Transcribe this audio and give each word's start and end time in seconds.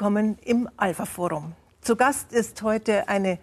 willkommen 0.00 0.38
im 0.46 0.66
Alpha 0.78 1.04
Forum. 1.04 1.52
Zu 1.82 1.94
Gast 1.94 2.32
ist 2.32 2.62
heute 2.62 3.06
eine 3.10 3.38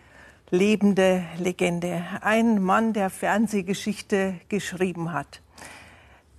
lebende 0.50 1.24
Legende, 1.38 2.04
ein 2.22 2.64
Mann, 2.64 2.94
der 2.94 3.12
Fernsehgeschichte 3.12 4.40
geschrieben 4.50 5.14
hat. 5.14 5.44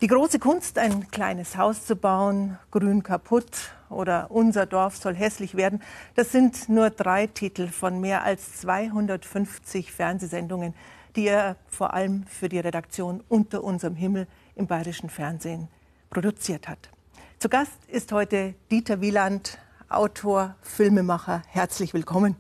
Die 0.01 0.09
große 0.09 0.41
Kunst, 0.41 0.77
ein 0.77 1.09
kleines 1.13 1.57
Haus 1.57 1.87
zu 1.87 1.95
bauen, 1.95 2.59
grün 2.73 3.05
kaputt 3.05 3.71
oder 3.91 4.29
unser 4.33 4.67
Dorf 4.67 4.97
soll 4.97 5.15
hässlich 5.15 5.55
werden, 5.55 5.85
das 6.17 6.33
sind 6.33 6.69
nur 6.69 6.91
drei 6.91 7.29
Titel 7.29 7.69
von 7.69 8.01
mehr 8.01 8.25
als 8.25 8.57
250 8.63 9.93
Fernsehsendungen, 9.93 10.75
die 11.15 11.29
er 11.29 11.55
vor 11.69 11.95
allem 11.95 12.25
für 12.27 12.49
die 12.49 12.59
Redaktion 12.59 13.23
Unter 13.29 13.63
unserem 13.63 13.95
Himmel 13.95 14.27
im 14.57 14.67
bayerischen 14.67 15.11
Fernsehen 15.11 15.69
produziert 16.11 16.67
hat. 16.67 16.91
Zu 17.39 17.49
Gast 17.49 17.79
ist 17.87 18.11
heute 18.11 18.57
Dieter 18.69 19.01
Wieland, 19.01 19.59
Autor, 19.91 20.55
Filmemacher. 20.61 21.43
Herzlich 21.49 21.95
willkommen 21.95 22.37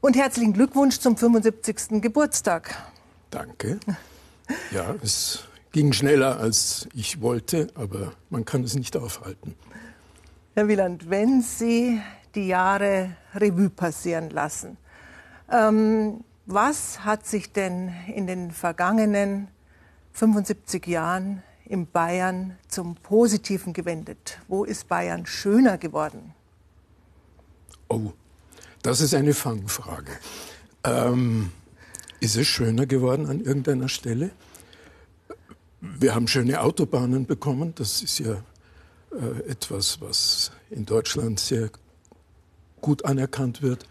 und 0.00 0.16
herzlichen 0.16 0.54
Glückwunsch 0.54 0.98
zum 0.98 1.14
75. 1.14 2.00
Geburtstag. 2.00 2.74
Danke. 3.30 3.78
Ja, 4.70 4.94
es 5.02 5.44
ging 5.72 5.92
schneller 5.92 6.40
als 6.40 6.88
ich 6.94 7.20
wollte, 7.20 7.68
aber 7.74 8.14
man 8.30 8.46
kann 8.46 8.64
es 8.64 8.74
nicht 8.74 8.96
aufhalten. 8.96 9.54
Herr 10.54 10.68
Wieland, 10.68 11.10
wenn 11.10 11.42
Sie 11.42 12.00
die 12.34 12.46
Jahre 12.46 13.14
Revue 13.34 13.68
passieren 13.68 14.30
lassen, 14.30 14.78
ähm, 15.52 16.24
was 16.46 17.04
hat 17.04 17.26
sich 17.26 17.52
denn 17.52 17.92
in 18.06 18.26
den 18.26 18.52
vergangenen 18.52 19.48
75 20.14 20.86
Jahren 20.86 21.42
in 21.66 21.86
Bayern 21.86 22.56
zum 22.68 22.94
Positiven 22.96 23.74
gewendet? 23.74 24.40
Wo 24.48 24.64
ist 24.64 24.88
Bayern 24.88 25.26
schöner 25.26 25.76
geworden? 25.76 26.34
Oh, 27.90 28.12
das 28.82 29.00
ist 29.00 29.14
eine 29.14 29.34
Fangfrage. 29.34 30.12
Ähm, 30.84 31.50
ist 32.20 32.36
es 32.36 32.46
schöner 32.46 32.86
geworden 32.86 33.26
an 33.26 33.40
irgendeiner 33.40 33.88
Stelle? 33.88 34.30
Wir 35.80 36.14
haben 36.14 36.28
schöne 36.28 36.60
Autobahnen 36.60 37.26
bekommen. 37.26 37.74
Das 37.74 38.00
ist 38.00 38.20
ja 38.20 38.42
äh, 39.12 39.50
etwas, 39.50 40.00
was 40.00 40.52
in 40.70 40.86
Deutschland 40.86 41.40
sehr 41.40 41.70
gut 42.80 43.04
anerkannt 43.04 43.60
wird. 43.60 43.86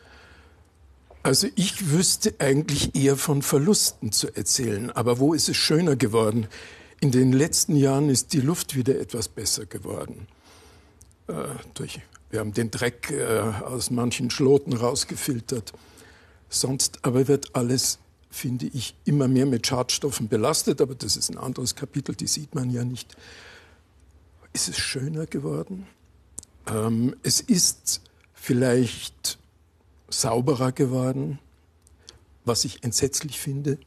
Also 1.21 1.47
ich 1.55 1.91
wüsste 1.91 2.33
eigentlich 2.39 2.95
eher 2.95 3.17
von 3.17 3.41
Verlusten 3.41 4.13
zu 4.13 4.33
erzählen. 4.33 4.91
Aber 4.91 5.19
wo 5.19 5.33
ist 5.33 5.49
es 5.49 5.57
schöner 5.57 5.97
geworden? 5.97 6.47
In 7.01 7.11
den 7.11 7.33
letzten 7.33 7.75
Jahren 7.75 8.09
ist 8.09 8.31
die 8.31 8.39
Luft 8.39 8.77
wieder 8.77 8.97
etwas 8.97 9.27
besser 9.27 9.65
geworden. 9.65 10.27
Äh, 11.27 11.33
durch, 11.73 11.99
wir 12.29 12.39
haben 12.39 12.53
den 12.53 12.71
Dreck 12.71 13.11
äh, 13.11 13.39
aus 13.63 13.91
manchen 13.91 14.29
Schloten 14.29 14.73
rausgefiltert. 14.73 15.73
Sonst 16.49 16.99
aber 17.03 17.27
wird 17.27 17.55
alles 17.55 17.99
finde 18.29 18.67
ich, 18.67 18.95
immer 19.05 19.27
mehr 19.27 19.45
mit 19.45 19.65
Schadstoffen 19.65 20.27
belastet, 20.27 20.81
aber 20.81 20.95
das 20.95 21.17
ist 21.17 21.29
ein 21.29 21.37
anderes 21.37 21.75
Kapitel, 21.75 22.15
die 22.15 22.27
sieht 22.27 22.55
man 22.55 22.69
ja 22.69 22.83
nicht. 22.83 23.15
Ist 24.53 24.69
es 24.69 24.77
schöner 24.77 25.25
geworden? 25.25 25.87
Ähm, 26.67 27.15
es 27.23 27.41
ist 27.41 28.01
vielleicht 28.33 29.39
sauberer 30.09 30.71
geworden, 30.71 31.39
was 32.45 32.65
ich 32.65 32.83
entsetzlich 32.83 33.39
finde. 33.39 33.77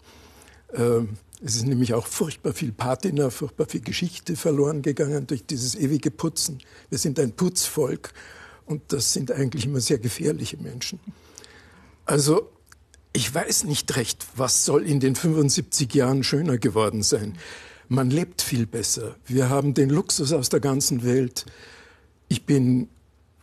Ähm, 0.75 1.17
es 1.45 1.57
ist 1.57 1.67
nämlich 1.67 1.95
auch 1.95 2.07
furchtbar 2.07 2.53
viel 2.53 2.73
Patina, 2.73 3.31
furchtbar 3.31 3.67
viel 3.67 3.81
Geschichte 3.81 4.37
verloren 4.37 4.83
gegangen 4.83 5.27
durch 5.27 5.45
dieses 5.45 5.75
ewige 5.75 6.11
Putzen. 6.11 6.59
Wir 6.89 6.99
sind 6.99 7.19
ein 7.19 7.33
Putzvolk 7.33 8.13
und 8.73 8.83
das 8.89 9.13
sind 9.13 9.31
eigentlich 9.31 9.67
immer 9.67 9.81
sehr 9.81 9.99
gefährliche 9.99 10.57
Menschen. 10.57 10.99
Also 12.07 12.51
ich 13.13 13.33
weiß 13.33 13.65
nicht 13.65 13.95
recht, 13.97 14.27
was 14.37 14.65
soll 14.65 14.87
in 14.87 14.99
den 14.99 15.15
75 15.15 15.95
Jahren 15.95 16.25
schöner 16.25 16.57
geworden 16.57 17.03
sein. 17.03 17.39
Man 17.89 18.11
lebt 18.11 18.41
viel 18.41 18.67
besser. 18.67 19.17
Wir 19.27 19.51
haben 19.51 19.75
den 19.75 19.91
Luxus 19.91 20.33
aus 20.33 20.49
der 20.49 20.61
ganzen 20.61 21.05
Welt. 21.05 21.45
Ich 22.29 22.47
bin 22.47 22.89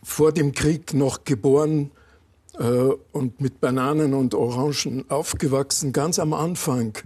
vor 0.02 0.32
dem 0.32 0.52
Krieg 0.52 0.92
noch 0.92 1.22
geboren 1.24 1.92
äh, 2.58 2.64
und 3.12 3.40
mit 3.40 3.60
Bananen 3.60 4.12
und 4.12 4.34
Orangen 4.34 5.08
aufgewachsen, 5.08 5.92
ganz 5.92 6.18
am 6.18 6.32
Anfang. 6.32 6.98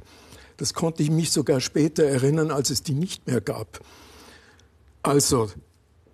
Das 0.56 0.72
konnte 0.72 1.02
ich 1.02 1.10
mich 1.10 1.30
sogar 1.30 1.60
später 1.60 2.04
erinnern, 2.04 2.50
als 2.50 2.70
es 2.70 2.82
die 2.82 2.94
nicht 2.94 3.26
mehr 3.26 3.42
gab. 3.42 3.80
Also, 5.02 5.50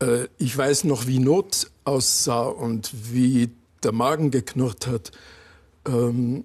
äh, 0.01 0.29
ich 0.39 0.57
weiß 0.57 0.85
noch, 0.85 1.07
wie 1.07 1.19
Not 1.19 1.71
aussah 1.85 2.43
und 2.43 2.91
wie 3.13 3.51
der 3.83 3.93
Magen 3.93 4.31
geknurrt 4.31 4.87
hat. 4.87 5.13
Ähm, 5.87 6.45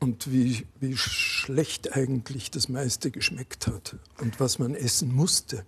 und 0.00 0.32
wie, 0.32 0.66
wie 0.80 0.96
schlecht 0.96 1.94
eigentlich 1.94 2.50
das 2.50 2.68
meiste 2.68 3.10
geschmeckt 3.10 3.66
hat 3.66 3.96
und 4.18 4.40
was 4.40 4.58
man 4.58 4.74
essen 4.74 5.14
musste. 5.14 5.64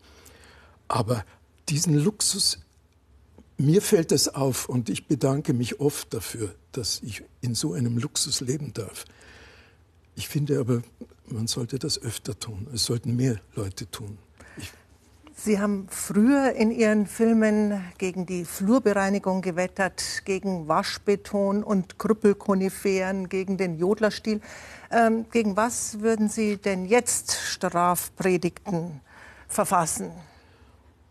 Aber 0.88 1.24
diesen 1.68 1.94
Luxus, 1.94 2.58
mir 3.58 3.82
fällt 3.82 4.10
es 4.10 4.28
auf 4.28 4.68
und 4.68 4.88
ich 4.88 5.06
bedanke 5.06 5.52
mich 5.52 5.80
oft 5.80 6.12
dafür, 6.14 6.54
dass 6.72 7.00
ich 7.02 7.22
in 7.42 7.54
so 7.54 7.74
einem 7.74 7.98
Luxus 7.98 8.40
leben 8.40 8.72
darf. 8.72 9.04
Ich 10.14 10.28
finde 10.28 10.58
aber, 10.58 10.82
man 11.26 11.46
sollte 11.46 11.78
das 11.78 12.00
öfter 12.00 12.38
tun. 12.38 12.66
Es 12.72 12.86
sollten 12.86 13.14
mehr 13.14 13.40
Leute 13.54 13.90
tun. 13.90 14.18
Sie 15.34 15.58
haben 15.58 15.88
früher 15.88 16.52
in 16.52 16.70
Ihren 16.70 17.06
Filmen 17.06 17.82
gegen 17.98 18.26
die 18.26 18.44
Flurbereinigung 18.44 19.40
gewettert, 19.40 20.22
gegen 20.24 20.68
Waschbeton 20.68 21.64
und 21.64 21.98
Krüppelkoniferen, 21.98 23.28
gegen 23.28 23.56
den 23.56 23.76
Jodlerstil. 23.78 24.40
Ähm, 24.90 25.24
gegen 25.32 25.56
was 25.56 25.98
würden 26.00 26.28
Sie 26.28 26.58
denn 26.58 26.84
jetzt 26.84 27.32
Strafpredigten 27.32 29.00
verfassen? 29.48 30.10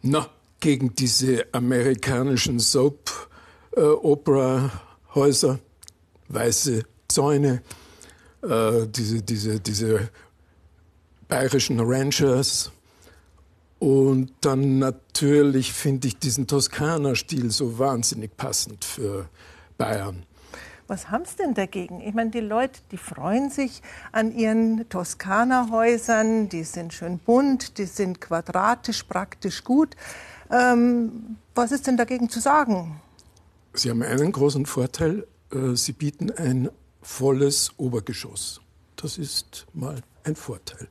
Na, 0.02 0.30
gegen 0.60 0.94
diese 0.96 1.48
amerikanischen 1.52 2.60
Soap-Opera-Häuser, 2.60 5.60
weiße 6.30 6.84
Zäune, 7.08 7.64
äh, 8.44 8.86
diese, 8.88 9.24
diese, 9.24 9.60
diese 9.60 10.10
bayerischen 11.28 11.80
Ranchers 11.80 12.72
und 13.82 14.32
dann 14.42 14.78
natürlich 14.78 15.74
finde 15.74 16.08
ich 16.08 16.20
diesen 16.20 16.46
Toskana-Stil 16.46 17.50
so 17.50 17.80
wahnsinnig 17.80 18.38
passend 18.38 18.86
für 18.86 19.28
Bayern. 19.76 20.24
Was 20.86 21.10
haben 21.10 21.26
Sie 21.26 21.38
denn 21.38 21.56
dagegen? 21.56 22.00
Ich 22.00 22.14
meine, 22.14 22.30
die 22.30 22.42
Leute, 22.42 22.80
die 22.92 22.98
freuen 22.98 23.50
sich 23.50 23.82
an 24.12 24.38
ihren 24.38 24.88
Toskana-Häusern, 24.88 26.48
die 26.48 26.64
sind 26.64 26.94
schön 26.94 27.18
bunt, 27.18 27.80
die 27.80 27.86
sind 27.86 28.22
quadratisch, 28.22 29.02
praktisch 29.02 29.64
gut. 29.64 29.96
Ähm, 30.52 31.38
was 31.56 31.72
ist 31.72 31.88
denn 31.88 31.98
dagegen 31.98 32.30
zu 32.30 32.40
sagen? 32.40 33.02
Sie 33.74 33.90
haben 33.90 34.04
einen 34.04 34.32
großen 34.32 34.68
Vorteil, 34.68 35.26
äh, 35.52 35.74
Sie 35.74 35.94
bieten 35.94 36.30
ein 36.30 36.70
volles 37.02 37.72
Obergeschoss. 37.78 38.62
Das 38.96 39.18
ist 39.18 39.66
mal 39.74 40.04
ein 40.24 40.36
Vorteil. 40.36 40.88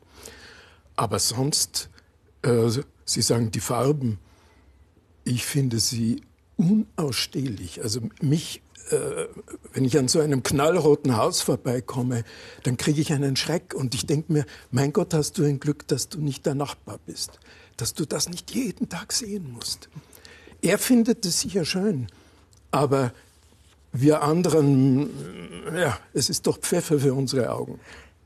Aber 0.96 1.20
sonst 1.20 1.88
äh, 2.42 2.70
Sie 3.10 3.22
sagen 3.22 3.50
die 3.50 3.60
Farben. 3.60 4.18
Ich 5.24 5.44
finde 5.44 5.80
sie 5.80 6.22
unausstehlich. 6.56 7.82
Also 7.82 8.02
mich, 8.20 8.62
äh, 8.90 9.26
wenn 9.72 9.84
ich 9.84 9.98
an 9.98 10.06
so 10.06 10.20
einem 10.20 10.44
knallroten 10.44 11.16
Haus 11.16 11.40
vorbeikomme, 11.40 12.22
dann 12.62 12.76
kriege 12.76 13.00
ich 13.00 13.12
einen 13.12 13.34
Schreck 13.34 13.74
und 13.74 13.96
ich 13.96 14.06
denke 14.06 14.32
mir, 14.32 14.46
mein 14.70 14.92
Gott, 14.92 15.12
hast 15.12 15.38
du 15.38 15.44
ein 15.44 15.58
Glück, 15.58 15.88
dass 15.88 16.08
du 16.08 16.20
nicht 16.20 16.46
der 16.46 16.54
Nachbar 16.54 17.00
bist, 17.04 17.40
dass 17.76 17.94
du 17.94 18.06
das 18.06 18.28
nicht 18.28 18.52
jeden 18.52 18.88
Tag 18.88 19.12
sehen 19.12 19.50
musst. 19.50 19.88
Er 20.62 20.78
findet 20.78 21.26
es 21.26 21.40
sicher 21.40 21.64
schön, 21.64 22.06
aber 22.70 23.12
wir 23.92 24.22
anderen, 24.22 25.10
ja, 25.74 25.98
es 26.12 26.30
ist 26.30 26.46
doch 26.46 26.58
Pfeffer 26.58 27.00
für 27.00 27.14
unsere 27.14 27.50
Augen. 27.50 27.80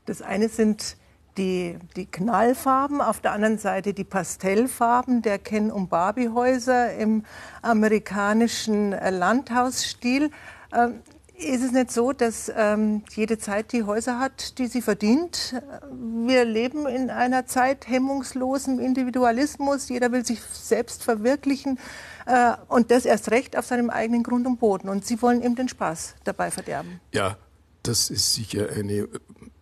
Das 0.05 0.21
eine 0.21 0.47
sind 0.47 0.95
die, 1.37 1.77
die 1.95 2.05
Knallfarben, 2.05 3.01
auf 3.01 3.21
der 3.21 3.33
anderen 3.33 3.57
Seite 3.57 3.93
die 3.93 4.03
Pastellfarben 4.03 5.21
der 5.21 5.39
Ken- 5.39 5.71
und 5.71 5.89
Barbie-Häuser 5.89 6.93
im 6.95 7.23
amerikanischen 7.61 8.93
äh, 8.93 9.09
Landhausstil. 9.09 10.31
Ähm, 10.73 11.01
ist 11.37 11.63
es 11.63 11.71
nicht 11.73 11.91
so, 11.91 12.13
dass 12.13 12.51
ähm, 12.55 13.03
jede 13.13 13.37
Zeit 13.37 13.73
die 13.73 13.83
Häuser 13.83 14.19
hat, 14.19 14.57
die 14.57 14.67
sie 14.67 14.81
verdient? 14.81 15.61
Wir 15.91 16.45
leben 16.45 16.87
in 16.87 17.09
einer 17.09 17.45
Zeit 17.45 17.87
hemmungslosen 17.89 18.79
Individualismus. 18.79 19.89
Jeder 19.89 20.11
will 20.13 20.25
sich 20.25 20.39
selbst 20.41 21.03
verwirklichen 21.03 21.77
äh, 22.25 22.53
und 22.69 22.89
das 22.89 23.05
erst 23.05 23.31
recht 23.31 23.57
auf 23.57 23.65
seinem 23.65 23.89
eigenen 23.89 24.23
Grund 24.23 24.47
und 24.47 24.59
Boden. 24.59 24.87
Und 24.87 25.05
Sie 25.05 25.21
wollen 25.21 25.41
ihm 25.41 25.55
den 25.55 25.67
Spaß 25.67 26.15
dabei 26.23 26.51
verderben. 26.51 27.01
Ja, 27.11 27.37
das 27.83 28.09
ist 28.09 28.33
sicher 28.33 28.69
eine 28.75 29.07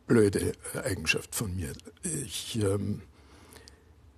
blöde 0.08 0.54
Eigenschaft 0.84 1.34
von 1.36 1.56
mir. 1.56 1.74
Ich, 2.26 2.60
ähm, 2.62 3.02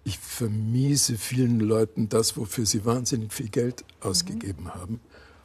ich 0.04 0.18
vermiese 0.20 1.18
vielen 1.18 1.60
Leuten 1.60 2.10
das, 2.10 2.38
wofür 2.38 2.66
sie 2.66 2.86
wahnsinnig 2.86 3.34
viel 3.34 3.50
Geld 3.50 3.84
ausgegeben 4.02 4.66
mhm. 4.66 4.74
haben. 4.74 5.00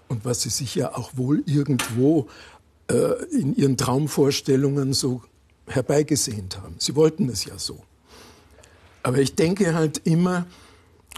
und 0.09 0.25
was 0.25 0.43
sie 0.43 0.51
sich 0.51 0.75
ja 0.75 0.97
auch 0.97 1.17
wohl 1.17 1.43
irgendwo 1.47 2.29
äh, 2.89 3.25
in 3.31 3.55
ihren 3.55 3.77
Traumvorstellungen 3.77 4.93
so 4.93 5.23
herbeigesehnt 5.67 6.61
haben. 6.61 6.75
Sie 6.79 6.97
wollten 6.97 7.29
es 7.29 7.45
ja 7.45 7.59
so. 7.59 7.83
Aber 9.03 9.19
ich 9.19 9.35
denke 9.35 9.75
halt 9.75 10.03
immer, 10.05 10.47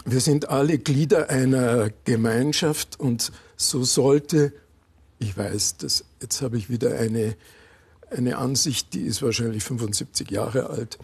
wir 0.05 0.21
sind 0.21 0.49
alle 0.49 0.77
Glieder 0.77 1.29
einer 1.29 1.89
Gemeinschaft 2.05 2.99
und 2.99 3.31
so 3.55 3.83
sollte, 3.83 4.53
ich 5.19 5.37
weiß, 5.37 5.77
das, 5.77 6.05
jetzt 6.21 6.41
habe 6.41 6.57
ich 6.57 6.69
wieder 6.69 6.97
eine, 6.97 7.35
eine 8.13 8.37
Ansicht, 8.37 8.93
die 8.93 9.01
ist 9.01 9.21
wahrscheinlich 9.21 9.63
75 9.63 10.29
Jahre 10.31 10.69
alt. 10.69 10.97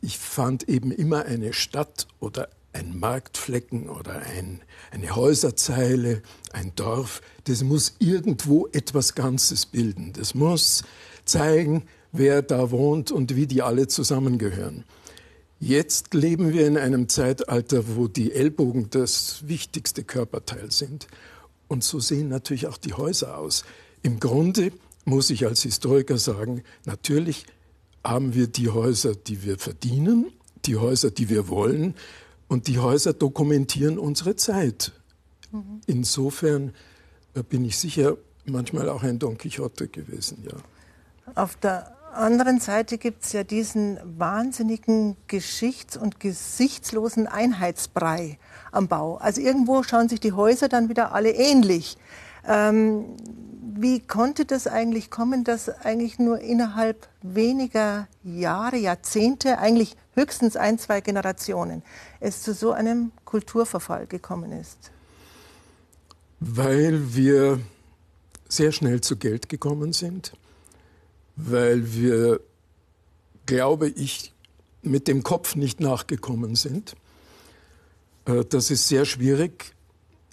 Ich 0.00 0.18
fand 0.18 0.68
eben 0.68 0.92
immer 0.92 1.24
eine 1.24 1.52
Stadt 1.52 2.06
oder 2.20 2.48
ein 2.72 2.98
Marktflecken 2.98 3.88
oder 3.88 4.16
ein, 4.16 4.60
eine 4.90 5.16
Häuserzeile, 5.16 6.22
ein 6.52 6.72
Dorf, 6.76 7.22
das 7.44 7.62
muss 7.62 7.94
irgendwo 7.98 8.68
etwas 8.72 9.14
Ganzes 9.14 9.66
bilden. 9.66 10.12
Das 10.12 10.34
muss 10.34 10.82
zeigen, 11.24 11.84
wer 12.12 12.42
da 12.42 12.70
wohnt 12.70 13.10
und 13.10 13.34
wie 13.34 13.46
die 13.46 13.62
alle 13.62 13.88
zusammengehören. 13.88 14.84
Jetzt 15.58 16.12
leben 16.12 16.52
wir 16.52 16.66
in 16.66 16.76
einem 16.76 17.08
Zeitalter, 17.08 17.96
wo 17.96 18.08
die 18.08 18.32
Ellbogen 18.32 18.90
das 18.90 19.48
wichtigste 19.48 20.04
Körperteil 20.04 20.70
sind. 20.70 21.06
Und 21.66 21.82
so 21.82 21.98
sehen 21.98 22.28
natürlich 22.28 22.66
auch 22.66 22.76
die 22.76 22.92
Häuser 22.92 23.38
aus. 23.38 23.64
Im 24.02 24.20
Grunde 24.20 24.70
muss 25.06 25.30
ich 25.30 25.46
als 25.46 25.62
Historiker 25.62 26.18
sagen, 26.18 26.62
natürlich 26.84 27.46
haben 28.04 28.34
wir 28.34 28.48
die 28.48 28.68
Häuser, 28.68 29.14
die 29.14 29.44
wir 29.44 29.58
verdienen, 29.58 30.26
die 30.66 30.76
Häuser, 30.76 31.10
die 31.10 31.30
wir 31.30 31.48
wollen, 31.48 31.94
und 32.48 32.66
die 32.66 32.78
Häuser 32.78 33.12
dokumentieren 33.12 33.98
unsere 33.98 34.36
Zeit. 34.36 34.92
Mhm. 35.50 35.80
Insofern 35.86 36.72
äh, 37.34 37.42
bin 37.42 37.64
ich 37.64 37.78
sicher 37.78 38.16
manchmal 38.44 38.88
auch 38.88 39.02
ein 39.02 39.18
Don 39.18 39.38
Quixote 39.38 39.88
gewesen, 39.88 40.44
ja. 40.44 40.56
Auf 41.34 41.56
der 41.56 41.96
anderen 42.12 42.60
Seite 42.60 42.98
gibt 42.98 43.24
es 43.24 43.32
ja 43.32 43.44
diesen 43.44 43.98
wahnsinnigen 44.18 45.16
geschichts- 45.26 45.96
und 45.96 46.20
gesichtslosen 46.20 47.26
Einheitsbrei 47.26 48.38
am 48.72 48.88
Bau. 48.88 49.16
Also 49.16 49.40
irgendwo 49.40 49.82
schauen 49.82 50.08
sich 50.08 50.20
die 50.20 50.32
Häuser 50.32 50.68
dann 50.68 50.88
wieder 50.88 51.12
alle 51.12 51.30
ähnlich. 51.30 51.98
Ähm, 52.46 53.16
wie 53.76 54.00
konnte 54.00 54.44
das 54.44 54.66
eigentlich 54.66 55.10
kommen, 55.10 55.44
dass 55.44 55.68
eigentlich 55.68 56.18
nur 56.18 56.40
innerhalb 56.40 57.08
weniger 57.22 58.08
Jahre, 58.24 58.76
Jahrzehnte, 58.76 59.58
eigentlich 59.58 59.96
höchstens 60.14 60.56
ein, 60.56 60.78
zwei 60.78 61.00
Generationen, 61.00 61.82
es 62.20 62.42
zu 62.42 62.54
so 62.54 62.72
einem 62.72 63.12
Kulturverfall 63.24 64.06
gekommen 64.06 64.52
ist? 64.52 64.90
Weil 66.40 67.14
wir 67.14 67.60
sehr 68.48 68.72
schnell 68.72 69.00
zu 69.00 69.16
Geld 69.16 69.48
gekommen 69.48 69.92
sind 69.92 70.32
weil 71.36 71.92
wir, 71.94 72.40
glaube 73.44 73.88
ich, 73.88 74.32
mit 74.82 75.06
dem 75.06 75.22
Kopf 75.22 75.54
nicht 75.54 75.80
nachgekommen 75.80 76.56
sind. 76.56 76.96
Äh, 78.24 78.44
das 78.44 78.70
ist 78.70 78.88
sehr 78.88 79.04
schwierig. 79.04 79.74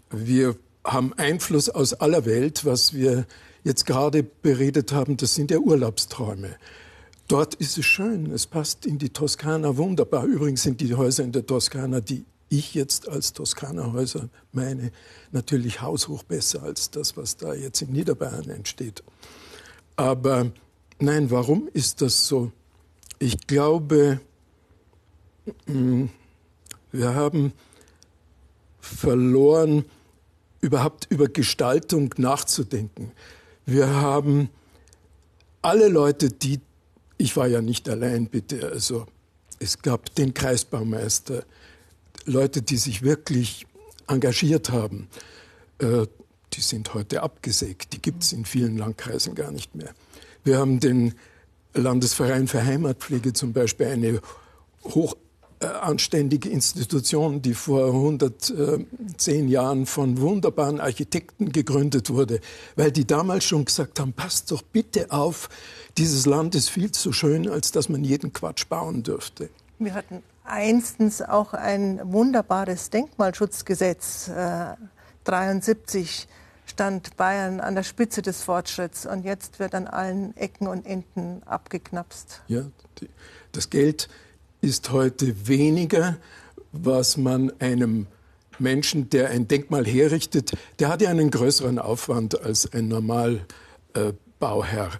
Wir 0.09 0.55
haben 0.85 1.13
Einfluss 1.13 1.69
aus 1.69 1.93
aller 1.93 2.25
Welt. 2.25 2.65
Was 2.65 2.93
wir 2.93 3.25
jetzt 3.63 3.85
gerade 3.85 4.23
beredet 4.23 4.91
haben, 4.91 5.17
das 5.17 5.35
sind 5.35 5.51
ja 5.51 5.57
Urlaubsträume. 5.57 6.55
Dort 7.27 7.55
ist 7.55 7.77
es 7.77 7.85
schön, 7.85 8.31
es 8.31 8.45
passt 8.45 8.85
in 8.85 8.97
die 8.97 9.09
Toskana 9.09 9.77
wunderbar. 9.77 10.25
Übrigens 10.25 10.63
sind 10.63 10.81
die 10.81 10.93
Häuser 10.95 11.23
in 11.23 11.31
der 11.31 11.45
Toskana, 11.45 12.01
die 12.01 12.25
ich 12.49 12.75
jetzt 12.75 13.07
als 13.07 13.33
Toskana-Häuser 13.33 14.29
meine, 14.51 14.91
natürlich 15.31 15.81
haushoch 15.81 16.23
besser 16.23 16.61
als 16.63 16.91
das, 16.91 17.17
was 17.17 17.37
da 17.37 17.53
jetzt 17.53 17.81
in 17.81 17.91
Niederbayern 17.93 18.49
entsteht. 18.49 19.03
Aber 19.95 20.51
Nein, 20.99 21.31
warum 21.31 21.67
ist 21.73 22.01
das 22.01 22.29
so? 22.29 22.53
Ich 23.19 23.45
glaube, 23.45 24.21
mm, 25.65 26.05
wir 26.93 27.13
haben 27.13 27.51
verloren, 28.79 29.83
überhaupt 30.63 31.07
über 31.09 31.27
Gestaltung 31.27 32.13
nachzudenken. 32.17 33.11
Wir 33.65 33.89
haben 33.89 34.49
alle 35.61 35.89
Leute, 35.89 36.29
die, 36.29 36.61
ich 37.17 37.35
war 37.35 37.47
ja 37.47 37.61
nicht 37.61 37.89
allein, 37.89 38.27
bitte, 38.27 38.69
also 38.71 39.05
es 39.59 39.81
gab 39.81 40.15
den 40.15 40.33
Kreisbaumeister, 40.33 41.43
Leute, 42.25 42.61
die 42.61 42.77
sich 42.77 43.01
wirklich 43.01 43.67
engagiert 44.07 44.69
haben, 44.69 45.09
äh, 45.79 46.07
die 46.53 46.61
sind 46.61 46.93
heute 46.93 47.23
abgesägt, 47.23 47.91
die 47.91 48.01
gibt 48.01 48.23
es 48.23 48.31
in 48.31 48.45
vielen 48.45 48.77
Landkreisen 48.77 49.35
gar 49.35 49.51
nicht 49.51 49.75
mehr. 49.75 49.93
Wir 50.45 50.59
haben 50.59 50.79
den 50.79 51.13
Landesverein 51.73 52.47
für 52.47 52.63
Heimatpflege 52.63 53.33
zum 53.33 53.51
Beispiel 53.51 53.87
eine 53.87 54.21
hoch 54.85 55.17
anständige 55.63 56.49
Institution, 56.49 57.41
die 57.41 57.53
vor 57.53 57.87
110 57.87 59.47
Jahren 59.47 59.85
von 59.85 60.19
wunderbaren 60.19 60.79
Architekten 60.79 61.51
gegründet 61.51 62.09
wurde, 62.09 62.39
weil 62.75 62.91
die 62.91 63.05
damals 63.05 63.45
schon 63.45 63.65
gesagt 63.65 63.99
haben, 63.99 64.13
passt 64.13 64.51
doch 64.51 64.61
bitte 64.61 65.11
auf, 65.11 65.49
dieses 65.97 66.25
Land 66.25 66.55
ist 66.55 66.69
viel 66.69 66.91
zu 66.91 67.13
schön, 67.13 67.49
als 67.49 67.71
dass 67.71 67.89
man 67.89 68.03
jeden 68.03 68.33
Quatsch 68.33 68.67
bauen 68.67 69.03
dürfte. 69.03 69.49
Wir 69.79 69.93
hatten 69.93 70.23
einstens 70.43 71.21
auch 71.21 71.53
ein 71.53 71.99
wunderbares 72.03 72.89
Denkmalschutzgesetz, 72.89 74.29
äh, 74.29 74.75
73 75.23 76.27
stand 76.65 77.17
Bayern 77.17 77.59
an 77.59 77.75
der 77.75 77.83
Spitze 77.83 78.21
des 78.21 78.43
Fortschritts 78.43 79.05
und 79.05 79.23
jetzt 79.23 79.59
wird 79.59 79.75
an 79.75 79.87
allen 79.87 80.35
Ecken 80.37 80.67
und 80.67 80.85
Enden 80.85 81.41
abgeknapst. 81.45 82.41
Ja, 82.47 82.63
die, 82.99 83.09
das 83.51 83.69
Geld 83.69 84.09
ist 84.63 84.91
heute 84.91 85.47
weniger, 85.47 86.17
was 86.71 87.17
man 87.17 87.51
einem 87.59 88.07
Menschen, 88.59 89.09
der 89.09 89.29
ein 89.29 89.47
Denkmal 89.49 89.85
herrichtet, 89.85 90.53
der 90.79 90.87
hat 90.87 91.01
ja 91.01 91.09
einen 91.09 91.31
größeren 91.31 91.79
Aufwand 91.79 92.41
als 92.41 92.71
ein 92.71 92.87
Normalbauherr. 92.87 93.43
Äh, 93.93 94.97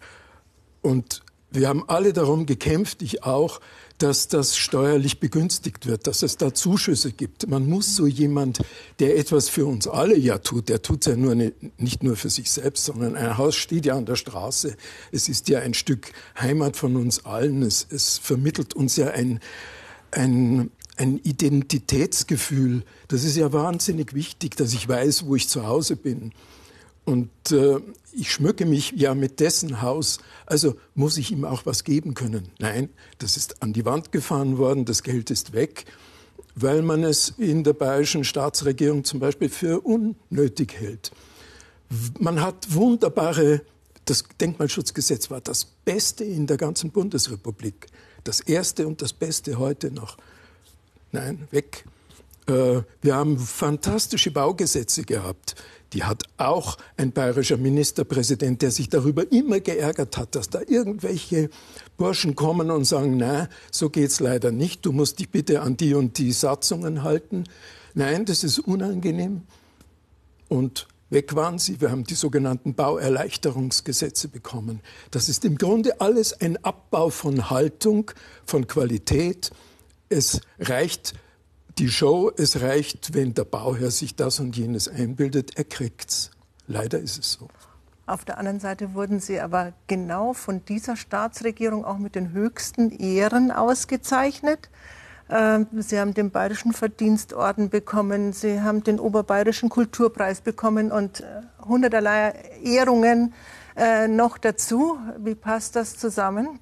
und 0.82 1.24
wir 1.54 1.70
haben 1.70 1.88
alle 1.88 2.14
darum 2.14 2.46
gekämpft, 2.46 3.02
ich 3.02 3.24
auch, 3.24 3.62
dass 4.00 4.28
das 4.28 4.58
steuerlich 4.58 5.20
begünstigt 5.20 5.86
wird, 5.86 6.08
dass 6.08 6.24
es 6.24 6.38
da 6.38 6.54
Zuschüsse 6.54 7.12
gibt. 7.12 7.48
Man 7.48 7.70
muss 7.70 7.96
so 7.96 8.08
jemand, 8.08 8.60
der 9.00 9.18
etwas 9.18 9.50
für 9.50 9.66
uns 9.66 9.88
alle 9.88 10.18
ja 10.18 10.40
tut, 10.40 10.68
der 10.68 10.82
tut 10.82 11.06
es 11.06 11.12
ja 11.12 11.16
nur 11.16 11.36
ne, 11.36 11.54
nicht 11.78 12.04
nur 12.04 12.16
für 12.16 12.30
sich 12.30 12.52
selbst, 12.52 12.86
sondern 12.86 13.16
ein 13.16 13.38
Haus 13.38 13.56
steht 13.56 13.86
ja 13.86 13.96
an 13.96 14.06
der 14.06 14.16
Straße. 14.16 14.76
Es 15.12 15.30
ist 15.30 15.48
ja 15.48 15.60
ein 15.60 15.74
Stück 15.74 16.12
Heimat 16.40 16.76
von 16.76 16.96
uns 16.96 17.26
allen. 17.26 17.62
Es, 17.62 17.86
es 17.90 18.18
vermittelt 18.18 18.74
uns 18.74 18.96
ja 18.96 19.12
ein, 19.12 19.40
ein, 20.12 20.72
ein 20.98 21.20
Identitätsgefühl. 21.20 22.84
Das 23.08 23.24
ist 23.24 23.38
ja 23.38 23.54
wahnsinnig 23.54 24.14
wichtig, 24.14 24.56
dass 24.58 24.74
ich 24.74 24.90
weiß, 24.90 25.28
wo 25.28 25.36
ich 25.36 25.48
zu 25.48 25.68
Hause 25.68 25.96
bin. 25.96 26.34
Und 27.06 27.30
äh, 27.52 27.80
ich 28.14 28.32
schmücke 28.32 28.66
mich 28.66 28.94
ja 28.96 29.14
mit 29.14 29.40
dessen 29.40 29.82
Haus, 29.82 30.20
also 30.46 30.76
muss 30.96 31.18
ich 31.18 31.32
ihm 31.32 31.46
auch 31.46 31.66
was 31.66 31.84
geben 31.84 32.14
können. 32.14 32.50
Nein, 32.60 32.90
das 33.18 33.36
ist 33.38 33.62
an 33.62 33.74
die 33.74 33.86
Wand 33.86 34.12
gefahren 34.12 34.58
worden, 34.58 34.86
das 34.86 35.04
Geld 35.04 35.30
ist 35.30 35.54
weg, 35.54 35.86
weil 36.56 36.82
man 36.82 37.04
es 37.04 37.34
in 37.38 37.64
der 37.64 37.74
bayerischen 37.74 38.24
Staatsregierung 38.24 39.04
zum 39.04 39.20
Beispiel 39.20 39.50
für 39.50 39.82
unnötig 39.82 40.74
hält. 40.80 41.12
Man 42.20 42.42
hat 42.42 42.74
wunderbare, 42.74 43.62
das 44.06 44.24
Denkmalschutzgesetz 44.40 45.30
war 45.30 45.42
das 45.42 45.66
Beste 45.66 46.24
in 46.24 46.48
der 46.48 46.58
ganzen 46.58 46.92
Bundesrepublik. 46.92 47.88
Das 48.24 48.40
Erste 48.40 48.88
und 48.88 49.02
das 49.02 49.14
Beste 49.14 49.60
heute 49.60 49.92
noch. 49.92 50.18
Nein, 51.12 51.48
weg. 51.52 51.86
Äh, 52.48 52.82
wir 53.02 53.16
haben 53.16 53.38
fantastische 53.38 54.32
Baugesetze 54.32 55.04
gehabt. 55.04 55.56
Die 55.94 56.04
hat 56.04 56.24
auch 56.38 56.78
ein 56.98 57.12
bayerischer 57.12 57.58
Ministerpräsident, 57.58 58.62
der 58.64 58.72
sich 58.72 58.90
darüber 58.90 59.32
immer 59.32 59.60
geärgert 59.60 60.18
hat, 60.18 60.36
dass 60.36 60.50
da 60.50 60.62
irgendwelche 60.68 61.50
Burschen 61.98 62.36
kommen 62.36 62.72
und 62.72 62.86
sagen, 62.86 63.18
na, 63.18 63.48
so 63.72 63.90
geht's 63.92 64.20
leider 64.20 64.52
nicht, 64.52 64.86
du 64.86 64.92
musst 64.92 65.20
dich 65.20 65.30
bitte 65.30 65.62
an 65.62 65.78
die 65.78 65.94
und 65.94 66.18
die 66.18 66.32
Satzungen 66.32 67.04
halten. 67.04 67.44
Nein, 67.94 68.26
das 68.26 68.44
ist 68.44 68.58
unangenehm. 68.60 69.44
Und 70.50 70.88
weg 71.12 71.36
waren 71.36 71.60
sie. 71.60 71.80
Wir 71.80 71.92
haben 71.92 72.06
die 72.06 72.16
sogenannten 72.16 72.74
Bauerleichterungsgesetze 72.74 74.30
bekommen. 74.30 74.82
Das 75.12 75.30
ist 75.30 75.46
im 75.46 75.58
Grunde 75.60 76.02
alles 76.02 76.34
ein 76.34 76.64
Abbau 76.64 77.10
von 77.10 77.52
Haltung, 77.52 78.10
von 78.46 78.66
Qualität. 78.66 79.52
Es 80.10 80.42
reicht 80.60 81.14
die 81.78 81.90
Show, 81.90 82.32
es 82.36 82.62
reicht, 82.62 83.14
wenn 83.14 83.34
der 83.34 83.46
Bauherr 83.46 83.92
sich 83.92 84.16
das 84.16 84.40
und 84.40 84.56
jenes 84.56 84.88
einbildet, 84.88 85.58
er 85.58 85.64
kriegt's. 85.64 86.32
Leider 86.68 87.00
ist 87.00 87.18
es 87.18 87.34
so. 87.34 87.48
Auf 88.06 88.26
der 88.26 88.38
anderen 88.38 88.60
Seite 88.60 88.94
wurden 88.94 89.20
Sie 89.20 89.40
aber 89.40 89.74
genau 89.88 90.34
von 90.34 90.66
dieser 90.66 90.98
Staatsregierung 90.98 91.86
auch 91.86 91.98
mit 91.98 92.16
den 92.16 92.32
höchsten 92.34 92.92
Ehren 92.92 93.50
ausgezeichnet. 93.50 94.70
Ähm, 95.30 95.68
Sie 95.80 95.98
haben 96.00 96.14
den 96.14 96.30
Bayerischen 96.30 96.74
Verdienstorden 96.74 97.70
bekommen, 97.70 98.34
Sie 98.34 98.60
haben 98.60 98.84
den 98.84 99.00
Oberbayerischen 99.00 99.70
Kulturpreis 99.70 100.42
bekommen 100.42 100.92
und 100.92 101.22
äh, 101.22 101.42
hunderterlei 101.66 102.34
Ehrungen 102.62 103.34
äh, 103.78 104.08
noch 104.08 104.38
dazu. 104.38 104.98
Wie 105.18 105.36
passt 105.36 105.78
das 105.78 105.98
zusammen? 105.98 106.60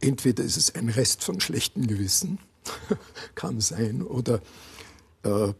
Entweder 0.00 0.42
ist 0.42 0.56
es 0.56 0.74
ein 0.74 0.88
Rest 0.88 1.22
von 1.22 1.40
schlechtem 1.40 1.86
Gewissen, 1.86 2.38
kann 3.34 3.60
sein, 3.60 4.02
oder 4.02 4.40
äh, 5.22 5.52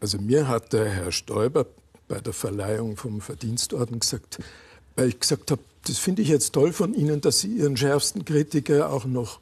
also 0.00 0.18
mir 0.18 0.48
hat 0.48 0.72
der 0.72 0.88
Herr 0.88 1.12
Stoiber 1.12 1.66
bei 2.08 2.20
der 2.20 2.32
Verleihung 2.32 2.96
vom 2.96 3.20
Verdienstorden 3.20 4.00
gesagt, 4.00 4.38
weil 4.96 5.08
ich 5.08 5.20
gesagt 5.20 5.50
habe, 5.50 5.62
das 5.86 5.98
finde 5.98 6.22
ich 6.22 6.28
jetzt 6.28 6.52
toll 6.52 6.72
von 6.72 6.94
Ihnen, 6.94 7.20
dass 7.20 7.40
Sie 7.40 7.48
Ihren 7.48 7.76
schärfsten 7.76 8.24
Kritiker 8.24 8.90
auch 8.90 9.04
noch 9.04 9.40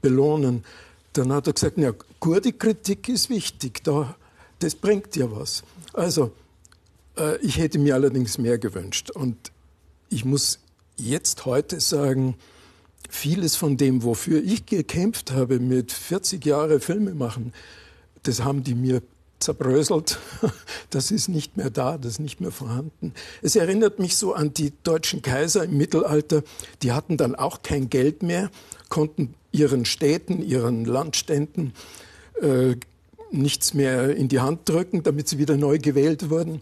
belohnen. 0.00 0.64
Dann 1.12 1.32
hat 1.32 1.46
er 1.46 1.52
gesagt, 1.52 1.78
ja, 1.78 1.92
gute 2.20 2.52
Kritik 2.52 3.08
ist 3.08 3.30
wichtig, 3.30 3.82
da, 3.84 4.14
das 4.60 4.74
bringt 4.74 5.16
ja 5.16 5.30
was. 5.30 5.62
Also, 5.92 6.32
äh, 7.16 7.38
ich 7.38 7.58
hätte 7.58 7.78
mir 7.78 7.94
allerdings 7.94 8.38
mehr 8.38 8.58
gewünscht. 8.58 9.10
Und 9.10 9.52
ich 10.08 10.24
muss 10.24 10.60
jetzt 10.96 11.46
heute 11.46 11.80
sagen, 11.80 12.36
vieles 13.08 13.56
von 13.56 13.76
dem, 13.76 14.02
wofür 14.02 14.42
ich 14.42 14.66
gekämpft 14.66 15.32
habe 15.32 15.58
mit 15.58 15.92
40 15.92 16.44
Jahre 16.44 16.80
Filme 16.80 17.14
machen, 17.14 17.52
das 18.22 18.42
haben 18.42 18.62
die 18.62 18.74
mir 18.74 19.02
zerbröselt. 19.38 20.18
Das 20.90 21.10
ist 21.10 21.28
nicht 21.28 21.56
mehr 21.56 21.70
da, 21.70 21.96
das 21.96 22.12
ist 22.12 22.18
nicht 22.18 22.42
mehr 22.42 22.50
vorhanden. 22.50 23.14
Es 23.40 23.56
erinnert 23.56 23.98
mich 23.98 24.14
so 24.16 24.34
an 24.34 24.52
die 24.52 24.74
deutschen 24.82 25.22
Kaiser 25.22 25.64
im 25.64 25.78
Mittelalter. 25.78 26.42
Die 26.82 26.92
hatten 26.92 27.16
dann 27.16 27.34
auch 27.34 27.62
kein 27.62 27.88
Geld 27.88 28.22
mehr, 28.22 28.50
konnten 28.90 29.32
ihren 29.52 29.86
Städten, 29.86 30.42
ihren 30.42 30.84
Landständen 30.84 31.72
äh, 32.42 32.76
nichts 33.30 33.72
mehr 33.72 34.14
in 34.14 34.28
die 34.28 34.40
Hand 34.40 34.68
drücken, 34.68 35.02
damit 35.02 35.28
sie 35.28 35.38
wieder 35.38 35.56
neu 35.56 35.78
gewählt 35.78 36.28
wurden 36.28 36.60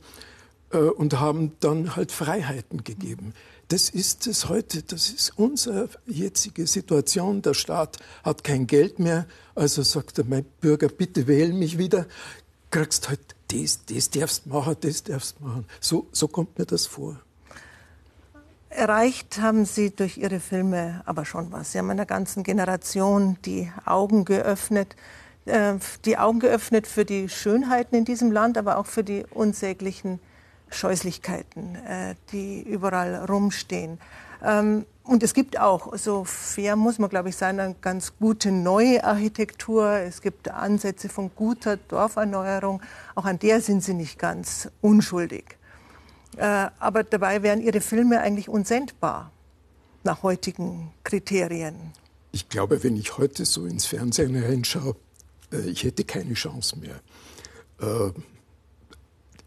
und 0.79 1.19
haben 1.19 1.53
dann 1.61 1.97
halt 1.97 2.13
Freiheiten 2.13 2.85
gegeben. 2.85 3.35
Das 3.69 3.89
ist 3.89 4.27
es 4.27 4.49
heute, 4.49 4.83
das 4.83 5.11
ist 5.11 5.33
unsere 5.37 5.89
jetzige 6.07 6.67
Situation. 6.67 7.43
Der 7.43 7.55
Staat 7.55 7.99
hat 8.25 8.43
kein 8.43 8.67
Geld 8.67 8.99
mehr, 8.99 9.27
also 9.55 9.83
sagt 9.83 10.19
er, 10.19 10.25
mein 10.25 10.45
Bürger, 10.61 10.89
bitte 10.89 11.27
wähl 11.29 11.53
mich 11.53 11.79
wieder, 11.79 12.07
kriegst 12.71 13.09
halt 13.09 13.21
das, 13.49 13.85
das 13.87 14.11
darfst 14.11 14.47
machen, 14.47 14.77
das 14.81 15.05
darfst 15.05 15.41
machen. 15.41 15.67
So, 15.81 16.09
so 16.13 16.29
kommt 16.29 16.59
mir 16.59 16.67
das 16.67 16.87
vor. 16.87 17.21
Erreicht 18.71 19.41
haben 19.41 19.65
Sie 19.65 19.91
durch 19.91 20.17
Ihre 20.17 20.39
Filme 20.39 21.03
aber 21.05 21.25
schon 21.25 21.51
was. 21.51 21.73
Sie 21.73 21.79
haben 21.79 21.91
einer 21.91 22.07
ganzen 22.07 22.45
Generation 22.45 23.37
die 23.45 23.71
Augen 23.85 24.25
geöffnet, 24.25 24.95
äh, 25.47 25.75
die 26.05 26.19
Augen 26.19 26.39
geöffnet 26.39 26.87
für 26.87 27.05
die 27.05 27.29
Schönheiten 27.29 27.97
in 27.97 28.05
diesem 28.05 28.31
Land, 28.31 28.57
aber 28.57 28.79
auch 28.79 28.87
für 28.87 29.03
die 29.03 29.25
unsäglichen 29.31 30.21
Scheußlichkeiten, 30.71 31.75
äh, 31.77 32.15
die 32.33 32.63
überall 32.63 33.25
rumstehen. 33.25 33.99
Ähm, 34.43 34.87
und 35.03 35.23
es 35.23 35.35
gibt 35.35 35.59
auch, 35.59 35.97
so 35.97 36.25
fair 36.25 36.77
muss 36.77 36.99
man, 36.99 37.11
glaube 37.11 37.31
ich, 37.31 37.37
sein, 37.37 37.59
eine 37.59 37.75
ganz 37.81 38.13
gute 38.19 38.53
neue 38.53 39.03
Architektur. 39.03 39.91
Es 39.91 40.23
gibt 40.23 40.49
Ansätze 40.49 41.09
von 41.09 41.31
guter 41.35 41.77
Dorferneuerung. 41.77 42.81
Auch 43.15 43.25
an 43.25 43.39
der 43.39 43.61
sind 43.61 43.83
sie 43.83 43.95
nicht 43.95 44.19
ganz 44.19 44.71
unschuldig. 44.81 45.59
Äh, 46.37 46.69
aber 46.79 47.03
dabei 47.03 47.43
wären 47.43 47.61
ihre 47.61 47.81
Filme 47.81 48.21
eigentlich 48.21 48.49
unsendbar 48.49 49.33
nach 50.05 50.23
heutigen 50.23 50.93
Kriterien. 51.03 51.93
Ich 52.33 52.49
glaube, 52.49 52.83
wenn 52.85 52.97
ich 52.97 53.19
heute 53.19 53.45
so 53.45 53.67
ins 53.67 53.87
Fernsehen 53.87 54.41
reinschaue, 54.41 54.95
äh, 55.53 55.69
ich 55.69 55.83
hätte 55.83 56.05
keine 56.05 56.35
Chance 56.35 56.79
mehr. 56.79 57.01
Äh, 57.81 58.13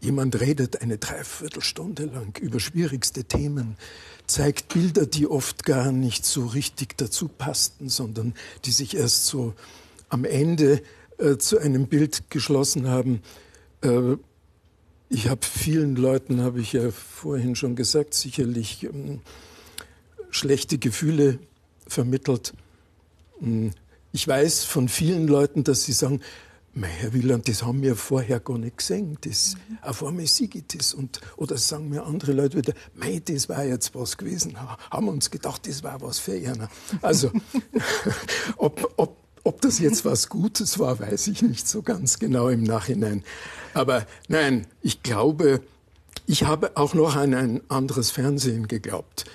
Jemand 0.04 0.38
redet 0.38 0.82
eine 0.82 0.98
Dreiviertelstunde 0.98 2.04
lang 2.04 2.36
über 2.38 2.60
schwierigste 2.60 3.24
Themen, 3.24 3.78
zeigt 4.26 4.74
Bilder, 4.74 5.06
die 5.06 5.26
oft 5.26 5.64
gar 5.64 5.92
nicht 5.92 6.26
so 6.26 6.44
richtig 6.44 6.98
dazu 6.98 7.26
passten, 7.26 7.88
sondern 7.88 8.34
die 8.66 8.70
sich 8.70 8.98
erst 8.98 9.24
so 9.24 9.54
am 10.10 10.26
Ende 10.26 10.82
äh, 11.16 11.38
zu 11.38 11.58
einem 11.58 11.86
Bild 11.86 12.24
geschlossen 12.28 12.86
haben. 12.86 13.22
Äh, 13.80 14.16
ich 15.08 15.30
habe 15.30 15.40
vielen 15.40 15.96
Leuten, 15.96 16.42
habe 16.42 16.60
ich 16.60 16.74
ja 16.74 16.90
vorhin 16.90 17.56
schon 17.56 17.74
gesagt, 17.74 18.12
sicherlich 18.12 18.84
ähm, 18.84 19.20
schlechte 20.28 20.76
Gefühle 20.76 21.38
vermittelt. 21.86 22.52
Hm, 23.40 23.70
ich 24.12 24.28
weiß 24.28 24.64
von 24.64 24.90
vielen 24.90 25.26
Leuten, 25.28 25.64
dass 25.64 25.84
sie 25.84 25.92
sagen, 25.92 26.20
Mei, 26.76 26.88
Herr 26.88 27.12
Wieland, 27.12 27.46
das 27.46 27.62
haben 27.62 27.82
wir 27.82 27.94
vorher 27.94 28.40
gar 28.40 28.58
nicht 28.58 28.78
gesehen. 28.78 29.16
Das, 29.20 29.54
mhm. 29.68 29.78
Auf 29.82 30.02
einmal 30.02 30.26
sehe 30.26 30.48
ich 30.52 30.64
das. 30.66 30.92
Und, 30.92 31.20
oder 31.36 31.56
sagen 31.56 31.88
mir 31.88 32.04
andere 32.04 32.32
Leute 32.32 32.56
wieder, 32.56 32.72
mei, 32.94 33.22
das 33.24 33.48
war 33.48 33.64
jetzt 33.64 33.94
was 33.94 34.16
gewesen. 34.16 34.56
Haben 34.90 35.06
uns 35.06 35.30
gedacht, 35.30 35.68
das 35.68 35.84
war 35.84 36.00
was 36.00 36.18
für 36.18 36.32
einer. 36.32 36.68
Also, 37.00 37.30
ob, 38.56 38.92
ob, 38.96 39.16
ob 39.44 39.60
das 39.60 39.78
jetzt 39.78 40.04
was 40.04 40.28
Gutes 40.28 40.80
war, 40.80 40.98
weiß 40.98 41.28
ich 41.28 41.42
nicht 41.42 41.68
so 41.68 41.80
ganz 41.82 42.18
genau 42.18 42.48
im 42.48 42.64
Nachhinein. 42.64 43.22
Aber 43.72 44.04
nein, 44.26 44.66
ich 44.82 45.04
glaube, 45.04 45.60
ich 46.26 46.42
habe 46.42 46.76
auch 46.76 46.94
noch 46.94 47.14
an 47.14 47.34
ein 47.34 47.60
anderes 47.70 48.10
Fernsehen 48.10 48.66
geglaubt. 48.66 49.26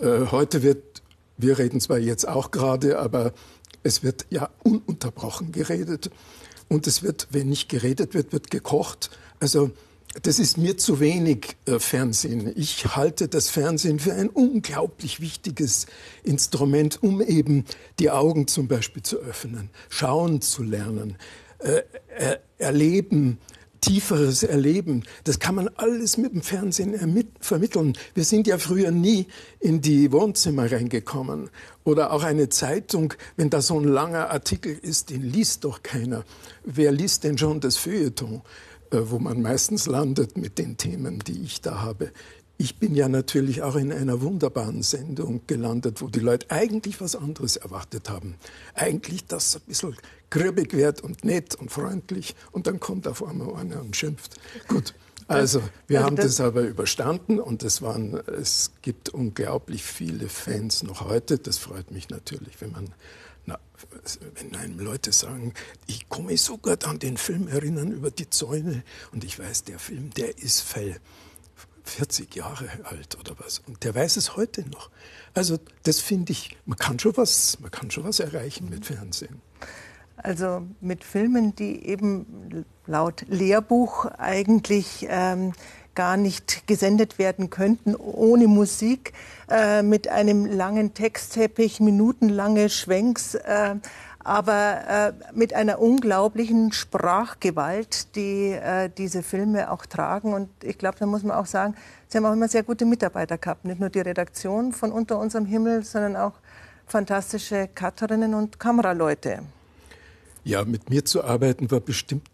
Äh, 0.00 0.26
heute 0.32 0.64
wird, 0.64 1.02
wir 1.38 1.56
reden 1.56 1.80
zwar 1.80 1.98
jetzt 1.98 2.26
auch 2.26 2.50
gerade, 2.50 2.98
aber 2.98 3.32
es 3.84 4.02
wird 4.02 4.26
ja 4.30 4.50
ununterbrochen 4.64 5.52
geredet. 5.52 6.10
Und 6.70 6.86
es 6.86 7.02
wird, 7.02 7.26
wenn 7.32 7.48
nicht 7.48 7.68
geredet 7.68 8.14
wird, 8.14 8.32
wird 8.32 8.50
gekocht. 8.50 9.10
Also 9.40 9.72
das 10.22 10.38
ist 10.38 10.56
mir 10.56 10.78
zu 10.78 11.00
wenig 11.00 11.56
äh, 11.66 11.80
Fernsehen. 11.80 12.52
Ich 12.56 12.94
halte 12.94 13.26
das 13.26 13.50
Fernsehen 13.50 13.98
für 13.98 14.14
ein 14.14 14.28
unglaublich 14.28 15.20
wichtiges 15.20 15.86
Instrument, 16.22 17.02
um 17.02 17.20
eben 17.22 17.64
die 17.98 18.10
Augen 18.10 18.46
zum 18.46 18.68
Beispiel 18.68 19.02
zu 19.02 19.18
öffnen, 19.18 19.70
schauen 19.88 20.42
zu 20.42 20.62
lernen, 20.62 21.16
äh, 21.58 21.82
er, 22.08 22.40
erleben, 22.58 23.38
tieferes 23.80 24.42
Erleben. 24.42 25.04
Das 25.24 25.38
kann 25.38 25.54
man 25.54 25.68
alles 25.76 26.16
mit 26.16 26.32
dem 26.32 26.42
Fernsehen 26.42 26.94
vermitteln. 27.40 27.96
Wir 28.14 28.24
sind 28.24 28.46
ja 28.46 28.58
früher 28.58 28.90
nie 28.90 29.26
in 29.58 29.80
die 29.80 30.12
Wohnzimmer 30.12 30.70
reingekommen. 30.70 31.50
Oder 31.84 32.12
auch 32.12 32.22
eine 32.22 32.48
Zeitung, 32.48 33.14
wenn 33.36 33.50
da 33.50 33.62
so 33.62 33.78
ein 33.78 33.84
langer 33.84 34.30
Artikel 34.30 34.78
ist, 34.80 35.10
den 35.10 35.22
liest 35.22 35.64
doch 35.64 35.82
keiner. 35.82 36.24
Wer 36.64 36.92
liest 36.92 37.24
denn 37.24 37.38
schon 37.38 37.60
das 37.60 37.76
Feuilleton, 37.76 38.42
äh, 38.90 38.98
wo 39.04 39.18
man 39.18 39.40
meistens 39.42 39.86
landet 39.86 40.36
mit 40.36 40.58
den 40.58 40.76
Themen, 40.76 41.20
die 41.20 41.42
ich 41.42 41.60
da 41.60 41.80
habe? 41.80 42.12
Ich 42.58 42.76
bin 42.76 42.94
ja 42.94 43.08
natürlich 43.08 43.62
auch 43.62 43.74
in 43.74 43.90
einer 43.90 44.20
wunderbaren 44.20 44.82
Sendung 44.82 45.40
gelandet, 45.46 46.02
wo 46.02 46.08
die 46.08 46.20
Leute 46.20 46.50
eigentlich 46.50 47.00
was 47.00 47.16
anderes 47.16 47.56
erwartet 47.56 48.10
haben. 48.10 48.34
Eigentlich, 48.74 49.24
dass 49.24 49.56
ein 49.56 49.62
bisschen 49.66 49.96
grübig 50.30 50.72
wird 50.72 51.02
und 51.02 51.24
nett 51.24 51.54
und 51.54 51.70
freundlich 51.70 52.34
und 52.52 52.66
dann 52.66 52.80
kommt 52.80 53.06
auf 53.06 53.24
einmal 53.24 53.54
einer 53.56 53.80
und 53.80 53.96
schimpft. 53.96 54.36
Gut. 54.68 54.94
Also, 55.28 55.62
wir 55.86 56.02
haben 56.02 56.16
das 56.16 56.40
aber 56.40 56.62
überstanden 56.62 57.38
und 57.38 57.62
es 57.62 57.82
waren, 57.82 58.14
es 58.14 58.72
gibt 58.82 59.10
unglaublich 59.10 59.84
viele 59.84 60.28
Fans 60.28 60.82
noch 60.82 61.02
heute. 61.02 61.38
Das 61.38 61.56
freut 61.56 61.92
mich 61.92 62.10
natürlich, 62.10 62.60
wenn 62.60 62.72
man, 62.72 62.92
na, 63.46 63.56
wenn 64.34 64.56
einem 64.56 64.80
Leute 64.80 65.12
sagen, 65.12 65.54
ich 65.86 66.08
komme 66.08 66.36
so 66.36 66.58
gut 66.58 66.84
an 66.84 66.98
den 66.98 67.16
Film 67.16 67.46
erinnern 67.46 67.92
über 67.92 68.10
die 68.10 68.28
Zäune 68.28 68.82
und 69.12 69.22
ich 69.22 69.38
weiß, 69.38 69.62
der 69.62 69.78
Film, 69.78 70.10
der 70.10 70.36
ist 70.36 70.62
fell. 70.62 70.96
40 71.84 72.34
Jahre 72.34 72.68
alt 72.84 73.16
oder 73.18 73.34
was. 73.38 73.60
Und 73.66 73.84
der 73.84 73.94
weiß 73.94 74.16
es 74.16 74.36
heute 74.36 74.68
noch. 74.68 74.90
Also 75.34 75.58
das 75.84 76.00
finde 76.00 76.32
ich, 76.32 76.56
man 76.64 76.76
kann 76.76 76.98
schon 76.98 77.16
was, 77.16 77.58
man 77.60 77.70
kann 77.70 77.90
schon 77.90 78.04
was 78.04 78.20
erreichen 78.20 78.68
mit 78.68 78.86
Fernsehen. 78.86 79.40
Also 80.22 80.62
mit 80.80 81.04
Filmen, 81.04 81.54
die 81.54 81.86
eben 81.86 82.64
laut 82.86 83.24
Lehrbuch 83.28 84.06
eigentlich 84.18 85.06
ähm, 85.08 85.52
gar 85.94 86.16
nicht 86.16 86.66
gesendet 86.66 87.18
werden 87.18 87.50
könnten 87.50 87.94
ohne 87.96 88.46
Musik, 88.46 89.12
äh, 89.50 89.82
mit 89.82 90.08
einem 90.08 90.46
langen 90.46 90.94
Textteppich, 90.94 91.80
minutenlange 91.80 92.68
Schwenks. 92.68 93.34
Äh, 93.34 93.76
aber 94.22 94.80
äh, 94.88 95.12
mit 95.32 95.54
einer 95.54 95.80
unglaublichen 95.80 96.72
Sprachgewalt, 96.72 98.14
die 98.16 98.50
äh, 98.50 98.90
diese 98.96 99.22
Filme 99.22 99.70
auch 99.70 99.86
tragen. 99.86 100.34
Und 100.34 100.50
ich 100.62 100.76
glaube, 100.76 100.98
da 100.98 101.06
muss 101.06 101.22
man 101.22 101.36
auch 101.36 101.46
sagen, 101.46 101.74
sie 102.08 102.18
haben 102.18 102.26
auch 102.26 102.32
immer 102.32 102.48
sehr 102.48 102.62
gute 102.62 102.84
Mitarbeiter 102.84 103.38
gehabt. 103.38 103.64
Nicht 103.64 103.80
nur 103.80 103.88
die 103.88 104.00
Redaktion 104.00 104.72
von 104.72 104.92
Unter 104.92 105.18
unserem 105.18 105.46
Himmel, 105.46 105.84
sondern 105.84 106.16
auch 106.16 106.34
fantastische 106.86 107.68
Cutterinnen 107.74 108.34
und 108.34 108.60
Kameraleute. 108.60 109.40
Ja, 110.44 110.64
mit 110.64 110.90
mir 110.90 111.04
zu 111.04 111.22
arbeiten 111.22 111.70
war 111.70 111.80
bestimmt 111.80 112.28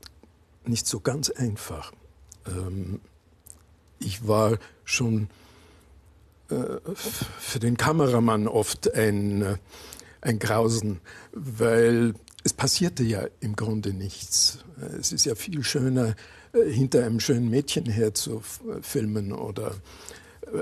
nicht 0.65 0.87
so 0.87 1.01
ganz 1.01 1.31
einfach. 1.31 1.93
Ähm, 2.47 3.01
ich 3.99 4.27
war 4.27 4.59
schon 4.85 5.29
äh, 6.51 6.79
für 6.95 7.59
den 7.59 7.77
Kameramann 7.77 8.49
oft 8.49 8.93
ein 8.95 9.43
äh, 9.43 9.57
ein 10.27 10.39
Grausen, 10.39 11.01
weil 11.33 12.15
es 12.45 12.53
passierte 12.53 13.03
ja 13.05 13.27
im 13.41 13.57
Grunde 13.57 13.93
nichts. 13.93 14.59
Es 14.99 15.13
ist 15.13 15.25
ja 15.25 15.35
viel 15.35 15.63
schöner, 15.63 16.15
äh, 16.53 16.71
hinter 16.71 17.05
einem 17.05 17.21
schönen 17.21 17.49
Mädchen 17.49 17.87
herzufilmen 17.87 19.33
oder 19.33 19.75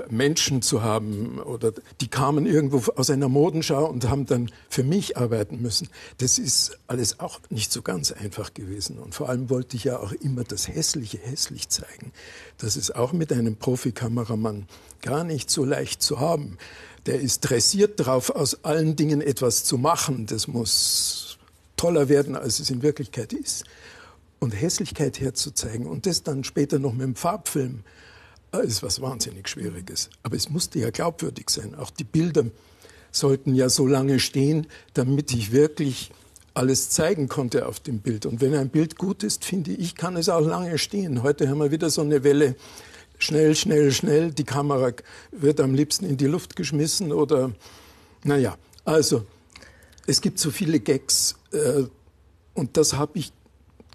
Menschen 0.09 0.61
zu 0.61 0.81
haben 0.81 1.39
oder 1.39 1.71
die 2.01 2.07
kamen 2.07 2.45
irgendwo 2.45 2.91
aus 2.93 3.09
einer 3.09 3.29
Modenschau 3.29 3.85
und 3.85 4.09
haben 4.09 4.25
dann 4.25 4.49
für 4.69 4.83
mich 4.83 5.17
arbeiten 5.17 5.61
müssen. 5.61 5.89
Das 6.17 6.39
ist 6.39 6.79
alles 6.87 7.19
auch 7.19 7.39
nicht 7.49 7.71
so 7.71 7.81
ganz 7.81 8.11
einfach 8.11 8.53
gewesen. 8.53 8.97
Und 8.97 9.13
vor 9.13 9.29
allem 9.29 9.49
wollte 9.49 9.77
ich 9.77 9.83
ja 9.83 9.99
auch 9.99 10.11
immer 10.11 10.43
das 10.43 10.67
Hässliche 10.67 11.19
hässlich 11.19 11.69
zeigen. 11.69 12.11
Das 12.57 12.77
ist 12.77 12.95
auch 12.95 13.13
mit 13.13 13.31
einem 13.31 13.57
Profikameramann 13.57 14.67
gar 15.01 15.23
nicht 15.23 15.51
so 15.51 15.63
leicht 15.63 16.01
zu 16.01 16.19
haben. 16.19 16.57
Der 17.05 17.21
ist 17.21 17.41
dressiert 17.41 17.99
darauf, 17.99 18.31
aus 18.31 18.63
allen 18.63 18.95
Dingen 18.95 19.21
etwas 19.21 19.63
zu 19.63 19.77
machen. 19.77 20.25
Das 20.25 20.47
muss 20.47 21.37
toller 21.77 22.09
werden, 22.09 22.35
als 22.35 22.59
es 22.59 22.71
in 22.71 22.81
Wirklichkeit 22.81 23.33
ist. 23.33 23.65
Und 24.39 24.51
Hässlichkeit 24.51 25.19
herzuzeigen 25.19 25.85
und 25.85 26.07
das 26.07 26.23
dann 26.23 26.43
später 26.43 26.79
noch 26.79 26.93
mit 26.93 27.03
dem 27.03 27.15
Farbfilm 27.15 27.83
ist 28.59 28.83
was 28.83 29.01
wahnsinnig 29.01 29.47
Schwieriges. 29.47 30.09
Aber 30.23 30.35
es 30.35 30.49
musste 30.49 30.79
ja 30.79 30.89
glaubwürdig 30.89 31.49
sein. 31.49 31.75
Auch 31.75 31.89
die 31.89 32.03
Bilder 32.03 32.45
sollten 33.11 33.55
ja 33.55 33.69
so 33.69 33.87
lange 33.87 34.19
stehen, 34.19 34.67
damit 34.93 35.33
ich 35.33 35.51
wirklich 35.51 36.11
alles 36.53 36.89
zeigen 36.89 37.27
konnte 37.27 37.67
auf 37.67 37.79
dem 37.79 37.99
Bild. 37.99 38.25
Und 38.25 38.41
wenn 38.41 38.55
ein 38.55 38.69
Bild 38.69 38.97
gut 38.97 39.23
ist, 39.23 39.43
finde 39.43 39.71
ich, 39.71 39.95
kann 39.95 40.15
es 40.15 40.29
auch 40.29 40.45
lange 40.45 40.77
stehen. 40.77 41.21
Heute 41.21 41.49
haben 41.49 41.57
wir 41.57 41.71
wieder 41.71 41.89
so 41.89 42.01
eine 42.01 42.23
Welle. 42.23 42.55
Schnell, 43.17 43.55
schnell, 43.55 43.91
schnell. 43.91 44.31
Die 44.31 44.43
Kamera 44.43 44.91
wird 45.31 45.59
am 45.59 45.73
liebsten 45.73 46.05
in 46.05 46.17
die 46.17 46.27
Luft 46.27 46.55
geschmissen 46.55 47.11
oder, 47.11 47.51
naja. 48.23 48.57
Also, 48.83 49.25
es 50.07 50.21
gibt 50.21 50.39
so 50.39 50.51
viele 50.51 50.79
Gags. 50.79 51.35
Äh, 51.51 51.83
und 52.53 52.77
das 52.77 52.93
habe 52.93 53.19
ich 53.19 53.33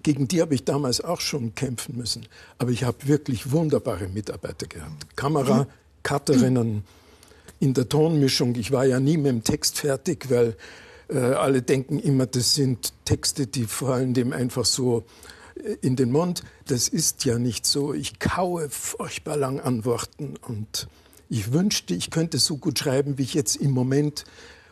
gegen 0.02 0.28
die 0.28 0.40
habe 0.40 0.54
ich 0.54 0.64
damals 0.64 1.00
auch 1.00 1.20
schon 1.20 1.54
kämpfen 1.54 1.96
müssen. 1.96 2.26
Aber 2.58 2.70
ich 2.70 2.84
habe 2.84 3.06
wirklich 3.06 3.50
wunderbare 3.50 4.08
Mitarbeiter 4.08 4.66
gehabt. 4.66 5.16
Kamera, 5.16 5.66
Cutterinnen 6.02 6.84
in 7.58 7.74
der 7.74 7.88
Tonmischung. 7.88 8.54
Ich 8.54 8.72
war 8.72 8.84
ja 8.84 9.00
nie 9.00 9.16
mit 9.16 9.26
dem 9.26 9.44
Text 9.44 9.78
fertig, 9.78 10.30
weil 10.30 10.56
äh, 11.08 11.18
alle 11.18 11.62
denken 11.62 11.98
immer, 11.98 12.26
das 12.26 12.54
sind 12.54 12.92
Texte, 13.04 13.46
die 13.46 13.64
fallen 13.64 14.14
dem 14.14 14.32
einfach 14.32 14.64
so 14.64 15.04
äh, 15.62 15.76
in 15.82 15.96
den 15.96 16.10
Mund. 16.10 16.42
Das 16.66 16.88
ist 16.88 17.24
ja 17.24 17.38
nicht 17.38 17.66
so. 17.66 17.92
Ich 17.92 18.18
kaue 18.18 18.70
furchtbar 18.70 19.36
lang 19.36 19.60
an 19.60 19.84
Worten 19.84 20.36
und 20.46 20.88
ich 21.28 21.52
wünschte, 21.52 21.94
ich 21.94 22.10
könnte 22.10 22.38
so 22.38 22.56
gut 22.56 22.78
schreiben, 22.78 23.18
wie 23.18 23.22
ich 23.22 23.34
jetzt 23.34 23.56
im 23.56 23.70
Moment 23.70 24.24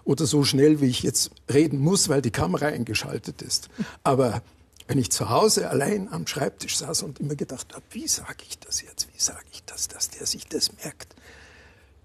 oder 0.05 0.27
so 0.27 0.43
schnell, 0.43 0.81
wie 0.81 0.87
ich 0.87 1.03
jetzt 1.03 1.31
reden 1.53 1.79
muss, 1.79 2.09
weil 2.09 2.23
die 2.23 2.31
Kamera 2.31 2.67
eingeschaltet 2.67 3.43
ist. 3.43 3.69
Aber 4.03 4.43
wenn 4.89 4.99
ich 4.99 5.11
zu 5.11 5.29
Hause 5.29 5.69
allein 5.71 6.11
am 6.11 6.27
Schreibtisch 6.27 6.79
saß 6.79 7.03
und 7.03 7.21
immer 7.21 7.37
gedacht 7.37 7.75
habe, 7.75 7.85
wie 7.91 8.09
sage 8.09 8.43
ich 8.49 8.59
das 8.59 8.81
jetzt, 8.83 9.07
wie 9.15 9.21
sage 9.21 9.45
ich 9.53 9.63
das, 9.65 9.87
dass 9.89 10.09
der 10.09 10.27
sich 10.27 10.47
das 10.47 10.73
merkt? 10.83 11.15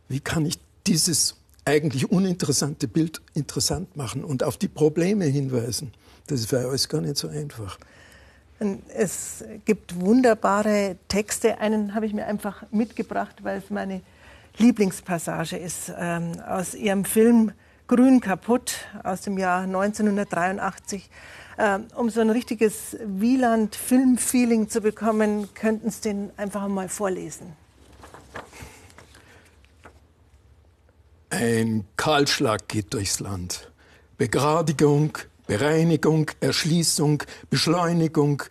Wie 0.10 0.20
kann 0.20 0.46
ich 0.46 0.60
dieses 0.86 1.38
eigentlich 1.64 2.12
uninteressante 2.12 2.90
Bild 2.90 3.22
interessant 3.34 3.96
machen 3.96 4.26
und 4.26 4.44
auf 4.44 4.58
die 4.58 4.68
Probleme 4.68 5.24
hinweisen? 5.26 5.94
Das 6.28 6.52
wäre 6.52 6.68
alles 6.68 6.90
gar 6.90 7.00
nicht 7.00 7.16
so 7.16 7.30
einfach. 7.30 7.80
Es 8.94 9.46
gibt 9.64 10.00
wunderbare 10.00 10.98
Texte. 11.08 11.60
Einen 11.60 11.96
habe 11.96 12.06
ich 12.06 12.14
mir 12.14 12.26
einfach 12.26 12.64
mitgebracht, 12.72 13.44
weil 13.44 13.60
es 13.60 13.70
meine 13.70 14.02
Lieblingspassage 14.58 15.58
ist 15.58 15.92
ähm, 15.98 16.40
aus 16.42 16.76
Ihrem 16.76 17.06
Film 17.06 17.54
Grün 17.88 18.22
kaputt 18.22 18.76
aus 19.04 19.22
dem 19.22 19.38
Jahr 19.38 19.64
1983. 19.64 21.10
Äh, 21.58 21.80
um 21.96 22.10
so 22.10 22.22
ein 22.22 22.30
richtiges 22.30 22.98
Wieland-Film-Feeling 23.06 24.70
zu 24.70 24.82
bekommen, 24.82 25.54
könnten 25.54 25.92
Sie 25.92 26.02
den 26.02 26.32
einfach 26.38 26.68
mal 26.68 26.90
vorlesen. 26.90 27.54
Ein 31.30 31.86
Kahlschlag 31.98 32.68
geht 32.68 32.94
durchs 32.94 33.20
Land. 33.20 33.72
Begradigung, 34.18 35.18
Bereinigung, 35.48 36.30
Erschließung, 36.40 37.24
Beschleunigung, 37.50 38.44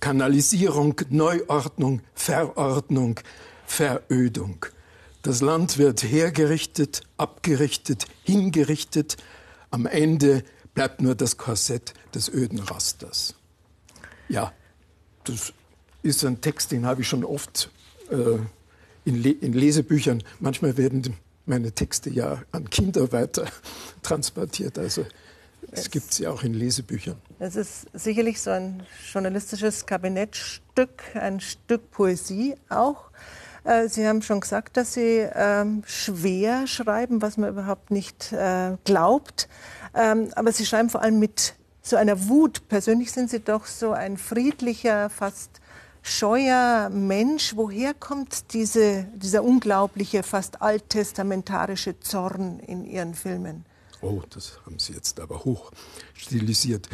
Kanalisierung, 0.00 1.00
Neuordnung, 1.08 2.02
Verordnung, 2.14 3.18
Verödung. 3.66 4.66
Das 5.22 5.40
Land 5.40 5.78
wird 5.78 6.02
hergerichtet, 6.02 7.00
abgerichtet, 7.16 8.04
hingerichtet. 8.22 9.16
Am 9.70 9.86
Ende 9.86 10.44
bleibt 10.74 11.00
nur 11.00 11.14
das 11.14 11.36
Korsett 11.36 11.94
des 12.14 12.28
öden 12.28 12.60
Rasters. 12.60 13.34
Ja, 14.28 14.52
das 15.24 15.52
ist 16.02 16.24
ein 16.24 16.40
Text, 16.40 16.72
den 16.72 16.86
habe 16.86 17.02
ich 17.02 17.08
schon 17.08 17.24
oft 17.24 17.70
äh, 18.10 18.38
in, 19.04 19.22
Le 19.22 19.30
in, 19.30 19.52
Lesebüchern. 19.52 20.22
Manchmal 20.40 20.76
werden 20.76 21.16
meine 21.46 21.72
Texte 21.72 22.10
ja 22.10 22.42
an 22.52 22.68
Kinder 22.70 23.12
weiter 23.12 23.46
transportiert. 24.02 24.78
Also 24.78 25.06
es 25.70 25.90
gibt 25.90 26.12
sie 26.12 26.26
auch 26.26 26.42
in 26.42 26.54
Lesebüchern. 26.54 27.16
Es 27.38 27.56
ist 27.56 27.86
sicherlich 27.92 28.40
so 28.40 28.50
ein 28.50 28.82
journalistisches 29.12 29.86
Kabinettstück, 29.86 31.02
ein 31.14 31.40
Stück 31.40 31.90
Poesie 31.90 32.54
auch. 32.68 33.10
Äh, 33.64 33.88
sie 33.88 34.06
haben 34.06 34.22
schon 34.22 34.40
gesagt, 34.40 34.76
dass 34.76 34.94
Sie 34.94 35.26
ähm, 35.34 35.82
schwer 35.86 36.66
schreiben, 36.66 37.20
was 37.20 37.36
man 37.36 37.50
überhaupt 37.50 37.90
nicht 37.90 38.32
äh, 38.32 38.76
glaubt. 38.84 39.48
Ähm, 39.94 40.30
aber 40.34 40.52
Sie 40.52 40.64
schreiben 40.64 40.90
vor 40.90 41.02
allem 41.02 41.18
mit 41.18 41.54
so 41.88 41.96
einer 41.96 42.28
Wut. 42.28 42.68
Persönlich 42.68 43.12
sind 43.12 43.30
Sie 43.30 43.40
doch 43.40 43.66
so 43.66 43.92
ein 43.92 44.16
friedlicher, 44.16 45.10
fast 45.10 45.60
scheuer 46.02 46.90
Mensch. 46.90 47.54
Woher 47.56 47.94
kommt 47.94 48.52
diese, 48.52 49.06
dieser 49.14 49.42
unglaubliche, 49.42 50.22
fast 50.22 50.62
alttestamentarische 50.62 52.00
Zorn 52.00 52.60
in 52.60 52.84
Ihren 52.84 53.14
Filmen? 53.14 53.64
Oh, 54.00 54.22
das 54.30 54.58
haben 54.64 54.78
Sie 54.78 54.92
jetzt 54.92 55.18
aber 55.20 55.44
hoch 55.44 55.72
stilisiert. 56.14 56.88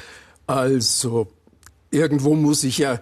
Also, 0.47 1.29
irgendwo 1.91 2.35
muss 2.35 2.65
ich 2.65 2.79
ja 2.79 3.01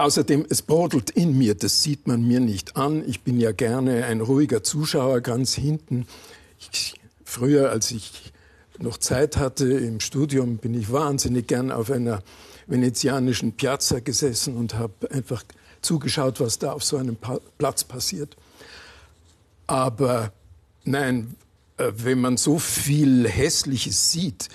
Außerdem, 0.00 0.46
es 0.48 0.62
brodelt 0.62 1.10
in 1.10 1.36
mir, 1.36 1.54
das 1.54 1.82
sieht 1.82 2.08
man 2.08 2.26
mir 2.26 2.40
nicht 2.40 2.74
an. 2.74 3.06
Ich 3.06 3.20
bin 3.20 3.38
ja 3.38 3.52
gerne 3.52 4.06
ein 4.06 4.22
ruhiger 4.22 4.62
Zuschauer 4.62 5.20
ganz 5.20 5.52
hinten. 5.52 6.06
Ich, 6.58 6.94
früher, 7.22 7.70
als 7.70 7.90
ich 7.90 8.32
noch 8.82 8.98
Zeit 8.98 9.36
hatte 9.36 9.66
im 9.66 10.00
Studium, 10.00 10.58
bin 10.58 10.74
ich 10.74 10.92
wahnsinnig 10.92 11.46
gern 11.46 11.70
auf 11.70 11.90
einer 11.90 12.22
venezianischen 12.66 13.52
Piazza 13.52 14.00
gesessen 14.00 14.56
und 14.56 14.74
habe 14.74 15.10
einfach 15.10 15.44
zugeschaut, 15.82 16.40
was 16.40 16.58
da 16.58 16.72
auf 16.72 16.84
so 16.84 16.96
einem 16.96 17.16
pa 17.16 17.40
Platz 17.58 17.84
passiert. 17.84 18.36
Aber 19.66 20.32
nein, 20.84 21.36
äh, 21.76 21.92
wenn 21.96 22.20
man 22.20 22.36
so 22.36 22.58
viel 22.58 23.28
Hässliches 23.28 24.12
sieht, 24.12 24.48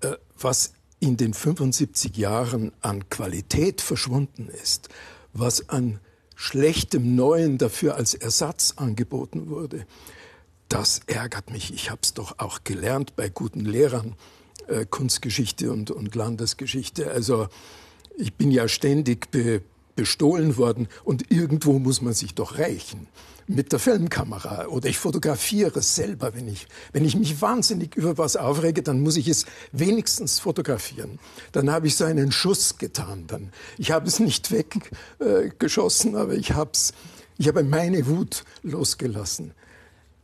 äh, 0.00 0.12
was 0.38 0.72
in 0.98 1.16
den 1.16 1.34
75 1.34 2.16
Jahren 2.16 2.72
an 2.82 3.08
Qualität 3.08 3.80
verschwunden 3.80 4.48
ist, 4.62 4.88
was 5.32 5.68
an 5.68 6.00
schlechtem 6.36 7.14
Neuen 7.16 7.58
dafür 7.58 7.96
als 7.96 8.14
Ersatz 8.14 8.74
angeboten 8.76 9.50
wurde, 9.50 9.86
das 10.70 11.00
ärgert 11.06 11.50
mich. 11.50 11.74
Ich 11.74 11.90
habe 11.90 12.00
es 12.02 12.14
doch 12.14 12.38
auch 12.38 12.64
gelernt 12.64 13.16
bei 13.16 13.28
guten 13.28 13.64
Lehrern, 13.66 14.14
äh, 14.68 14.86
Kunstgeschichte 14.86 15.70
und, 15.70 15.90
und 15.90 16.14
Landesgeschichte. 16.14 17.10
Also 17.10 17.48
ich 18.16 18.34
bin 18.34 18.50
ja 18.50 18.68
ständig 18.68 19.30
be, 19.30 19.62
bestohlen 19.96 20.56
worden 20.56 20.88
und 21.04 21.30
irgendwo 21.30 21.78
muss 21.78 22.00
man 22.00 22.14
sich 22.14 22.34
doch 22.34 22.56
rächen 22.56 23.08
mit 23.48 23.72
der 23.72 23.80
Filmkamera 23.80 24.66
oder 24.66 24.88
ich 24.88 24.98
fotografiere 24.98 25.82
selber. 25.82 26.34
Wenn 26.34 26.46
ich, 26.46 26.68
wenn 26.92 27.04
ich 27.04 27.16
mich 27.16 27.42
wahnsinnig 27.42 27.96
über 27.96 28.16
was 28.16 28.36
aufrege, 28.36 28.82
dann 28.82 29.00
muss 29.00 29.16
ich 29.16 29.26
es 29.26 29.46
wenigstens 29.72 30.38
fotografieren. 30.38 31.18
Dann 31.50 31.68
habe 31.68 31.88
ich 31.88 31.96
so 31.96 32.04
einen 32.04 32.30
Schuss 32.30 32.78
getan. 32.78 33.24
Dann, 33.26 33.52
ich 33.76 33.90
habe 33.90 34.06
es 34.06 34.20
nicht 34.20 34.52
weggeschossen, 34.52 36.14
äh, 36.14 36.18
aber 36.18 36.34
ich 36.34 36.52
habe 36.52 36.70
ich 37.38 37.48
habe 37.48 37.64
meine 37.64 38.06
Wut 38.06 38.44
losgelassen. 38.62 39.52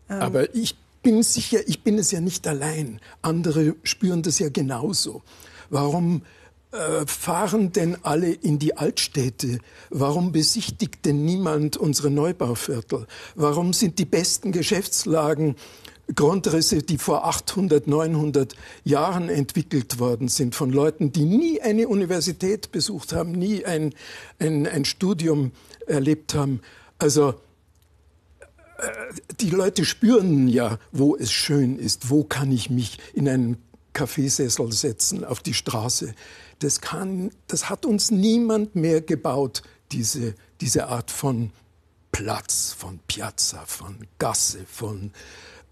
Ähm. 0.09 0.21
Aber 0.21 0.55
ich 0.55 0.77
bin 1.03 1.23
sicher, 1.23 1.61
ich 1.67 1.83
bin 1.83 1.99
es 1.99 2.11
ja 2.11 2.21
nicht 2.21 2.47
allein. 2.47 3.01
Andere 3.23 3.77
spüren 3.83 4.23
das 4.23 4.39
ja 4.39 4.49
genauso. 4.49 5.23
Warum 5.71 6.23
äh, 6.73 7.07
fahren 7.07 7.73
denn 7.73 7.97
alle 8.03 8.31
in 8.31 8.59
die 8.59 8.77
Altstädte? 8.77 9.59
Warum 9.91 10.33
besichtigt 10.33 11.05
denn 11.05 11.25
niemand 11.25 11.77
unsere 11.77 12.11
Neubauviertel? 12.11 13.07
Warum 13.35 13.73
sind 13.73 13.99
die 13.99 14.05
besten 14.05 14.53
Geschäftslagen 14.53 15.57
Grundrisse, 16.15 16.83
die 16.83 16.99
vor 16.99 17.25
800, 17.25 17.87
900 17.87 18.55
Jahren 18.85 19.29
entwickelt 19.29 19.99
worden 19.99 20.29
sind 20.29 20.55
von 20.55 20.71
Leuten, 20.71 21.13
die 21.13 21.25
nie 21.25 21.61
eine 21.61 21.89
Universität 21.89 22.71
besucht 22.71 23.13
haben, 23.13 23.33
nie 23.33 23.65
ein, 23.65 23.93
ein, 24.39 24.67
ein 24.67 24.85
Studium 24.85 25.53
erlebt 25.87 26.35
haben? 26.35 26.61
Also 26.99 27.35
die 29.41 29.51
Leute 29.51 29.85
spüren 29.85 30.49
ja, 30.49 30.79
wo 30.93 31.17
es 31.17 31.33
schön 31.33 31.79
ist, 31.79 32.11
wo 32.11 32.25
kann 32.25 32.53
ich 32.53 32.71
mich 32.71 32.99
in 33.15 33.29
einen 33.29 33.57
Kaffeesessel 33.93 34.73
setzen 34.73 35.25
auf 35.25 35.41
die 35.41 35.55
Straße. 35.55 36.15
Das, 36.59 36.81
kann, 36.81 37.31
das 37.47 37.71
hat 37.71 37.87
uns 37.87 38.11
niemand 38.11 38.77
mehr 38.77 39.01
gebaut, 39.01 39.63
diese, 39.93 40.35
diese 40.61 40.89
Art 40.89 41.11
von 41.11 41.51
Platz, 42.13 42.75
von 42.77 42.99
Piazza, 43.07 43.65
von 43.67 44.07
Gasse, 44.19 44.65
von 44.71 45.13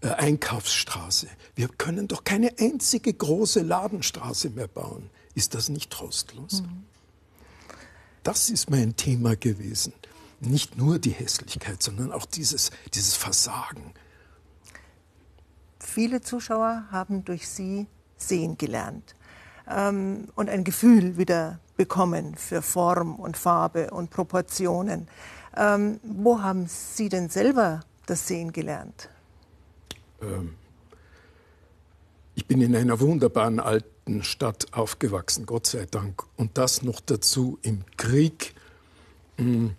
äh, 0.01 0.09
Einkaufsstraße. 0.09 1.27
Wir 1.55 1.67
können 1.67 2.07
doch 2.07 2.23
keine 2.23 2.53
einzige 2.59 3.13
große 3.13 3.61
Ladenstraße 3.61 4.49
mehr 4.51 4.67
bauen. 4.67 5.09
Ist 5.33 5.53
das 5.53 5.69
nicht 5.69 5.91
trostlos? 5.91 6.61
Mhm. 6.61 6.83
Das 8.23 8.49
ist 8.49 8.69
mein 8.69 8.95
Thema 8.95 9.35
gewesen. 9.35 9.93
Nicht 10.45 10.77
nur 10.77 10.99
die 10.99 11.11
Hässlichkeit, 11.11 11.81
sondern 11.81 12.11
auch 12.11 12.25
dieses, 12.25 12.71
dieses 12.93 13.15
Versagen. 13.15 13.93
Viele 15.79 16.21
Zuschauer 16.21 16.85
haben 16.91 17.25
durch 17.25 17.47
Sie 17.47 17.87
sehen 18.17 18.57
gelernt 18.57 19.15
ähm, 19.69 20.27
und 20.35 20.49
ein 20.49 20.63
Gefühl 20.63 21.17
wieder 21.17 21.59
bekommen 21.77 22.35
für 22.35 22.61
Form 22.61 23.15
und 23.15 23.37
Farbe 23.37 23.91
und 23.91 24.09
Proportionen. 24.09 25.07
Ähm, 25.57 25.99
wo 26.03 26.41
haben 26.41 26.67
Sie 26.67 27.09
denn 27.09 27.29
selber 27.29 27.81
das 28.05 28.27
Sehen 28.27 28.51
gelernt? 28.51 29.09
Ähm, 30.21 30.55
ich 32.35 32.45
bin 32.45 32.61
in 32.61 32.75
einer 32.75 32.99
wunderbaren 32.99 33.59
alten 33.59 34.23
Stadt 34.23 34.73
aufgewachsen, 34.73 35.45
Gott 35.45 35.67
sei 35.67 35.85
Dank. 35.85 36.23
Und 36.35 36.57
das 36.57 36.81
noch 36.83 36.99
dazu 36.99 37.57
im 37.61 37.83
Krieg, 37.97 38.53
hm, 39.37 39.75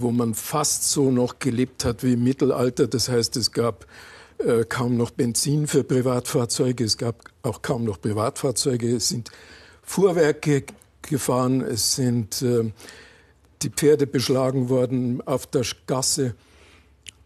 wo 0.00 0.10
man 0.10 0.34
fast 0.34 0.90
so 0.90 1.10
noch 1.10 1.38
gelebt 1.38 1.84
hat 1.84 2.02
wie 2.02 2.14
im 2.14 2.24
Mittelalter. 2.24 2.86
Das 2.86 3.08
heißt, 3.08 3.36
es 3.36 3.52
gab 3.52 3.86
äh, 4.38 4.64
kaum 4.64 4.96
noch 4.96 5.10
Benzin 5.10 5.66
für 5.66 5.84
Privatfahrzeuge, 5.84 6.84
es 6.84 6.96
gab 6.96 7.24
auch 7.42 7.62
kaum 7.62 7.84
noch 7.84 8.00
Privatfahrzeuge, 8.00 8.94
es 8.96 9.08
sind 9.08 9.30
Fuhrwerke 9.82 10.64
gefahren, 11.02 11.60
es 11.60 11.94
sind 11.94 12.42
äh, 12.42 12.72
die 13.62 13.70
Pferde 13.70 14.06
beschlagen 14.06 14.68
worden 14.68 15.20
auf 15.26 15.46
der 15.46 15.64
Gasse. 15.86 16.34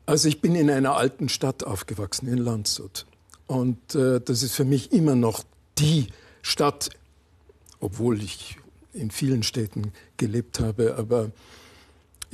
Also 0.06 0.28
ich 0.28 0.40
bin 0.40 0.54
in 0.54 0.70
einer 0.70 0.96
alten 0.96 1.28
Stadt 1.28 1.64
aufgewachsen, 1.64 2.28
in 2.28 2.38
Landshut. 2.38 3.06
Und 3.46 3.94
äh, 3.94 4.20
das 4.20 4.42
ist 4.42 4.54
für 4.54 4.64
mich 4.64 4.92
immer 4.92 5.14
noch 5.14 5.44
die 5.78 6.08
Stadt, 6.42 6.90
obwohl 7.80 8.22
ich 8.22 8.58
in 8.92 9.10
vielen 9.10 9.42
Städten 9.42 9.92
gelebt 10.16 10.60
habe. 10.60 10.96
Aber 10.96 11.30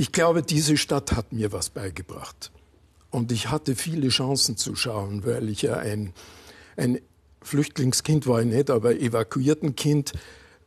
ich 0.01 0.13
glaube, 0.13 0.43
diese 0.43 0.79
Stadt 0.79 1.13
hat 1.13 1.31
mir 1.35 1.53
was 1.53 1.69
beigebracht. 1.69 2.51
Und 3.11 3.33
ich 3.33 3.51
hatte 3.51 3.77
viele 3.77 4.09
Chancen 4.09 4.57
zu 4.57 4.75
schauen, 4.75 5.27
weil 5.27 5.51
ich 5.51 5.61
ja 5.61 5.75
ein, 5.75 6.15
ein 6.79 7.01
Flüchtlingskind 7.43 8.27
war 8.27 8.41
ich 8.41 8.47
nicht, 8.47 8.71
aber 8.71 8.95
Evakuiertenkind, 8.95 10.15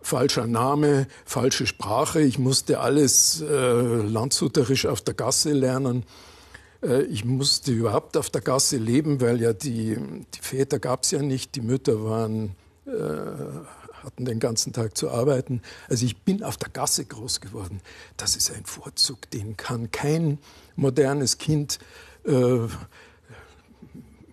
falscher 0.01 0.45
Name, 0.45 1.07
falsche 1.25 1.65
Sprache. 1.65 2.21
Ich 2.21 2.37
musste 2.37 2.79
alles 2.79 3.41
äh, 3.41 4.03
landshuterisch 4.03 4.85
auf 4.85 5.01
der 5.01 5.15
Gasse 5.15 5.51
lernen. 5.53 6.05
Äh, 6.83 7.01
ich 7.05 7.25
musste 7.25 7.71
überhaupt 7.71 8.17
auf 8.17 8.29
der 8.29 8.41
Gasse 8.41 8.77
leben, 8.77 9.19
weil 9.19 9.41
ja 9.41 9.53
die, 9.53 9.97
die 10.35 10.41
Väter 10.41 10.77
gab 10.77 11.05
es 11.05 11.11
ja 11.11 11.23
nicht, 11.23 11.55
die 11.55 11.61
Mütter 11.61 12.05
waren, 12.05 12.55
äh, 12.85 12.91
hatten 14.03 14.25
den 14.25 14.39
ganzen 14.39 14.73
Tag 14.73 14.97
zu 14.97 15.09
arbeiten. 15.09 15.61
Also 15.89 16.05
ich 16.05 16.17
bin 16.17 16.43
auf 16.43 16.57
der 16.57 16.69
Gasse 16.69 17.05
groß 17.05 17.41
geworden. 17.41 17.81
Das 18.17 18.35
ist 18.35 18.51
ein 18.51 18.65
Vorzug, 18.65 19.29
den 19.31 19.57
kann 19.57 19.91
kein 19.91 20.39
modernes 20.75 21.37
Kind 21.37 21.79
äh, 22.25 22.59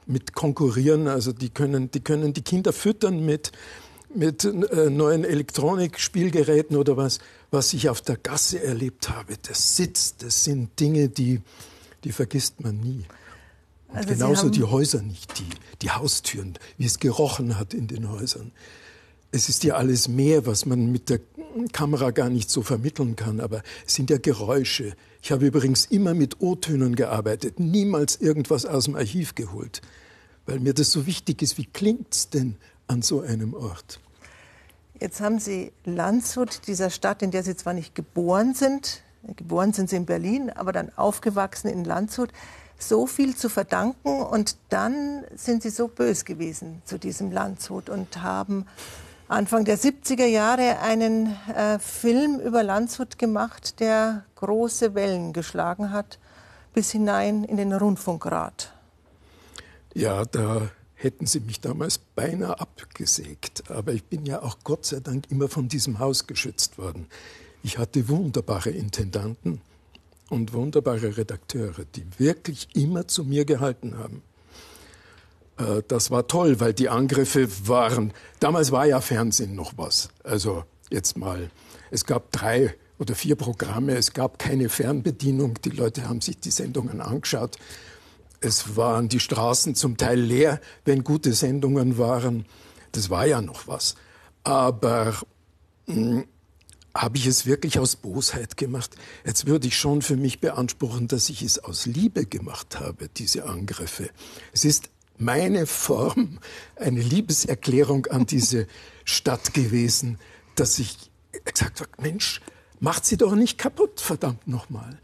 mit 0.07 0.35
konkurrieren. 0.35 1.09
Also 1.09 1.33
die 1.33 1.51
können, 1.51 1.91
die 1.91 2.01
können 2.01 2.33
die 2.33 2.43
Kinder 2.43 2.73
füttern 2.73 3.25
mit, 3.25 3.53
mit 4.15 4.45
äh, 4.45 4.91
neuen 4.91 5.25
Elektronikspielgeräten 5.25 6.77
oder 6.77 6.97
was, 6.97 7.21
was 7.51 7.73
ich 7.73 7.89
auf 7.89 8.01
der 8.01 8.17
Gasse 8.17 8.63
erlebt 8.63 9.09
habe. 9.09 9.37
Das 9.43 9.77
Sitz, 9.77 10.17
das 10.17 10.45
sind 10.45 10.79
Dinge, 10.81 11.09
die, 11.09 11.41
die 12.05 12.13
vergisst 12.13 12.61
man 12.61 12.81
nie. 12.81 13.05
Und 13.89 13.97
also 13.97 14.09
genauso 14.09 14.51
die 14.51 14.63
Häuser 14.63 15.03
nicht, 15.03 15.39
die, 15.39 15.49
die 15.83 15.91
Haustüren, 15.91 16.55
wie 16.79 16.87
es 16.87 16.99
gerochen 17.01 17.59
hat 17.59 17.75
in 17.75 17.89
den 17.89 18.09
Häusern. 18.09 18.53
Es 19.33 19.49
ist 19.49 19.63
ja 19.63 19.75
alles 19.77 20.09
mehr, 20.09 20.45
was 20.47 20.67
man 20.67 20.91
mit 20.91 21.09
der 21.09 21.21
Kamera 21.73 22.11
gar 22.11 22.31
nicht 22.31 22.51
so 22.51 22.63
vermitteln 22.63 23.15
kann, 23.17 23.41
aber 23.41 23.63
es 23.87 23.95
sind 23.95 24.11
ja 24.11 24.19
Geräusche. 24.19 24.95
Ich 25.23 25.31
habe 25.31 25.47
übrigens 25.47 25.87
immer 25.87 26.15
mit 26.15 26.41
O-Tönen 26.41 26.97
gearbeitet, 26.97 27.61
niemals 27.61 28.17
irgendwas 28.17 28.67
aus 28.67 28.85
dem 28.85 28.97
Archiv 28.97 29.35
geholt, 29.35 29.83
weil 30.47 30.59
mir 30.59 30.75
das 30.75 30.91
so 30.91 31.07
wichtig 31.07 31.43
ist. 31.43 31.59
Wie 31.59 31.67
klingt's 31.67 32.31
denn 32.31 32.57
an 32.89 33.03
so 33.03 33.21
einem 33.21 33.55
Ort? 33.55 34.01
Jetzt 34.99 35.21
haben 35.21 35.39
Sie 35.39 35.73
Landshut, 35.85 36.67
dieser 36.67 36.91
Stadt, 36.91 37.23
in 37.23 37.31
der 37.31 37.43
Sie 37.43 37.57
zwar 37.57 37.73
nicht 37.73 37.95
geboren 37.95 38.55
sind, 38.55 39.03
geboren 39.37 39.73
sind 39.73 39.91
Sie 39.91 39.97
in 39.97 40.07
Berlin, 40.07 40.51
aber 40.51 40.73
dann 40.73 40.91
aufgewachsen 40.97 41.69
in 41.69 41.85
Landshut, 41.85 42.31
so 42.79 43.07
viel 43.07 43.37
zu 43.37 43.49
verdanken 43.49 44.23
und 44.23 44.57
dann 44.71 45.25
sind 45.37 45.63
Sie 45.63 45.71
so 45.71 45.89
bös 45.89 46.25
gewesen 46.25 46.83
zu 46.85 46.99
diesem 46.99 47.31
Landshut 47.31 47.89
und 47.89 48.23
haben 48.23 48.67
Anfang 49.31 49.65
der 49.65 49.79
70er 49.79 50.27
Jahre 50.27 50.81
einen 50.81 51.37
äh, 51.55 51.79
Film 51.79 52.41
über 52.41 52.65
Landshut 52.65 53.17
gemacht, 53.17 53.79
der 53.79 54.25
große 54.35 54.97
Wellen 54.97 55.33
geschlagen 55.33 55.93
hat, 55.93 56.19
bis 56.75 56.91
hinein 56.91 57.45
in 57.45 57.57
den 57.57 57.73
Rundfunkrat. 57.73 58.73
Ja, 59.95 60.25
da 60.25 60.69
hätten 60.95 61.27
sie 61.27 61.39
mich 61.39 61.61
damals 61.61 61.99
beinahe 61.99 62.59
abgesägt. 62.59 63.71
Aber 63.71 63.93
ich 63.93 64.03
bin 64.03 64.27
ja 64.27 64.43
auch 64.43 64.59
Gott 64.65 64.87
sei 64.87 64.99
Dank 64.99 65.31
immer 65.31 65.49
von 65.49 65.69
diesem 65.69 66.01
Haus 66.01 66.27
geschützt 66.27 66.77
worden. 66.77 67.07
Ich 67.63 67.79
hatte 67.79 68.09
wunderbare 68.09 68.71
Intendanten 68.71 69.61
und 70.29 70.53
wunderbare 70.55 71.17
Redakteure, 71.17 71.85
die 71.95 72.05
wirklich 72.19 72.67
immer 72.75 73.07
zu 73.07 73.23
mir 73.23 73.45
gehalten 73.45 73.97
haben. 73.97 74.25
Äh, 75.61 75.83
das 75.87 76.11
war 76.11 76.27
toll, 76.27 76.61
weil 76.61 76.75
die 76.75 76.89
Angriffe 76.89 77.49
waren, 77.69 78.13
damals 78.41 78.73
war 78.73 78.87
ja 78.87 79.01
Fernsehen 79.01 79.55
noch 79.55 79.73
was. 79.77 80.09
Also 80.25 80.65
jetzt 80.91 81.17
mal, 81.17 81.51
es 81.91 82.05
gab 82.05 82.33
drei 82.33 82.75
oder 82.99 83.15
vier 83.15 83.37
Programme, 83.37 83.97
es 83.97 84.13
gab 84.13 84.39
keine 84.39 84.69
Fernbedienung, 84.69 85.55
die 85.63 85.71
Leute 85.71 86.09
haben 86.09 86.21
sich 86.21 86.39
die 86.39 86.51
Sendungen 86.51 87.01
angeschaut. 87.01 87.57
Es 88.41 88.77
waren 88.77 89.09
die 89.09 89.21
Straßen 89.21 89.75
zum 89.75 89.97
Teil 89.97 90.19
leer, 90.19 90.61
wenn 90.85 91.05
gute 91.05 91.33
Sendungen 91.35 91.99
waren. 91.99 92.47
Das 92.93 93.11
war 93.11 93.27
ja 93.27 93.43
noch 93.43 93.69
was. 93.69 93.97
Aber 94.45 95.15
hm, 95.87 96.25
habe 96.95 97.19
ich 97.19 97.27
es 97.27 97.45
wirklich 97.45 97.79
aus 97.79 97.97
Bosheit 97.97 98.57
gemacht? 98.57 98.97
Jetzt 99.25 99.47
würde 99.47 99.69
ich 99.69 99.77
schon 99.77 100.01
für 100.01 100.17
mich 100.17 100.41
beanspruchen, 100.41 101.07
dass 101.07 101.29
ich 101.29 101.43
es 101.43 101.59
aus 101.59 101.87
Liebe 101.87 102.25
gemacht 102.25 102.81
habe, 102.81 103.09
diese 103.09 103.45
Angriffe. 103.45 104.11
Es 104.53 104.65
ist 104.65 104.89
meine 105.21 105.67
Form, 105.67 106.39
eine 106.77 107.01
Liebeserklärung 107.01 108.07
an 108.07 108.27
diese 108.27 108.67
Stadt 109.05 109.55
gewesen, 109.55 110.19
dass 110.55 110.79
ich 110.79 110.97
gesagt 111.45 111.81
habe, 111.81 111.91
Mensch, 112.01 112.41
macht 112.81 113.05
sie 113.05 113.17
doch 113.17 113.35
nicht 113.35 113.59
kaputt, 113.59 114.01
verdammt 114.01 114.49
nochmal. 114.49 114.99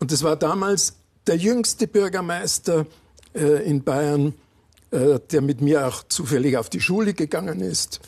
Und 0.00 0.12
es 0.12 0.22
war 0.22 0.36
damals 0.36 0.94
der 1.26 1.36
jüngste 1.36 1.86
Bürgermeister 1.86 2.86
äh, 3.34 3.68
in 3.68 3.82
Bayern, 3.82 4.34
äh, 4.90 5.18
der 5.30 5.42
mit 5.42 5.60
mir 5.60 5.86
auch 5.86 6.04
zufällig 6.08 6.56
auf 6.56 6.70
die 6.70 6.80
Schule 6.80 7.14
gegangen 7.14 7.60
ist. 7.60 8.00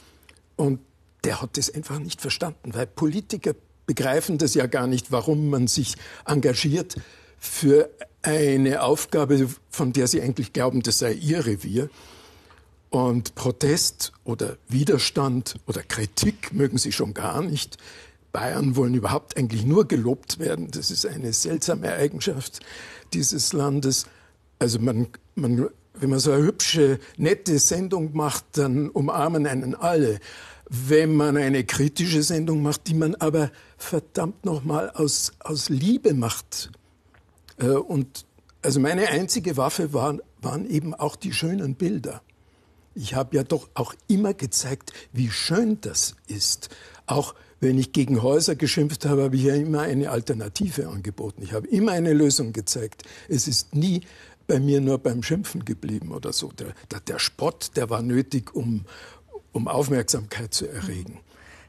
Und 0.57 0.81
der 1.25 1.43
hat 1.43 1.57
das 1.57 1.73
einfach 1.75 1.99
nicht 1.99 2.21
verstanden, 2.21 2.73
weil 2.75 2.87
Politiker 2.87 3.55
begreifen 3.87 4.39
das 4.39 4.55
ja 4.55 4.67
gar 4.67 4.87
nicht, 4.87 5.11
warum 5.11 5.51
man 5.51 5.67
sich 5.67 5.97
engagiert 6.25 6.97
für 7.39 7.91
eine 8.23 8.83
Aufgabe, 8.83 9.49
von 9.71 9.93
der 9.93 10.07
sie 10.07 10.21
eigentlich 10.21 10.53
glauben, 10.53 10.83
das 10.83 10.99
sei 10.99 11.13
ihr 11.13 11.47
Revier. 11.47 11.89
Und 12.91 13.37
Protest 13.37 14.13
oder 14.25 14.57
Widerstand 14.69 15.55
oder 15.67 15.83
Kritik 15.83 16.53
mögen 16.53 16.77
sie 16.77 16.93
schon 16.93 17.15
gar 17.15 17.41
nicht. 17.41 17.79
Bayern 18.33 18.77
wollen 18.77 18.95
überhaupt 18.95 19.37
eigentlich 19.37 19.65
nur 19.65 19.87
gelobt 19.87 20.39
werden. 20.39 20.71
Das 20.71 20.91
ist 20.91 21.07
eine 21.07 21.33
seltsame 21.33 21.93
Eigenschaft 21.93 22.61
dieses 23.13 23.53
Landes. 23.53 24.07
Also 24.59 24.79
man, 24.79 25.09
man, 25.35 25.69
wenn 25.95 26.11
man 26.11 26.19
so 26.19 26.33
eine 26.33 26.45
hübsche, 26.45 26.99
nette 27.17 27.59
Sendung 27.59 28.11
macht, 28.13 28.45
dann 28.53 28.89
umarmen 28.91 29.47
einen 29.47 29.75
alle. 29.75 30.19
Wenn 30.69 31.15
man 31.15 31.37
eine 31.37 31.65
kritische 31.65 32.23
Sendung 32.23 32.63
macht, 32.63 32.87
die 32.87 32.95
man 32.95 33.15
aber 33.17 33.51
verdammt 33.77 34.45
nochmal 34.45 34.91
aus, 34.91 35.33
aus 35.41 35.69
Liebe 35.69 36.15
macht, 36.15 36.71
und 37.67 38.25
also 38.63 38.81
meine 38.81 39.09
einzige 39.09 39.57
Waffe 39.57 39.93
waren, 39.93 40.21
waren 40.41 40.69
eben 40.69 40.95
auch 40.95 41.17
die 41.17 41.33
schönen 41.33 41.75
Bilder. 41.75 42.23
Ich 42.95 43.15
habe 43.15 43.37
ja 43.37 43.45
doch 43.45 43.69
auch 43.75 43.95
immer 44.09 44.35
gezeigt, 44.35 44.93
wie 45.13 45.31
schön 45.31 45.81
das 45.81 46.17
ist. 46.27 46.69
Auch 47.07 47.35
wenn 47.61 47.79
ich 47.79 47.93
gegen 47.93 48.23
Häuser 48.23 48.57
geschimpft 48.57 49.07
habe, 49.07 49.25
habe 49.25 49.37
ich 49.37 49.45
ja 49.45 49.55
immer 49.55 49.83
eine 49.83 50.11
Alternative 50.11 50.89
angeboten. 50.89 51.43
Ich 51.43 51.53
habe 51.53 51.69
immer 51.69 51.93
eine 51.93 52.13
Lösung 52.13 52.53
gezeigt. 52.53 53.05
Es 53.29 53.47
ist 53.47 53.75
nie 53.75 54.03
bei 54.47 54.59
mir 54.59 54.81
nur 54.81 54.99
beim 54.99 55.23
Schimpfen 55.23 55.65
geblieben 55.65 56.11
oder 56.11 56.33
so. 56.33 56.51
Der, 56.53 56.69
der, 56.91 57.01
der 57.01 57.19
Spott, 57.19 57.73
der 57.77 57.89
war 57.91 58.03
nötig, 58.03 58.55
um, 58.55 58.85
um 59.53 59.69
Aufmerksamkeit 59.69 60.53
zu 60.53 60.67
erregen. 60.67 61.21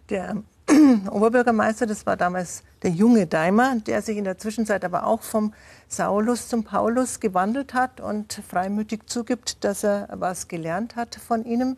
Der 0.09 0.41
Oberbürgermeister, 1.11 1.85
das 1.85 2.05
war 2.05 2.17
damals 2.17 2.63
der 2.83 2.91
junge 2.91 3.27
Daimer, 3.27 3.75
der 3.79 4.01
sich 4.01 4.17
in 4.17 4.23
der 4.23 4.37
Zwischenzeit 4.37 4.83
aber 4.83 5.05
auch 5.05 5.21
vom 5.21 5.53
Saulus 5.87 6.47
zum 6.47 6.63
Paulus 6.63 7.19
gewandelt 7.19 7.73
hat 7.73 7.99
und 8.01 8.41
freimütig 8.47 9.07
zugibt, 9.07 9.63
dass 9.63 9.83
er 9.83 10.07
was 10.13 10.47
gelernt 10.47 10.95
hat 10.95 11.15
von 11.15 11.45
ihnen. 11.45 11.77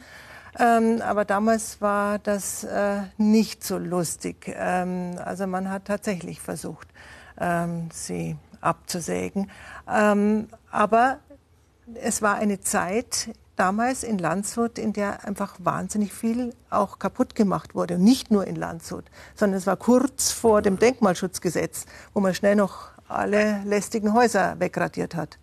Ähm, 0.59 1.01
aber 1.01 1.25
damals 1.25 1.81
war 1.81 2.19
das 2.19 2.63
äh, 2.63 3.01
nicht 3.17 3.63
so 3.63 3.77
lustig. 3.77 4.53
Ähm, 4.55 5.15
also 5.23 5.47
man 5.47 5.69
hat 5.69 5.85
tatsächlich 5.85 6.39
versucht, 6.39 6.87
ähm, 7.39 7.89
sie 7.91 8.37
abzusägen. 8.61 9.49
Ähm, 9.91 10.47
aber 10.69 11.17
es 11.95 12.21
war 12.21 12.35
eine 12.35 12.61
Zeit 12.61 13.29
damals 13.55 14.03
in 14.03 14.17
Landshut, 14.17 14.79
in 14.79 14.93
der 14.93 15.25
einfach 15.25 15.55
wahnsinnig 15.59 16.13
viel 16.13 16.53
auch 16.69 16.99
kaputt 16.99 17.35
gemacht 17.35 17.75
wurde. 17.75 17.95
Und 17.95 18.03
nicht 18.03 18.31
nur 18.31 18.47
in 18.47 18.55
Landshut, 18.55 19.05
sondern 19.35 19.57
es 19.57 19.67
war 19.67 19.75
kurz 19.77 20.31
vor 20.31 20.61
dem 20.61 20.79
Denkmalschutzgesetz, 20.79 21.85
wo 22.13 22.19
man 22.19 22.33
schnell 22.33 22.55
noch 22.55 22.91
alle 23.07 23.63
lästigen 23.65 24.13
Häuser 24.13 24.59
wegradiert 24.59 25.15
hat. 25.15 25.37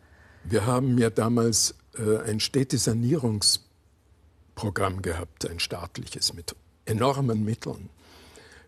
Wir 0.44 0.66
haben 0.66 0.98
ja 0.98 1.10
damals 1.10 1.74
äh, 1.96 2.18
ein 2.28 2.40
Städtesanierungsprogramm 2.40 5.02
gehabt, 5.02 5.48
ein 5.48 5.60
staatliches 5.60 6.34
mit 6.34 6.56
enormen 6.86 7.44
Mitteln. 7.44 7.90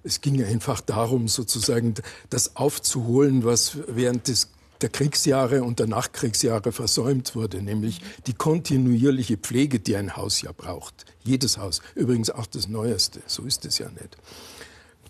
Es 0.04 0.20
ging 0.20 0.44
einfach 0.44 0.80
darum, 0.80 1.28
sozusagen 1.28 1.94
das 2.30 2.56
aufzuholen, 2.56 3.44
was 3.44 3.78
während 3.86 4.26
des 4.28 4.50
der 4.82 4.90
Kriegsjahre 4.90 5.62
und 5.62 5.78
der 5.78 5.86
Nachkriegsjahre 5.86 6.72
versäumt 6.72 7.34
wurde, 7.34 7.62
nämlich 7.62 8.00
die 8.26 8.34
kontinuierliche 8.34 9.36
Pflege, 9.36 9.80
die 9.80 9.96
ein 9.96 10.16
Haus 10.16 10.42
ja 10.42 10.52
braucht. 10.52 11.06
Jedes 11.24 11.58
Haus, 11.58 11.80
übrigens 11.94 12.30
auch 12.30 12.46
das 12.46 12.68
Neueste, 12.68 13.22
so 13.26 13.44
ist 13.44 13.64
es 13.64 13.78
ja 13.78 13.88
nicht. 13.90 14.16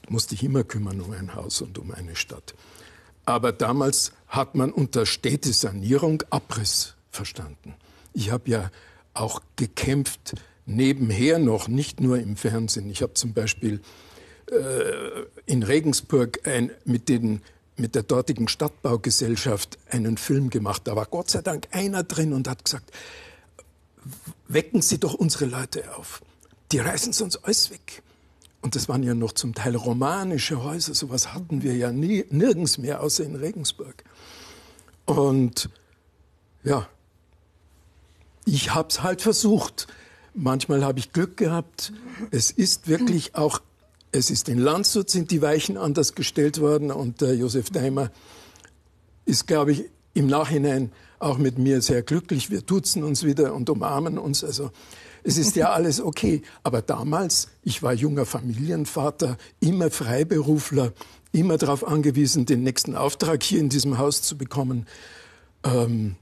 Du 0.02 0.12
musst 0.12 0.30
dich 0.30 0.42
immer 0.42 0.64
kümmern 0.64 1.00
um 1.00 1.12
ein 1.12 1.34
Haus 1.34 1.62
und 1.62 1.78
um 1.78 1.92
eine 1.92 2.16
Stadt. 2.16 2.54
Aber 3.24 3.52
damals 3.52 4.12
hat 4.26 4.54
man 4.54 4.72
unter 4.72 5.06
Städtesanierung 5.06 6.22
Abriss 6.30 6.94
verstanden. 7.10 7.74
Ich 8.12 8.30
habe 8.30 8.50
ja 8.50 8.70
auch 9.14 9.40
gekämpft, 9.56 10.34
nebenher 10.66 11.38
noch, 11.38 11.68
nicht 11.68 12.00
nur 12.00 12.18
im 12.18 12.36
Fernsehen. 12.36 12.90
Ich 12.90 13.02
habe 13.02 13.14
zum 13.14 13.32
Beispiel 13.32 13.80
äh, 14.50 15.24
in 15.46 15.62
Regensburg 15.62 16.46
ein, 16.46 16.70
mit 16.84 17.08
den 17.08 17.40
mit 17.76 17.94
der 17.94 18.02
dortigen 18.02 18.48
Stadtbaugesellschaft 18.48 19.78
einen 19.90 20.16
Film 20.16 20.50
gemacht. 20.50 20.82
Da 20.84 20.96
war 20.96 21.06
Gott 21.06 21.30
sei 21.30 21.42
Dank 21.42 21.68
einer 21.72 22.02
drin 22.02 22.32
und 22.32 22.48
hat 22.48 22.64
gesagt, 22.64 22.90
wecken 24.48 24.82
Sie 24.82 24.98
doch 24.98 25.14
unsere 25.14 25.46
Leute 25.46 25.96
auf. 25.96 26.22
Die 26.70 26.78
reißen 26.78 27.12
uns 27.22 27.36
alles 27.36 27.70
weg. 27.70 28.02
Und 28.60 28.76
das 28.76 28.88
waren 28.88 29.02
ja 29.02 29.14
noch 29.14 29.32
zum 29.32 29.54
Teil 29.54 29.74
romanische 29.74 30.62
Häuser. 30.62 30.94
Sowas 30.94 31.34
hatten 31.34 31.62
wir 31.62 31.76
ja 31.76 31.92
nie, 31.92 32.24
nirgends 32.30 32.78
mehr, 32.78 33.02
außer 33.02 33.24
in 33.24 33.34
Regensburg. 33.34 34.04
Und 35.04 35.68
ja, 36.62 36.88
ich 38.44 38.74
habe 38.74 38.88
es 38.88 39.02
halt 39.02 39.20
versucht. 39.20 39.88
Manchmal 40.34 40.84
habe 40.84 41.00
ich 41.00 41.12
Glück 41.12 41.36
gehabt. 41.36 41.92
Es 42.30 42.50
ist 42.50 42.88
wirklich 42.88 43.34
auch 43.34 43.60
es 44.12 44.30
ist 44.30 44.48
in 44.48 44.58
Landshut 44.58 45.10
sind 45.10 45.30
die 45.30 45.42
Weichen 45.42 45.78
anders 45.78 46.14
gestellt 46.14 46.60
worden 46.60 46.90
und 46.90 47.22
äh, 47.22 47.32
Josef 47.32 47.70
Daimer 47.70 48.10
ist, 49.24 49.46
glaube 49.46 49.72
ich, 49.72 49.84
im 50.14 50.26
Nachhinein 50.26 50.92
auch 51.18 51.38
mit 51.38 51.58
mir 51.58 51.80
sehr 51.80 52.02
glücklich. 52.02 52.50
Wir 52.50 52.60
duzen 52.60 53.04
uns 53.04 53.24
wieder 53.24 53.54
und 53.54 53.70
umarmen 53.70 54.18
uns. 54.18 54.44
Also 54.44 54.70
es 55.22 55.38
ist 55.38 55.56
ja 55.56 55.70
alles 55.70 56.00
okay. 56.00 56.42
Aber 56.62 56.82
damals, 56.82 57.48
ich 57.62 57.82
war 57.82 57.94
junger 57.94 58.26
Familienvater, 58.26 59.38
immer 59.60 59.90
Freiberufler, 59.90 60.92
immer 61.32 61.56
darauf 61.56 61.86
angewiesen, 61.86 62.44
den 62.44 62.62
nächsten 62.62 62.96
Auftrag 62.96 63.42
hier 63.42 63.60
in 63.60 63.70
diesem 63.70 63.96
Haus 63.98 64.20
zu 64.20 64.36
bekommen. 64.36 64.86
Ähm, 65.64 66.16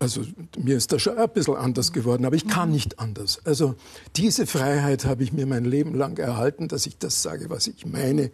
also 0.00 0.22
mir 0.58 0.76
ist 0.76 0.92
das 0.92 1.02
schon 1.02 1.18
ein 1.18 1.28
bisschen 1.28 1.56
anders 1.56 1.92
geworden, 1.92 2.24
aber 2.24 2.34
ich 2.34 2.48
kann 2.48 2.70
nicht 2.70 2.98
anders. 2.98 3.40
Also 3.44 3.74
diese 4.16 4.46
Freiheit 4.46 5.04
habe 5.04 5.22
ich 5.22 5.32
mir 5.32 5.46
mein 5.46 5.66
Leben 5.66 5.94
lang 5.94 6.18
erhalten, 6.18 6.68
dass 6.68 6.86
ich 6.86 6.96
das 6.98 7.22
sage, 7.22 7.50
was 7.50 7.66
ich 7.66 7.84
meine. 7.84 8.30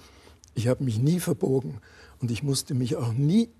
Ich 0.54 0.68
habe 0.68 0.84
mich 0.84 0.98
nie 0.98 1.18
verbogen 1.18 1.80
und 2.20 2.30
ich 2.30 2.44
musste 2.44 2.74
mich 2.74 2.96
auch 2.96 3.12
nie 3.12 3.50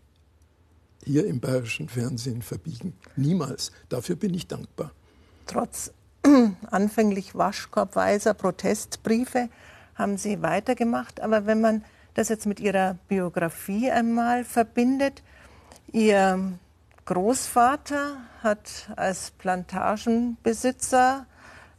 hier 1.05 1.27
im 1.27 1.41
bayerischen 1.41 1.89
Fernsehen 1.89 2.43
verbiegen. 2.43 2.95
Niemals. 3.17 3.73
Dafür 3.89 4.15
bin 4.15 4.35
ich 4.35 4.47
dankbar. 4.47 4.93
Trotz 5.47 5.93
anfänglich 6.71 7.35
waschkorbweiser 7.35 8.35
Protestbriefe 8.35 9.49
haben 9.97 10.17
Sie 10.17 10.43
weitergemacht. 10.43 11.21
Aber 11.21 11.47
wenn 11.47 11.61
man 11.61 11.85
das 12.15 12.29
jetzt 12.29 12.47
mit 12.47 12.61
Ihrer 12.61 12.99
Biografie 13.09 13.91
einmal 13.91 14.45
verbindet, 14.45 15.23
Ihr 15.93 16.59
Großvater 17.07 18.17
hat 18.43 18.91
als 18.97 19.31
Plantagenbesitzer 19.39 21.27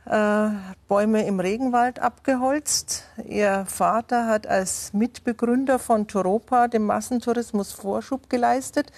äh, 0.06 0.50
Bäume 0.88 1.28
im 1.28 1.42
Regenwald 1.42 2.00
abgeholzt. 2.00 3.04
Ihr 3.28 3.66
Vater 3.68 4.28
hat 4.28 4.48
als 4.48 4.94
Mitbegründer 4.94 5.80
von 5.80 6.08
Toropa 6.08 6.70
dem 6.70 6.86
Massentourismus 6.86 7.74
Vorschub 7.74 8.30
geleistet. 8.30 8.94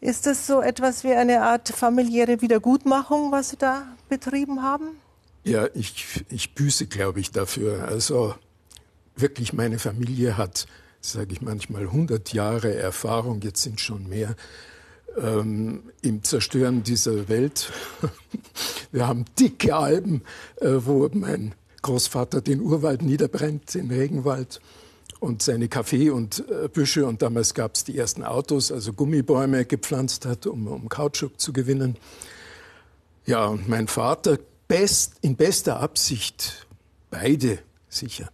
Ist 0.00 0.26
das 0.26 0.46
so 0.46 0.60
etwas 0.60 1.02
wie 1.02 1.14
eine 1.14 1.42
Art 1.42 1.70
familiäre 1.70 2.40
Wiedergutmachung, 2.40 3.32
was 3.32 3.50
Sie 3.50 3.56
da 3.56 3.82
betrieben 4.08 4.62
haben? 4.62 4.90
Ja, 5.42 5.66
ich, 5.74 6.24
ich 6.28 6.54
büße, 6.54 6.86
glaube 6.86 7.18
ich, 7.18 7.32
dafür. 7.32 7.88
Also 7.88 8.36
wirklich, 9.16 9.52
meine 9.52 9.80
Familie 9.80 10.36
hat, 10.36 10.68
sage 11.00 11.32
ich 11.32 11.42
manchmal, 11.42 11.82
100 11.82 12.32
Jahre 12.32 12.76
Erfahrung, 12.76 13.40
jetzt 13.40 13.62
sind 13.62 13.80
schon 13.80 14.08
mehr 14.08 14.36
ähm, 15.16 15.82
im 16.02 16.22
Zerstören 16.22 16.82
dieser 16.82 17.28
Welt. 17.28 17.72
Wir 18.92 19.06
haben 19.06 19.24
dicke 19.38 19.74
Alben, 19.74 20.22
äh, 20.60 20.70
wo 20.78 21.08
mein 21.12 21.54
Großvater 21.82 22.40
den 22.40 22.60
Urwald 22.60 23.02
niederbrennt, 23.02 23.74
den 23.74 23.90
Regenwald 23.90 24.60
und 25.20 25.42
seine 25.42 25.68
Kaffee 25.68 26.10
und 26.10 26.44
äh, 26.48 26.68
Büsche 26.68 27.06
und 27.06 27.22
damals 27.22 27.54
gab 27.54 27.74
es 27.74 27.84
die 27.84 27.96
ersten 27.98 28.24
Autos, 28.24 28.70
also 28.70 28.92
Gummibäume 28.92 29.64
gepflanzt 29.64 30.26
hat, 30.26 30.46
um, 30.46 30.66
um 30.68 30.88
Kautschuk 30.88 31.40
zu 31.40 31.52
gewinnen. 31.52 31.96
Ja, 33.26 33.46
und 33.46 33.68
mein 33.68 33.88
Vater 33.88 34.38
best, 34.68 35.14
in 35.20 35.36
bester 35.36 35.80
Absicht, 35.80 36.66
beide 37.10 37.58
sicher, 37.88 38.30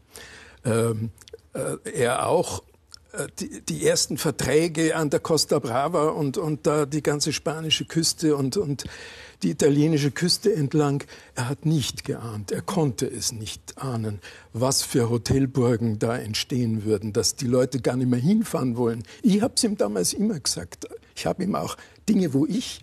ähm, 0.64 1.10
äh, 1.52 1.76
er 1.90 2.28
auch 2.28 2.62
die, 3.38 3.60
die, 3.62 3.86
ersten 3.86 4.16
Verträge 4.16 4.96
an 4.96 5.10
der 5.10 5.20
Costa 5.20 5.58
Brava 5.58 6.08
und, 6.08 6.36
und 6.36 6.66
da 6.66 6.86
die 6.86 7.02
ganze 7.02 7.32
spanische 7.32 7.84
Küste 7.84 8.36
und, 8.36 8.56
und 8.56 8.84
die 9.42 9.50
italienische 9.50 10.10
Küste 10.10 10.54
entlang. 10.54 11.04
Er 11.34 11.48
hat 11.48 11.66
nicht 11.66 12.04
geahnt, 12.04 12.50
er 12.50 12.62
konnte 12.62 13.06
es 13.06 13.32
nicht 13.32 13.78
ahnen, 13.78 14.20
was 14.52 14.82
für 14.82 15.10
Hotelburgen 15.10 15.98
da 15.98 16.16
entstehen 16.16 16.84
würden, 16.84 17.12
dass 17.12 17.36
die 17.36 17.46
Leute 17.46 17.80
gar 17.80 17.96
nicht 17.96 18.10
mehr 18.10 18.20
hinfahren 18.20 18.76
wollen. 18.76 19.04
Ich 19.22 19.42
habe 19.42 19.54
es 19.56 19.64
ihm 19.64 19.76
damals 19.76 20.12
immer 20.12 20.38
gesagt. 20.40 20.88
Ich 21.14 21.26
habe 21.26 21.44
ihm 21.44 21.54
auch 21.54 21.76
Dinge, 22.08 22.32
wo 22.34 22.46
ich 22.46 22.80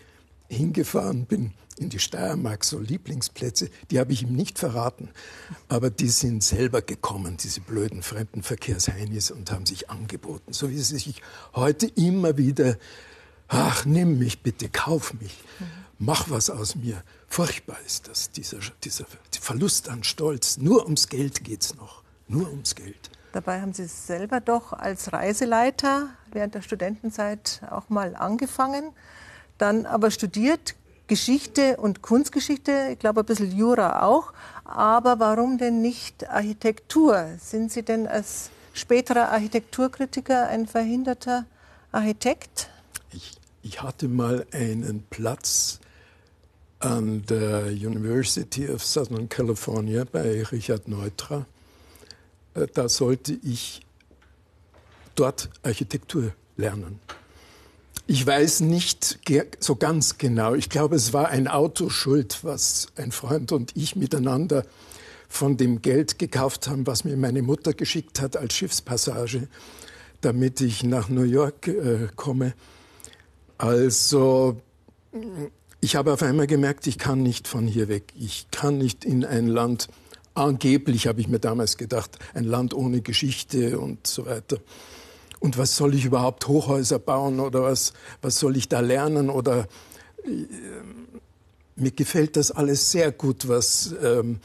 hingefahren 0.49 1.25
bin, 1.25 1.53
in 1.81 1.89
die 1.89 1.99
Steiermark, 1.99 2.63
so 2.63 2.79
Lieblingsplätze, 2.79 3.69
die 3.89 3.99
habe 3.99 4.13
ich 4.13 4.23
ihm 4.23 4.33
nicht 4.33 4.59
verraten. 4.59 5.09
Aber 5.67 5.89
die 5.89 6.09
sind 6.09 6.43
selber 6.43 6.81
gekommen, 6.81 7.37
diese 7.37 7.61
blöden 7.61 8.03
fremden 8.03 8.43
Verkehrsheinis, 8.43 9.31
und 9.31 9.51
haben 9.51 9.65
sich 9.65 9.89
angeboten. 9.89 10.53
So 10.53 10.69
wie 10.69 10.77
sie 10.77 10.97
sich 10.97 11.21
heute 11.55 11.87
immer 11.87 12.37
wieder, 12.37 12.77
ach, 13.47 13.85
nimm 13.85 14.19
mich 14.19 14.41
bitte, 14.41 14.69
kauf 14.69 15.13
mich, 15.15 15.43
mach 15.99 16.29
was 16.29 16.49
aus 16.49 16.75
mir. 16.75 17.03
Furchtbar 17.27 17.77
ist 17.85 18.07
das, 18.07 18.31
dieser, 18.31 18.59
dieser 18.83 19.05
Verlust 19.39 19.89
an 19.89 20.03
Stolz. 20.03 20.57
Nur 20.57 20.85
ums 20.85 21.09
Geld 21.09 21.43
geht's 21.43 21.75
noch. 21.75 22.03
Nur 22.27 22.49
ums 22.49 22.75
Geld. 22.75 23.09
Dabei 23.33 23.61
haben 23.61 23.73
Sie 23.73 23.85
selber 23.85 24.41
doch 24.41 24.73
als 24.73 25.13
Reiseleiter 25.13 26.09
während 26.31 26.53
der 26.53 26.61
Studentenzeit 26.61 27.61
auch 27.69 27.89
mal 27.89 28.15
angefangen, 28.15 28.91
dann 29.57 29.85
aber 29.85 30.11
studiert, 30.11 30.75
Geschichte 31.11 31.75
und 31.75 32.01
Kunstgeschichte, 32.01 32.87
ich 32.93 32.99
glaube 32.99 33.19
ein 33.19 33.25
bisschen 33.25 33.51
Jura 33.51 34.03
auch. 34.03 34.31
Aber 34.63 35.19
warum 35.19 35.57
denn 35.57 35.81
nicht 35.81 36.29
Architektur? 36.29 37.31
Sind 37.37 37.69
Sie 37.69 37.83
denn 37.83 38.07
als 38.07 38.49
späterer 38.71 39.29
Architekturkritiker 39.29 40.47
ein 40.47 40.67
verhinderter 40.67 41.45
Architekt? 41.91 42.69
Ich, 43.11 43.33
ich 43.61 43.81
hatte 43.81 44.07
mal 44.07 44.45
einen 44.53 45.03
Platz 45.09 45.81
an 46.79 47.25
der 47.25 47.65
University 47.65 48.69
of 48.69 48.81
Southern 48.81 49.27
California 49.27 50.05
bei 50.09 50.41
Richard 50.43 50.87
Neutra. 50.87 51.45
Äh, 52.53 52.67
da 52.73 52.87
sollte 52.87 53.37
ich 53.43 53.81
dort 55.15 55.49
Architektur 55.61 56.31
lernen. 56.55 57.01
Ich 58.07 58.25
weiß 58.25 58.61
nicht 58.61 59.19
so 59.59 59.75
ganz 59.75 60.17
genau. 60.17 60.53
Ich 60.53 60.69
glaube, 60.69 60.95
es 60.95 61.13
war 61.13 61.29
ein 61.29 61.47
Auto 61.47 61.89
schuld, 61.89 62.39
was 62.43 62.87
ein 62.95 63.11
Freund 63.11 63.51
und 63.51 63.75
ich 63.77 63.95
miteinander 63.95 64.65
von 65.29 65.55
dem 65.55 65.81
Geld 65.81 66.19
gekauft 66.19 66.67
haben, 66.67 66.85
was 66.87 67.05
mir 67.05 67.15
meine 67.15 67.41
Mutter 67.41 67.73
geschickt 67.73 68.19
hat 68.19 68.35
als 68.35 68.53
Schiffspassage, 68.53 69.47
damit 70.19 70.59
ich 70.59 70.83
nach 70.83 71.07
New 71.07 71.23
York 71.23 71.67
äh, 71.67 72.07
komme. 72.15 72.53
Also, 73.57 74.59
ich 75.79 75.95
habe 75.95 76.11
auf 76.11 76.21
einmal 76.21 76.47
gemerkt, 76.47 76.87
ich 76.87 76.97
kann 76.97 77.23
nicht 77.23 77.47
von 77.47 77.65
hier 77.67 77.87
weg. 77.87 78.11
Ich 78.19 78.47
kann 78.51 78.77
nicht 78.77 79.05
in 79.05 79.23
ein 79.23 79.47
Land, 79.47 79.87
angeblich 80.33 81.07
habe 81.07 81.21
ich 81.21 81.27
mir 81.27 81.39
damals 81.39 81.77
gedacht, 81.77 82.19
ein 82.33 82.43
Land 82.43 82.73
ohne 82.73 83.01
Geschichte 83.01 83.79
und 83.79 84.05
so 84.07 84.25
weiter. 84.25 84.57
Und 85.41 85.57
was 85.57 85.75
soll 85.75 85.95
ich 85.95 86.05
überhaupt 86.05 86.47
Hochhäuser 86.47 86.99
bauen 86.99 87.39
oder 87.39 87.63
was, 87.63 87.93
was 88.21 88.39
soll 88.39 88.55
ich 88.55 88.69
da 88.69 88.79
lernen 88.79 89.29
oder 89.29 89.67
äh, 90.23 90.45
mir 91.75 91.91
gefällt 91.91 92.37
das 92.37 92.51
alles 92.51 92.91
sehr 92.91 93.11
gut, 93.11 93.47
was 93.47 93.93
ähm, 94.03 94.39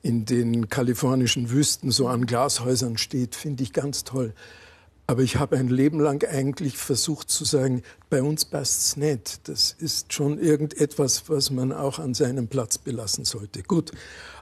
in 0.00 0.24
den 0.24 0.70
kalifornischen 0.70 1.50
Wüsten 1.50 1.90
so 1.90 2.08
an 2.08 2.24
Glashäusern 2.24 2.96
steht, 2.96 3.34
finde 3.34 3.62
ich 3.62 3.74
ganz 3.74 4.04
toll. 4.04 4.32
Aber 5.06 5.20
ich 5.20 5.36
habe 5.36 5.58
ein 5.58 5.68
Leben 5.68 6.00
lang 6.00 6.24
eigentlich 6.24 6.78
versucht 6.78 7.28
zu 7.28 7.44
sagen, 7.44 7.82
bei 8.08 8.22
uns 8.22 8.46
passt's 8.46 8.96
nicht. 8.96 9.46
Das 9.48 9.76
ist 9.78 10.14
schon 10.14 10.38
irgendetwas, 10.38 11.24
was 11.28 11.50
man 11.50 11.72
auch 11.72 11.98
an 11.98 12.14
seinem 12.14 12.48
Platz 12.48 12.78
belassen 12.78 13.26
sollte. 13.26 13.62
Gut, 13.62 13.92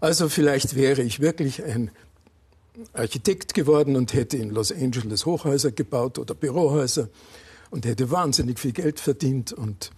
also 0.01 0.29
vielleicht 0.29 0.77
wäre 0.77 1.03
ich 1.03 1.19
wirklich 1.19 1.65
ein 1.65 1.91
Architekt 2.93 3.55
geworden 3.55 3.97
und 3.97 4.13
hätte 4.15 4.37
in 4.37 4.51
Los 4.51 4.73
Angeles 4.73 5.27
Hochhäuser 5.27 5.73
gebaut 5.73 6.19
oder 6.19 6.35
Bürohäuser 6.35 7.09
und 7.71 7.87
hätte 7.87 8.11
wahnsinnig 8.11 8.59
viel 8.59 8.73
Geld 8.73 9.01
verdient 9.01 9.53
und 9.53 9.91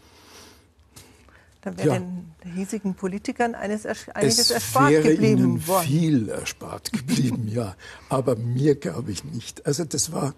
dann 1.62 1.78
wäre 1.78 1.88
ja. 1.88 1.98
den 2.00 2.52
hiesigen 2.54 2.94
Politikern 2.96 3.54
eines, 3.54 3.86
einiges 3.86 4.38
es 4.38 4.50
erspart 4.50 4.90
wäre 4.90 5.10
geblieben 5.10 5.38
ihnen 5.38 5.68
worden. 5.68 5.86
viel 5.86 6.28
erspart 6.28 6.92
geblieben, 6.92 7.46
ja. 7.46 7.76
Aber 8.08 8.34
mir 8.34 8.74
glaube 8.74 9.12
ich 9.12 9.22
nicht. 9.22 9.64
Also 9.64 9.84
das 9.84 10.10
war 10.10 10.34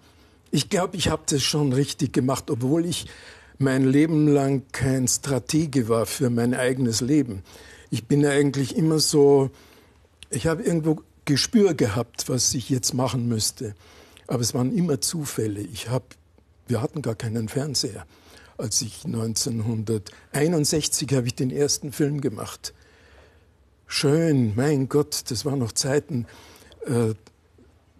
ich 0.55 0.69
glaube, 0.69 0.95
ich 0.95 1.09
habe 1.09 1.23
das 1.29 1.43
schon 1.43 1.73
richtig 1.73 2.13
gemacht, 2.13 2.49
obwohl 2.49 2.85
ich 2.85 3.07
mein 3.57 3.83
Leben 3.83 4.27
lang 4.27 4.63
kein 4.71 5.07
Stratege 5.07 5.89
war 5.89 6.05
für 6.05 6.29
mein 6.29 6.53
eigenes 6.53 7.01
Leben. 7.01 7.43
Ich 7.89 8.07
bin 8.07 8.25
eigentlich 8.25 8.75
immer 8.77 8.99
so, 8.99 9.49
ich 10.29 10.47
habe 10.47 10.63
irgendwo 10.63 11.01
Gespür 11.25 11.73
gehabt, 11.73 12.29
was 12.29 12.53
ich 12.53 12.69
jetzt 12.69 12.93
machen 12.93 13.27
müsste. 13.27 13.75
Aber 14.27 14.41
es 14.41 14.53
waren 14.53 14.75
immer 14.75 15.01
Zufälle. 15.01 15.61
Ich 15.61 15.89
habe, 15.89 16.05
wir 16.67 16.81
hatten 16.81 17.01
gar 17.01 17.15
keinen 17.15 17.49
Fernseher. 17.49 18.05
Als 18.57 18.81
ich 18.81 19.03
1961 19.05 21.13
habe 21.13 21.27
ich 21.27 21.35
den 21.35 21.51
ersten 21.51 21.91
Film 21.91 22.21
gemacht. 22.21 22.73
Schön, 23.87 24.53
mein 24.55 24.87
Gott, 24.87 25.29
das 25.29 25.45
waren 25.45 25.59
noch 25.59 25.73
Zeiten. 25.73 26.25
Äh, 26.85 27.13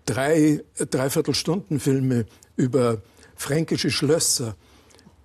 drei 0.05 0.63
Dreiviertelstundenfilme 0.77 2.25
über 2.55 3.01
fränkische 3.35 3.91
Schlösser. 3.91 4.55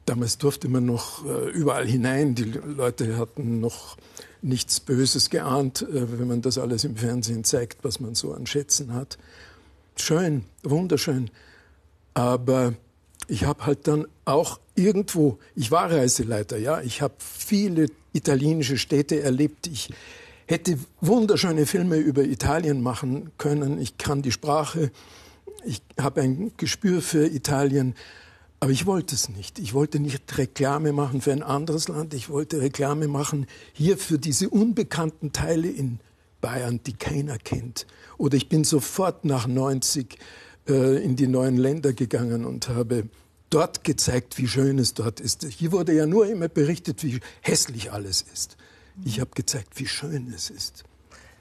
Damals 0.06 0.38
durfte 0.38 0.68
man 0.68 0.86
noch 0.86 1.24
äh, 1.24 1.50
überall 1.50 1.86
hinein. 1.86 2.34
Die 2.34 2.44
Leute 2.44 3.16
hatten 3.16 3.60
noch 3.60 3.96
nichts 4.42 4.81
Böses 4.81 5.31
geahnt, 5.31 5.83
äh, 5.83 6.18
wenn 6.18 6.29
man 6.29 6.42
das 6.42 6.59
alles 6.59 6.85
im 6.85 6.96
Fernsehen 6.96 7.44
zeigt, 7.44 7.85
was 7.85 8.00
man 8.00 8.14
so 8.14 8.33
an 8.33 8.46
Schätzen 8.46 8.94
hat. 8.94 9.18
Schön, 9.96 10.44
wunderschön. 10.62 11.31
Aber 12.14 12.74
ich 13.29 13.44
habe 13.44 13.66
halt 13.66 13.87
dann 13.87 14.07
auch 14.24 14.59
irgendwo, 14.74 15.38
ich 15.55 15.70
war 15.70 15.90
Reiseleiter, 15.90 16.57
ja, 16.57 16.81
ich 16.81 17.03
habe 17.03 17.14
viele 17.18 17.87
italienische 18.12 18.79
Städte 18.79 19.22
erlebt. 19.22 19.66
Ich 19.66 19.90
hätte 20.46 20.79
wunderschöne 21.00 21.66
Filme 21.66 21.96
über 21.96 22.24
Italien 22.24 22.83
machen 22.83 23.31
können. 23.38 23.81
Ich 23.81 23.98
kann 23.98 24.22
die 24.22 24.33
Sprache, 24.33 24.90
ich 25.64 25.83
habe 26.00 26.22
ein 26.22 26.53
Gespür 26.57 27.03
für 27.03 27.26
Italien, 27.26 27.94
aber 28.61 28.73
ich 28.73 28.85
wollte 28.85 29.14
es 29.14 29.31
nicht. 29.31 29.59
Ich 29.59 29.73
wollte 29.73 29.99
nicht 29.99 30.37
Reklame 30.37 30.92
machen 30.92 31.23
für 31.23 31.33
ein 31.33 31.42
anderes 31.42 31.88
Land. 31.88 32.12
Ich 32.12 32.29
wollte 32.29 32.61
Reklame 32.61 33.09
machen 33.09 33.46
hier 33.73 33.96
für 33.96 34.18
diese 34.18 34.51
unbekannten 34.51 35.33
Teile 35.33 35.68
in 35.68 35.99
Bayern, 36.42 36.81
die 36.85 36.92
keiner 36.92 37.38
kennt. 37.38 37.87
Oder 38.18 38.37
ich 38.37 38.51
bin 38.51 38.64
sofort 38.64 39.25
nach 39.25 39.46
90 39.46 40.18
äh, 40.68 41.03
in 41.03 41.16
die 41.16 41.27
neuen 41.27 41.57
Länder 41.57 41.94
gegangen 41.94 42.44
und 42.44 42.68
habe 42.68 43.09
dort 43.49 43.83
gezeigt, 43.83 44.37
wie 44.37 44.46
schön 44.46 44.79
es 44.79 44.92
dort 44.92 45.20
ist. 45.20 45.44
Hier 45.44 45.73
wurde 45.73 45.94
ja 45.94 46.05
nur 46.05 46.27
immer 46.27 46.49
berichtet, 46.49 47.03
wie 47.03 47.20
hässlich 47.40 47.92
alles 47.92 48.25
ist. 48.33 48.59
Ich 49.05 49.20
habe 49.20 49.31
gezeigt, 49.35 49.81
wie 49.81 49.87
schön 49.87 50.33
es 50.35 50.51
ist. 50.51 50.85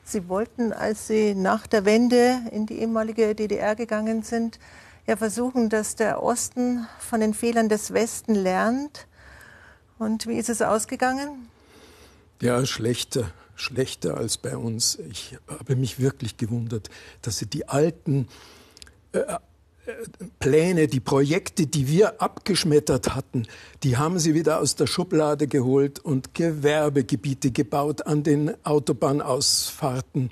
Sie 0.05 0.27
wollten, 0.29 0.71
als 0.71 1.07
Sie 1.07 1.35
nach 1.35 1.67
der 1.67 1.85
Wende 1.85 2.41
in 2.51 2.65
die 2.65 2.79
ehemalige 2.79 3.35
DDR 3.35 3.75
gegangen 3.75 4.23
sind, 4.23 4.57
ja 5.07 5.15
versuchen, 5.15 5.69
dass 5.69 5.95
der 5.95 6.21
Osten 6.23 6.87
von 6.99 7.19
den 7.19 7.33
Fehlern 7.33 7.69
des 7.69 7.93
Westen 7.93 8.35
lernt. 8.35 9.07
Und 9.97 10.27
wie 10.27 10.37
ist 10.37 10.49
es 10.49 10.61
ausgegangen? 10.61 11.49
Ja, 12.41 12.65
schlechter, 12.65 13.31
schlechter 13.55 14.17
als 14.17 14.37
bei 14.37 14.55
uns. 14.55 14.97
Ich 15.09 15.37
habe 15.47 15.75
mich 15.75 15.99
wirklich 15.99 16.37
gewundert, 16.37 16.89
dass 17.21 17.37
sie 17.37 17.47
die 17.47 17.67
alten 17.67 18.27
äh, 19.11 19.23
Pläne, 20.39 20.87
die 20.87 20.99
Projekte, 20.99 21.65
die 21.67 21.87
wir 21.87 22.21
abgeschmettert 22.21 23.15
hatten, 23.15 23.47
die 23.83 23.97
haben 23.97 24.19
sie 24.19 24.33
wieder 24.33 24.59
aus 24.59 24.75
der 24.75 24.87
Schublade 24.87 25.47
geholt 25.47 25.99
und 25.99 26.33
Gewerbegebiete 26.33 27.51
gebaut 27.51 28.05
an 28.05 28.23
den 28.23 28.53
Autobahnausfahrten. 28.65 30.29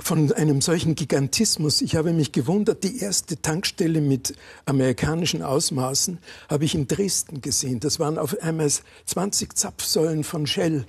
Von 0.00 0.32
einem 0.32 0.60
solchen 0.60 0.96
Gigantismus, 0.96 1.80
ich 1.80 1.94
habe 1.94 2.12
mich 2.12 2.32
gewundert, 2.32 2.82
die 2.82 2.98
erste 2.98 3.40
Tankstelle 3.40 4.00
mit 4.00 4.34
amerikanischen 4.66 5.40
Ausmaßen 5.40 6.18
habe 6.48 6.64
ich 6.64 6.74
in 6.74 6.88
Dresden 6.88 7.40
gesehen. 7.40 7.78
Das 7.78 8.00
waren 8.00 8.18
auf 8.18 8.36
einmal 8.42 8.70
20 9.06 9.56
Zapfsäulen 9.56 10.24
von 10.24 10.48
Shell. 10.48 10.84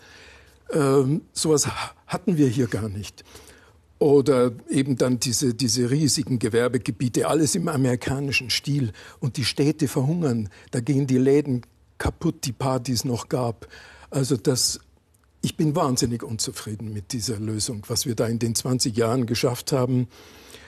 Ähm, 0.74 1.22
sowas 1.34 1.68
hatten 2.08 2.38
wir 2.38 2.48
hier 2.48 2.66
gar 2.66 2.90
nicht. 2.90 3.24
Oder 4.00 4.52
eben 4.70 4.98
dann 4.98 5.20
diese, 5.20 5.54
diese 5.54 5.90
riesigen 5.92 6.40
Gewerbegebiete, 6.40 7.28
alles 7.28 7.56
im 7.56 7.68
amerikanischen 7.68 8.50
Stil. 8.50 8.92
Und 9.20 9.38
die 9.38 9.46
Städte 9.46 9.88
verhungern. 9.88 10.50
Da 10.72 10.80
gehen 10.80 11.06
die 11.06 11.20
Läden 11.20 11.62
kaputt, 12.00 12.46
die 12.46 12.54
Partys 12.54 13.06
noch 13.06 13.30
gab. 13.30 13.68
Also 14.10 14.36
das, 14.36 14.80
ich 15.46 15.58
bin 15.58 15.76
wahnsinnig 15.76 16.24
unzufrieden 16.24 16.92
mit 16.92 17.14
dieser 17.14 17.38
Lösung, 17.38 17.84
was 17.88 18.08
wir 18.08 18.16
da 18.16 18.26
in 18.26 18.40
den 18.40 18.56
20 18.56 18.98
Jahren 18.98 19.28
geschafft 19.28 19.74
haben. 19.74 20.08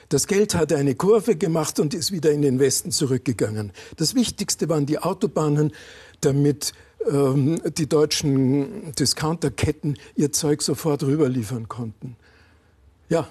Das 0.08 0.28
Geld 0.28 0.54
hat 0.54 0.72
eine 0.72 0.94
Kurve 0.94 1.34
gemacht 1.34 1.80
und 1.80 1.94
ist 1.94 2.12
wieder 2.12 2.30
in 2.30 2.42
den 2.42 2.60
Westen 2.60 2.92
zurückgegangen. 2.92 3.72
Das 3.96 4.14
Wichtigste 4.14 4.68
waren 4.68 4.86
die 4.86 5.00
Autobahnen, 5.00 5.72
damit 6.20 6.74
ähm, 7.10 7.60
die 7.76 7.88
deutschen 7.88 8.92
Discounterketten 8.92 9.98
ihr 10.14 10.30
Zeug 10.30 10.62
sofort 10.62 11.02
rüberliefern 11.02 11.66
konnten. 11.66 12.14
Ja, 13.08 13.28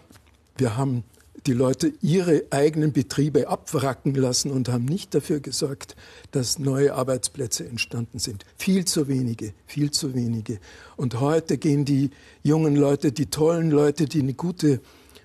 wir 0.58 0.76
haben 0.76 1.06
die 1.48 1.54
Leute 1.54 1.94
ihre 2.02 2.44
eigenen 2.52 2.92
Betriebe 2.92 3.48
abwracken 3.48 4.14
lassen 4.14 4.52
und 4.52 4.70
haben 4.70 4.86
nicht 4.86 5.16
dafür 5.16 5.40
gesorgt, 5.40 5.96
dass 6.32 6.60
neue 6.60 6.94
Arbeitsplätze 6.94 7.66
entstanden 7.66 8.20
sind. 8.20 8.46
Viel 8.58 8.86
zu 8.86 9.08
wenige, 9.08 9.54
viel 9.66 9.92
zu 9.92 10.14
wenige. 10.14 10.60
Und 10.98 11.20
heute 11.22 11.58
gehen 11.58 11.86
die 11.86 12.12
jungen 12.44 12.76
Leute, 12.76 13.12
die 13.14 13.28
tollen 13.28 13.72
Leute, 13.72 14.06
die 14.06 14.20
eine 14.20 14.34
gute 14.34 14.82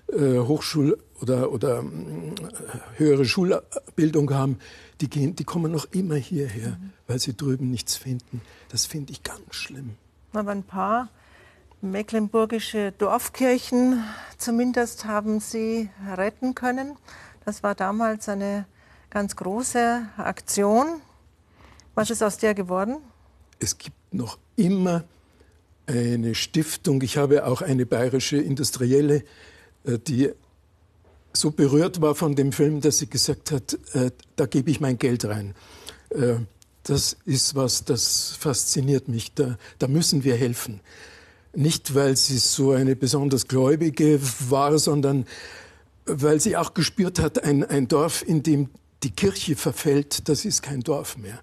äh, 0.07 0.39
Hochschul- 0.39 0.97
oder, 1.21 1.51
oder 1.51 1.79
äh, 1.79 2.99
höhere 2.99 3.25
Schulbildung 3.25 4.33
haben, 4.33 4.57
die, 5.01 5.09
gehen, 5.09 5.35
die 5.35 5.43
kommen 5.43 5.71
noch 5.71 5.85
immer 5.91 6.15
hierher, 6.15 6.77
mhm. 6.79 6.93
weil 7.07 7.19
sie 7.19 7.35
drüben 7.35 7.69
nichts 7.69 7.97
finden. 7.97 8.41
Das 8.69 8.85
finde 8.85 9.11
ich 9.11 9.23
ganz 9.23 9.55
schlimm. 9.55 9.91
Aber 10.31 10.51
ein 10.51 10.63
paar 10.63 11.09
mecklenburgische 11.83 12.93
Dorfkirchen 12.97 14.03
zumindest 14.37 15.05
haben 15.05 15.39
sie 15.39 15.89
retten 16.15 16.55
können. 16.55 16.97
Das 17.45 17.61
war 17.61 17.75
damals 17.75 18.29
eine 18.29 18.65
ganz 19.09 19.35
große 19.35 20.07
Aktion. 20.17 21.01
Was 21.93 22.09
ist 22.09 22.23
aus 22.23 22.37
der 22.37 22.55
geworden? 22.55 22.97
Es 23.59 23.77
gibt 23.77 23.95
noch 24.13 24.37
immer 24.55 25.03
eine 25.85 26.35
Stiftung. 26.35 27.01
Ich 27.01 27.17
habe 27.17 27.45
auch 27.45 27.61
eine 27.61 27.85
bayerische 27.85 28.37
Industrielle, 28.37 29.23
äh, 29.85 29.99
die 29.99 30.31
so 31.33 31.51
berührt 31.51 32.01
war 32.01 32.15
von 32.15 32.35
dem 32.35 32.51
Film, 32.51 32.79
dass 32.79 32.99
sie 32.99 33.09
gesagt 33.09 33.51
hat, 33.51 33.77
äh, 33.93 34.11
da 34.35 34.45
gebe 34.45 34.71
ich 34.71 34.79
mein 34.79 34.97
Geld 34.97 35.25
rein. 35.25 35.53
Äh, 36.09 36.35
das 36.83 37.17
ist 37.25 37.55
was, 37.55 37.85
das 37.85 38.35
fasziniert 38.39 39.07
mich. 39.07 39.33
Da, 39.33 39.57
da 39.79 39.87
müssen 39.87 40.23
wir 40.23 40.35
helfen. 40.35 40.79
Nicht, 41.55 41.93
weil 41.93 42.17
sie 42.17 42.37
so 42.37 42.71
eine 42.71 42.95
besonders 42.95 43.47
Gläubige 43.47 44.19
war, 44.49 44.77
sondern 44.79 45.25
weil 46.05 46.39
sie 46.39 46.57
auch 46.57 46.73
gespürt 46.73 47.19
hat, 47.19 47.43
ein, 47.43 47.63
ein 47.63 47.87
Dorf, 47.87 48.23
in 48.27 48.43
dem 48.43 48.69
die 49.03 49.11
Kirche 49.11 49.55
verfällt, 49.55 50.27
das 50.29 50.45
ist 50.45 50.61
kein 50.61 50.81
Dorf 50.81 51.17
mehr. 51.17 51.39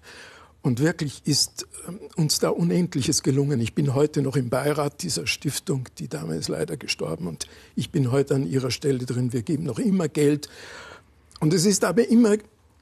Und 0.61 0.79
wirklich 0.79 1.21
ist 1.25 1.67
ähm, 1.87 1.99
uns 2.15 2.39
da 2.39 2.49
Unendliches 2.49 3.23
gelungen. 3.23 3.59
Ich 3.59 3.73
bin 3.73 3.95
heute 3.95 4.21
noch 4.21 4.35
im 4.35 4.49
Beirat 4.49 5.01
dieser 5.01 5.25
Stiftung, 5.25 5.87
die 5.97 6.07
Dame 6.07 6.35
ist 6.35 6.49
leider 6.49 6.77
gestorben 6.77 7.27
und 7.27 7.47
ich 7.75 7.91
bin 7.91 8.11
heute 8.11 8.35
an 8.35 8.47
ihrer 8.47 8.69
Stelle 8.69 9.05
drin. 9.05 9.33
Wir 9.33 9.41
geben 9.41 9.63
noch 9.63 9.79
immer 9.79 10.07
Geld. 10.07 10.49
Und 11.39 11.53
es 11.53 11.65
ist 11.65 11.83
aber 11.83 12.07
immer 12.07 12.37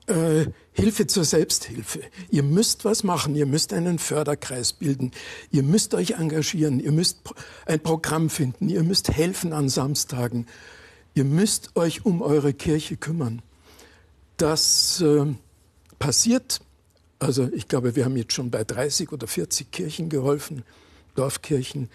äh, 0.10 0.47
Hilfe 0.74 1.07
zur 1.07 1.24
Selbsthilfe. 1.24 2.01
Ihr 2.30 2.43
müsst 2.43 2.86
was 2.86 3.03
machen, 3.03 3.36
ihr 3.36 3.45
müsst 3.45 3.74
einen 3.74 3.99
Förderkreis 3.99 4.74
bilden, 4.74 5.12
ihr 5.51 5.64
müsst 5.64 5.93
euch 5.93 6.12
engagieren, 6.12 6.80
ihr 6.80 6.91
müsst 6.91 7.20
ein 7.66 7.80
Programm 7.80 8.30
finden, 8.30 8.70
ihr 8.70 8.84
müsst 8.84 9.10
helfen 9.10 9.53
an 9.53 9.70
Samstagen, 9.70 10.47
ihr 11.14 11.26
müsst 11.26 11.76
euch 11.76 12.05
um 12.05 12.22
eure 12.22 12.53
Kirche 12.53 12.97
kümmern. 12.97 13.41
Das 14.38 15.01
äh, 15.01 15.26
passiert 15.99 16.62
also 17.20 17.49
ich 17.51 17.68
glaube, 17.68 17.95
wir 17.97 18.05
haben 18.05 18.16
jetzt 18.16 18.34
schon 18.34 18.49
bei 18.49 18.64
30 18.64 19.12
oder 19.12 19.28
40 19.28 19.72
Kirchen 19.72 20.10
geholfen, 20.10 20.64
Dorfkirchen. 21.16 21.89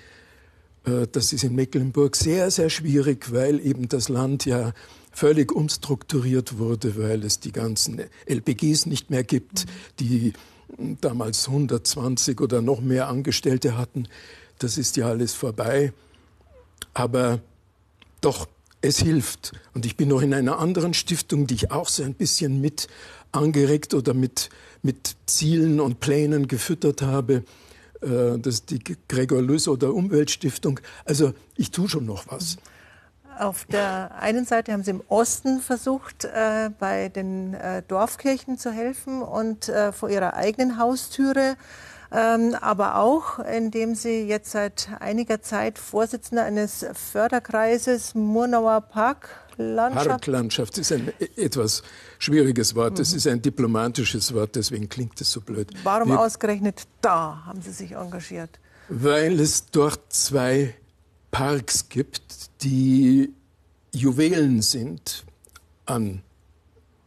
Äh, 0.84 1.06
das 1.10 1.32
ist 1.32 1.44
in 1.44 1.54
Mecklenburg 1.54 2.16
sehr, 2.16 2.50
sehr 2.50 2.70
schwierig, 2.70 3.32
weil 3.32 3.64
eben 3.64 3.88
das 3.88 4.08
Land 4.08 4.44
ja 4.44 4.72
völlig 5.12 5.52
umstrukturiert 5.52 6.58
wurde, 6.58 6.96
weil 6.96 7.24
es 7.24 7.40
die 7.40 7.52
ganzen 7.52 8.02
LPGs 8.26 8.86
nicht 8.86 9.10
mehr 9.10 9.22
gibt, 9.22 9.66
die 10.00 10.32
damals 11.00 11.46
120 11.48 12.40
oder 12.40 12.62
noch 12.62 12.80
mehr 12.80 13.08
Angestellte 13.08 13.78
hatten. 13.78 14.08
Das 14.58 14.76
ist 14.76 14.96
ja 14.96 15.08
alles 15.08 15.32
vorbei. 15.32 15.92
Aber 16.94 17.40
doch, 18.20 18.48
es 18.80 18.98
hilft. 18.98 19.52
Und 19.72 19.86
ich 19.86 19.96
bin 19.96 20.08
noch 20.08 20.20
in 20.20 20.34
einer 20.34 20.58
anderen 20.58 20.94
Stiftung, 20.94 21.46
die 21.46 21.54
ich 21.54 21.70
auch 21.70 21.88
so 21.88 22.02
ein 22.02 22.14
bisschen 22.14 22.60
mit 22.60 22.88
angeregt 23.32 23.94
oder 23.94 24.14
mit, 24.14 24.50
mit 24.82 25.16
Zielen 25.26 25.80
und 25.80 26.00
Plänen 26.00 26.48
gefüttert 26.48 27.02
habe. 27.02 27.44
Äh, 28.04 28.38
das 28.38 28.54
ist 28.54 28.70
die 28.70 28.80
Gregor 29.08 29.42
Lüss 29.42 29.68
oder 29.68 29.94
Umweltstiftung. 29.94 30.80
Also 31.04 31.32
ich 31.56 31.70
tue 31.70 31.88
schon 31.88 32.06
noch 32.06 32.24
was. 32.28 32.56
Auf 33.38 33.64
der 33.64 34.14
einen 34.20 34.44
Seite 34.44 34.72
haben 34.72 34.84
Sie 34.84 34.92
im 34.92 35.02
Osten 35.08 35.60
versucht, 35.60 36.24
äh, 36.24 36.70
bei 36.78 37.08
den 37.08 37.54
äh, 37.54 37.82
Dorfkirchen 37.82 38.58
zu 38.58 38.70
helfen 38.70 39.22
und 39.22 39.68
äh, 39.68 39.90
vor 39.92 40.08
Ihrer 40.08 40.34
eigenen 40.34 40.78
Haustüre, 40.78 41.56
ähm, 42.12 42.54
aber 42.60 42.96
auch, 42.96 43.40
indem 43.40 43.96
Sie 43.96 44.22
jetzt 44.22 44.52
seit 44.52 44.88
einiger 45.00 45.42
Zeit 45.42 45.78
Vorsitzender 45.78 46.44
eines 46.44 46.86
Förderkreises 46.92 48.14
Murnauer 48.14 48.82
Park 48.82 49.28
Parklandschaft. 49.56 50.08
Parklandschaft 50.08 50.78
ist 50.78 50.92
ein 50.92 51.12
e-, 51.18 51.42
etwas 51.42 51.82
schwieriges 52.18 52.74
Wort. 52.74 52.98
Es 52.98 53.12
mhm. 53.12 53.16
ist 53.18 53.26
ein 53.26 53.42
diplomatisches 53.42 54.34
Wort, 54.34 54.56
deswegen 54.56 54.88
klingt 54.88 55.20
es 55.20 55.30
so 55.30 55.40
blöd. 55.40 55.70
Warum 55.82 56.08
Wir, 56.08 56.20
ausgerechnet 56.20 56.82
da 57.00 57.44
haben 57.46 57.62
Sie 57.62 57.72
sich 57.72 57.92
engagiert? 57.92 58.58
Weil 58.88 59.40
es 59.40 59.70
dort 59.70 60.12
zwei 60.12 60.74
Parks 61.30 61.88
gibt, 61.88 62.62
die 62.62 63.32
Juwelen 63.92 64.62
sind 64.62 65.24
an 65.86 66.22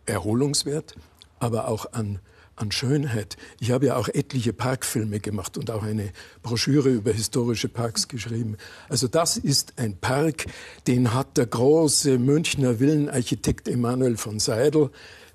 Erholungswert, 0.05 0.95
aber 1.39 1.67
auch 1.67 1.91
an 1.93 2.19
an 2.57 2.71
Schönheit. 2.71 3.37
Ich 3.59 3.71
habe 3.71 3.87
ja 3.87 3.95
auch 3.95 4.09
etliche 4.09 4.51
Parkfilme 4.51 5.19
gemacht 5.19 5.57
und 5.57 5.71
auch 5.71 5.83
eine 5.83 6.11
Broschüre 6.43 6.89
über 6.89 7.13
historische 7.13 7.69
Parks 7.69 8.07
geschrieben. 8.07 8.57
Also 8.89 9.07
das 9.07 9.37
ist 9.37 9.73
ein 9.77 9.97
Park, 9.97 10.47
den 10.87 11.13
hat 11.13 11.37
der 11.37 11.45
große 11.45 12.17
Münchner 12.17 12.79
Villenarchitekt 12.79 13.67
Emanuel 13.67 14.17
von 14.17 14.39
Seidel 14.39 14.89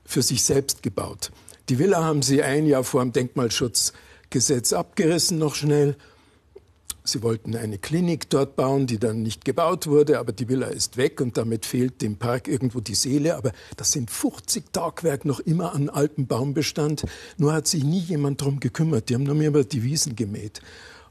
für 0.05 0.23
sich 0.23 0.43
selbst 0.43 0.83
gebaut. 0.83 1.31
Die 1.68 1.79
Villa 1.79 2.03
haben 2.03 2.23
sie 2.23 2.43
ein 2.43 2.66
Jahr 2.66 2.85
vor 2.85 3.03
dem 3.03 3.12
Denkmalschutzgesetz 3.12 4.73
abgerissen, 4.73 5.39
noch 5.39 5.55
schnell. 5.55 5.97
Sie 7.05 7.23
wollten 7.23 7.57
eine 7.57 7.79
Klinik 7.79 8.31
dort 8.31 8.55
bauen, 8.55 8.87
die 8.87 8.99
dann 8.99 9.23
nicht 9.23 9.45
gebaut 9.45 9.89
wurde, 9.89 10.21
aber 10.21 10.33
die 10.33 10.49
Villa 10.49 10.69
ist 10.69 10.97
weg 10.97 11.21
und 11.21 11.37
damit 11.37 11.67
fehlt 11.67 12.01
dem 12.01 12.17
Park 12.17 12.47
irgendwo 12.47 12.81
die 12.81 12.95
Seele. 12.95 13.37
Aber 13.37 13.53
das 13.77 13.91
sind 13.91 14.11
50 14.11 14.73
Tagwerk 14.73 15.25
noch 15.25 15.41
immer 15.41 15.75
an 15.75 15.89
altem 15.89 16.29
Baumbestand. 16.29 17.05
Nur 17.39 17.55
hat 17.55 17.67
sich 17.67 17.83
nie 17.83 17.99
jemand 17.99 18.41
drum 18.41 18.61
gekümmert. 18.61 19.09
Die 19.09 19.15
haben 19.15 19.25
nur 19.25 19.35
mehr 19.35 19.49
über 19.49 19.65
die 19.65 19.83
Wiesen 19.83 20.15
gemäht. 20.15 20.61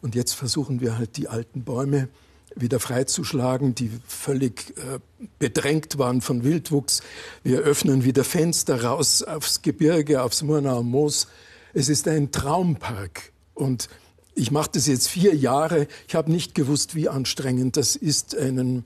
Und 0.02 0.16
jetzt 0.16 0.34
versuchen 0.34 0.80
wir 0.80 0.98
halt 0.98 1.18
die 1.18 1.28
alten 1.28 1.64
Bäume 1.64 2.08
wieder 2.56 2.80
freizuschlagen, 2.80 3.76
die 3.76 3.92
völlig 4.08 4.74
äh, 4.78 5.00
bedrängt 5.40 5.98
waren 5.98 6.22
von 6.22 6.44
Wildwuchs. 6.44 7.02
Wir 7.44 7.60
öffnen 7.60 8.04
wieder 8.04 8.24
Fenster 8.24 8.84
raus 8.84 9.24
aufs 9.24 9.62
Gebirge, 9.62 10.22
aufs 10.22 10.42
Murnauer 10.42 10.84
Moos. 10.84 11.28
Es 11.74 11.90
ist 11.90 12.08
ein 12.08 12.32
Traumpark. 12.32 13.32
Und 13.54 13.90
ich 14.36 14.52
mache 14.52 14.72
das 14.74 14.88
jetzt 14.88 15.10
vier 15.10 15.36
Jahre. 15.36 15.88
Ich 16.08 16.16
habe 16.16 16.32
nicht 16.32 16.56
gewusst, 16.56 16.96
wie 16.96 17.10
anstrengend 17.10 17.78
das 17.78 17.96
ist, 17.96 18.36
einen 18.38 18.86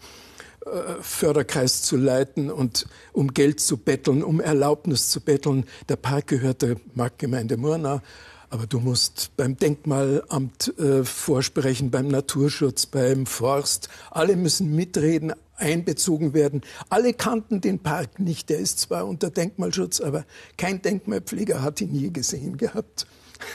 äh, 0.66 1.02
Förderkreis 1.02 1.84
zu 1.84 1.96
leiten 1.96 2.50
und 2.50 2.88
um 3.14 3.34
Geld 3.34 3.60
zu 3.60 3.78
betteln, 3.78 4.24
um 4.24 4.40
Erlaubnis 4.40 5.10
zu 5.10 5.22
betteln. 5.22 5.66
Der 5.90 5.96
Park 5.96 6.28
gehört 6.28 6.64
der 6.64 6.78
Marktgemeinde 6.96 7.58
Murnau. 7.58 8.02
Aber 8.50 8.68
du 8.68 8.80
musst 8.80 9.32
beim 9.38 9.58
Denkmalamt 9.58 10.74
äh, 10.80 11.04
vorsprechen, 11.04 11.92
beim 11.92 12.08
Naturschutz, 12.08 12.86
beim 12.86 13.26
Forst. 13.26 13.90
Alle 14.12 14.36
müssen 14.36 14.74
mitreden, 14.76 15.34
einbezogen 15.58 16.34
werden. 16.34 16.62
Alle 16.90 17.14
kannten 17.14 17.62
den 17.62 17.80
Park 17.80 18.20
nicht. 18.20 18.50
Der 18.50 18.60
ist 18.60 18.80
zwar 18.80 19.08
unter 19.08 19.30
Denkmalschutz, 19.30 20.00
aber 20.00 20.26
kein 20.58 20.82
Denkmalpfleger 20.82 21.62
hat 21.62 21.82
ihn 21.82 21.94
je 21.94 22.10
gesehen 22.10 22.58
gehabt. 22.58 23.08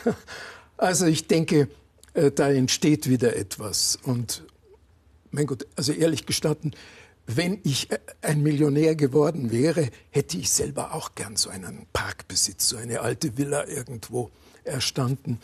also 0.76 1.06
ich 1.06 1.26
denke, 1.26 1.68
äh, 2.14 2.30
da 2.30 2.50
entsteht 2.50 3.08
wieder 3.08 3.36
etwas. 3.36 3.98
Und 4.02 4.44
mein 5.30 5.46
Gott, 5.46 5.66
also 5.76 5.92
ehrlich 5.92 6.26
gestatten, 6.26 6.72
wenn 7.26 7.60
ich 7.62 7.90
äh, 7.90 7.98
ein 8.22 8.42
Millionär 8.42 8.96
geworden 8.96 9.50
wäre, 9.50 9.88
hätte 10.10 10.36
ich 10.38 10.50
selber 10.50 10.94
auch 10.94 11.14
gern 11.14 11.36
so 11.36 11.50
einen 11.50 11.86
Parkbesitz, 11.92 12.68
so 12.68 12.76
eine 12.76 13.00
alte 13.00 13.36
Villa 13.38 13.66
irgendwo 13.66 14.30
erstanden. 14.64 15.38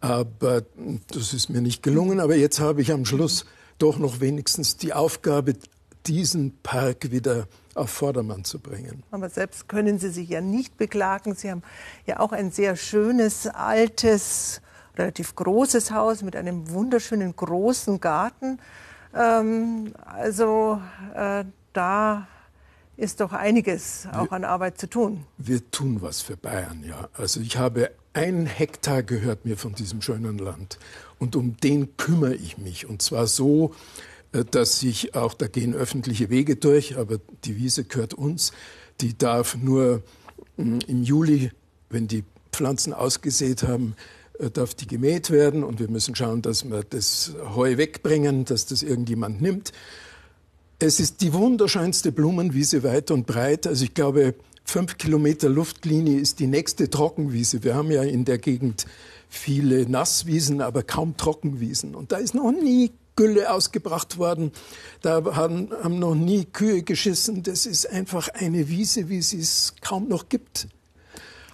Aber 0.00 0.62
das 1.08 1.32
ist 1.32 1.48
mir 1.48 1.60
nicht 1.60 1.82
gelungen. 1.82 2.20
Aber 2.20 2.36
jetzt 2.36 2.60
habe 2.60 2.82
ich 2.82 2.92
am 2.92 3.04
Schluss 3.04 3.46
doch 3.78 3.98
noch 3.98 4.20
wenigstens 4.20 4.76
die 4.76 4.92
Aufgabe, 4.92 5.54
diesen 6.06 6.56
Park 6.62 7.10
wieder 7.10 7.48
auf 7.74 7.90
Vordermann 7.90 8.44
zu 8.44 8.58
bringen. 8.58 9.02
Aber 9.10 9.28
selbst 9.28 9.68
können 9.68 9.98
Sie 9.98 10.10
sich 10.10 10.28
ja 10.28 10.40
nicht 10.40 10.76
beklagen. 10.78 11.34
Sie 11.34 11.50
haben 11.50 11.62
ja 12.06 12.20
auch 12.20 12.32
ein 12.32 12.50
sehr 12.50 12.76
schönes, 12.76 13.46
altes, 13.46 14.60
relativ 14.98 15.34
großes 15.34 15.90
Haus 15.90 16.22
mit 16.22 16.36
einem 16.36 16.70
wunderschönen 16.70 17.34
großen 17.34 18.00
Garten. 18.00 18.58
Ähm, 19.14 19.92
also 20.04 20.80
äh, 21.14 21.44
da 21.72 22.26
ist 22.96 23.20
doch 23.20 23.32
einiges 23.32 24.08
auch 24.12 24.24
wir, 24.24 24.32
an 24.32 24.44
Arbeit 24.44 24.78
zu 24.78 24.88
tun. 24.88 25.24
Wir 25.38 25.70
tun 25.70 26.00
was 26.00 26.22
für 26.22 26.36
Bayern, 26.36 26.82
ja. 26.82 27.08
Also 27.14 27.40
ich 27.40 27.58
habe 27.58 27.90
ein 28.14 28.46
Hektar 28.46 29.02
gehört 29.02 29.44
mir 29.44 29.58
von 29.58 29.74
diesem 29.74 30.00
schönen 30.00 30.38
Land 30.38 30.78
und 31.18 31.36
um 31.36 31.56
den 31.58 31.96
kümmere 31.98 32.34
ich 32.34 32.56
mich 32.56 32.88
und 32.88 33.02
zwar 33.02 33.26
so, 33.26 33.74
äh, 34.32 34.44
dass 34.44 34.82
ich 34.82 35.14
auch, 35.14 35.34
da 35.34 35.46
gehen 35.46 35.74
öffentliche 35.74 36.30
Wege 36.30 36.56
durch, 36.56 36.96
aber 36.96 37.18
die 37.44 37.56
Wiese 37.56 37.84
gehört 37.84 38.14
uns. 38.14 38.52
Die 39.00 39.16
darf 39.16 39.56
nur 39.56 40.02
mm, 40.56 40.78
im 40.86 41.02
Juli, 41.02 41.50
wenn 41.90 42.08
die 42.08 42.24
Pflanzen 42.52 42.94
ausgesät 42.94 43.62
haben, 43.62 43.94
äh, 44.38 44.50
darf 44.50 44.74
die 44.74 44.86
gemäht 44.86 45.30
werden 45.30 45.64
und 45.64 45.78
wir 45.80 45.88
müssen 45.88 46.14
schauen, 46.14 46.42
dass 46.42 46.68
wir 46.68 46.84
das 46.84 47.32
Heu 47.54 47.76
wegbringen, 47.76 48.44
dass 48.44 48.66
das 48.66 48.82
irgendjemand 48.82 49.40
nimmt. 49.40 49.72
Es 50.78 51.00
ist 51.00 51.20
die 51.22 51.32
wunderschönste 51.32 52.12
Blumenwiese 52.12 52.82
weit 52.82 53.10
und 53.10 53.26
breit. 53.26 53.66
Also 53.66 53.84
ich 53.84 53.94
glaube, 53.94 54.34
fünf 54.64 54.98
Kilometer 54.98 55.48
Luftlinie 55.48 56.18
ist 56.20 56.38
die 56.38 56.46
nächste 56.46 56.90
Trockenwiese. 56.90 57.64
Wir 57.64 57.74
haben 57.74 57.90
ja 57.90 58.02
in 58.02 58.24
der 58.24 58.38
Gegend 58.38 58.86
viele 59.28 59.88
Nasswiesen, 59.88 60.60
aber 60.60 60.82
kaum 60.82 61.16
Trockenwiesen. 61.16 61.94
Und 61.94 62.12
da 62.12 62.18
ist 62.18 62.34
noch 62.34 62.52
nie 62.52 62.92
Gülle 63.16 63.50
ausgebracht 63.50 64.18
worden. 64.18 64.52
Da 65.00 65.24
haben, 65.34 65.70
haben 65.82 65.98
noch 65.98 66.14
nie 66.14 66.44
Kühe 66.44 66.82
geschissen. 66.82 67.42
Das 67.42 67.64
ist 67.64 67.88
einfach 67.90 68.28
eine 68.28 68.68
Wiese, 68.68 69.08
wie 69.08 69.22
sie 69.22 69.40
es 69.40 69.74
kaum 69.80 70.08
noch 70.08 70.28
gibt. 70.28 70.68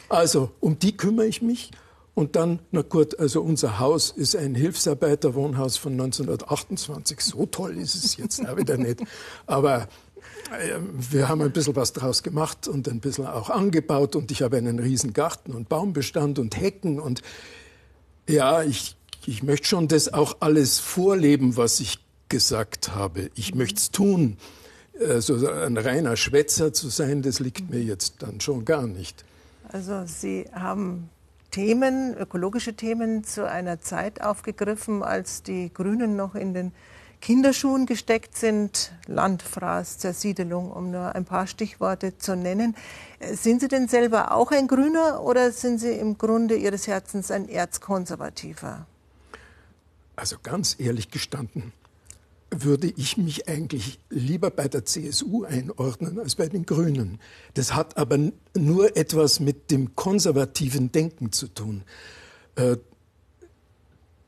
Also 0.08 0.50
um 0.60 0.78
die 0.78 0.96
kümmere 0.96 1.26
ich 1.26 1.40
mich. 1.40 1.70
Und 2.14 2.36
dann, 2.36 2.60
na 2.70 2.82
gut, 2.82 3.18
also 3.18 3.40
unser 3.40 3.78
Haus 3.78 4.10
ist 4.10 4.36
ein 4.36 4.54
Hilfsarbeiterwohnhaus 4.54 5.78
von 5.78 5.92
1928. 5.92 7.20
So 7.20 7.46
toll 7.46 7.78
ist 7.78 7.94
es 7.94 8.16
jetzt 8.18 8.46
auch 8.46 8.56
wieder 8.56 8.76
nicht. 8.76 9.00
Aber 9.46 9.88
äh, 10.50 10.78
wir 11.10 11.28
haben 11.28 11.40
ein 11.40 11.52
bisschen 11.52 11.74
was 11.74 11.94
draus 11.94 12.22
gemacht 12.22 12.68
und 12.68 12.86
ein 12.88 13.00
bisschen 13.00 13.26
auch 13.26 13.48
angebaut. 13.48 14.14
Und 14.14 14.30
ich 14.30 14.42
habe 14.42 14.58
einen 14.58 14.78
riesen 14.78 15.14
Garten 15.14 15.52
und 15.52 15.70
Baumbestand 15.70 16.38
und 16.38 16.60
Hecken. 16.60 17.00
Und 17.00 17.22
ja, 18.28 18.62
ich, 18.62 18.94
ich 19.24 19.42
möchte 19.42 19.68
schon 19.68 19.88
das 19.88 20.12
auch 20.12 20.36
alles 20.40 20.80
vorleben, 20.80 21.56
was 21.56 21.80
ich 21.80 21.98
gesagt 22.28 22.94
habe. 22.94 23.30
Ich 23.34 23.54
möchte 23.54 23.78
es 23.78 23.90
tun. 23.90 24.36
Also 25.00 25.48
ein 25.48 25.78
reiner 25.78 26.16
Schwätzer 26.16 26.74
zu 26.74 26.88
sein, 26.88 27.22
das 27.22 27.40
liegt 27.40 27.70
mir 27.70 27.82
jetzt 27.82 28.16
dann 28.22 28.40
schon 28.40 28.66
gar 28.66 28.86
nicht. 28.86 29.24
Also 29.68 30.04
Sie 30.06 30.44
haben 30.52 31.08
Themen, 31.52 32.16
ökologische 32.16 32.74
Themen 32.74 33.24
zu 33.24 33.48
einer 33.48 33.78
Zeit 33.78 34.22
aufgegriffen, 34.22 35.02
als 35.02 35.42
die 35.42 35.72
Grünen 35.72 36.16
noch 36.16 36.34
in 36.34 36.54
den 36.54 36.72
Kinderschuhen 37.20 37.86
gesteckt 37.86 38.36
sind. 38.36 38.92
Landfraß, 39.06 39.98
Zersiedelung, 39.98 40.72
um 40.72 40.90
nur 40.90 41.14
ein 41.14 41.24
paar 41.24 41.46
Stichworte 41.46 42.18
zu 42.18 42.34
nennen. 42.36 42.74
Sind 43.20 43.60
Sie 43.60 43.68
denn 43.68 43.86
selber 43.86 44.32
auch 44.32 44.50
ein 44.50 44.66
Grüner 44.66 45.22
oder 45.22 45.52
sind 45.52 45.78
Sie 45.78 45.92
im 45.92 46.18
Grunde 46.18 46.56
Ihres 46.56 46.88
Herzens 46.88 47.30
ein 47.30 47.48
Erzkonservativer? 47.48 48.86
Also 50.16 50.36
ganz 50.42 50.76
ehrlich 50.78 51.10
gestanden, 51.10 51.72
würde 52.52 52.92
ich 52.96 53.16
mich 53.16 53.48
eigentlich 53.48 53.98
lieber 54.10 54.50
bei 54.50 54.68
der 54.68 54.84
CSU 54.84 55.44
einordnen 55.44 56.18
als 56.18 56.36
bei 56.36 56.48
den 56.48 56.66
Grünen. 56.66 57.18
Das 57.54 57.74
hat 57.74 57.96
aber 57.96 58.18
nur 58.54 58.96
etwas 58.96 59.40
mit 59.40 59.70
dem 59.70 59.96
konservativen 59.96 60.92
Denken 60.92 61.32
zu 61.32 61.48
tun. 61.48 61.82
Äh, 62.56 62.76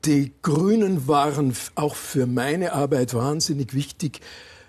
die 0.05 0.33
Grünen 0.41 1.07
waren 1.07 1.55
auch 1.75 1.95
für 1.95 2.27
meine 2.27 2.73
Arbeit 2.73 3.13
wahnsinnig 3.13 3.73
wichtig, 3.73 4.21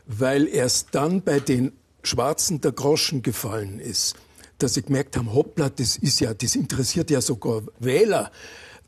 weil 0.07 0.47
erst 0.47 0.95
dann 0.95 1.23
bei 1.23 1.41
den 1.41 1.73
Schwarzen 2.03 2.61
der 2.61 2.73
Groschen 2.73 3.23
gefallen 3.23 3.81
ist, 3.81 4.15
dass 4.59 4.75
sie 4.75 4.83
gemerkt 4.83 5.17
haben, 5.17 5.35
hoppla, 5.35 5.69
das 5.69 5.97
ist 5.97 6.21
ja, 6.21 6.33
das 6.33 6.57
interessiert 6.57 7.11
ja 7.11 7.21
sogar 7.21 7.63
Wähler. 7.79 8.31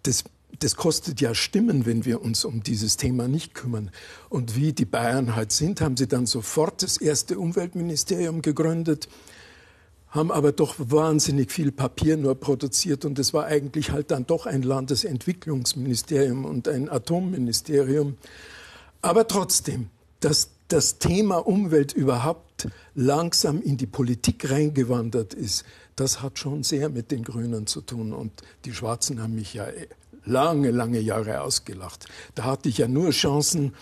Das 0.02 0.24
das 0.60 0.76
kostet 0.76 1.20
ja 1.20 1.34
Stimmen, 1.34 1.86
wenn 1.86 2.04
wir 2.04 2.22
uns 2.22 2.44
um 2.44 2.62
dieses 2.62 2.96
Thema 2.96 3.28
nicht 3.28 3.54
kümmern. 3.54 3.90
Und 4.28 4.56
wie 4.56 4.72
die 4.72 4.84
Bayern 4.84 5.36
halt 5.36 5.52
sind, 5.52 5.80
haben 5.80 5.96
sie 5.96 6.08
dann 6.08 6.26
sofort 6.26 6.82
das 6.82 6.96
erste 6.96 7.38
Umweltministerium 7.38 8.42
gegründet, 8.42 9.08
haben 10.08 10.32
aber 10.32 10.52
doch 10.52 10.74
wahnsinnig 10.78 11.52
viel 11.52 11.70
Papier 11.70 12.16
nur 12.16 12.34
produziert 12.34 13.04
und 13.04 13.18
es 13.18 13.34
war 13.34 13.44
eigentlich 13.44 13.90
halt 13.90 14.10
dann 14.10 14.26
doch 14.26 14.46
ein 14.46 14.62
Landesentwicklungsministerium 14.62 16.44
und 16.44 16.66
ein 16.66 16.88
Atomministerium. 16.88 18.16
Aber 19.02 19.28
trotzdem, 19.28 19.90
dass 20.20 20.50
das 20.68 20.98
Thema 20.98 21.46
Umwelt 21.46 21.92
überhaupt 21.92 22.68
langsam 22.94 23.62
in 23.62 23.76
die 23.76 23.86
Politik 23.86 24.50
reingewandert 24.50 25.34
ist, 25.34 25.64
das 25.94 26.22
hat 26.22 26.38
schon 26.38 26.62
sehr 26.62 26.88
mit 26.88 27.10
den 27.10 27.24
Grünen 27.24 27.66
zu 27.66 27.80
tun. 27.80 28.12
Und 28.12 28.32
die 28.64 28.72
Schwarzen 28.72 29.20
haben 29.20 29.34
mich 29.34 29.54
ja 29.54 29.66
lange, 30.28 30.70
lange 30.70 31.00
Jahre 31.00 31.40
ausgelacht. 31.40 32.06
Da 32.34 32.44
hatte 32.44 32.68
ich 32.68 32.78
ja 32.78 32.88
nur 32.88 33.10
Chancen, 33.10 33.74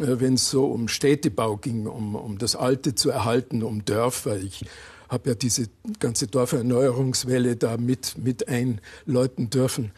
äh, 0.00 0.20
wenn 0.20 0.34
es 0.34 0.50
so 0.50 0.66
um 0.66 0.88
Städtebau 0.88 1.56
ging, 1.56 1.86
um, 1.86 2.14
um 2.14 2.38
das 2.38 2.56
Alte 2.56 2.94
zu 2.94 3.10
erhalten, 3.10 3.62
um 3.62 3.84
Dörfer. 3.84 4.38
Ich 4.38 4.64
habe 5.08 5.30
ja 5.30 5.34
diese 5.34 5.68
ganze 6.00 6.26
Dorferneuerungswelle 6.26 7.56
da 7.56 7.76
mit, 7.76 8.18
mit 8.18 8.48
einläuten 8.48 9.50
dürfen. 9.50 9.92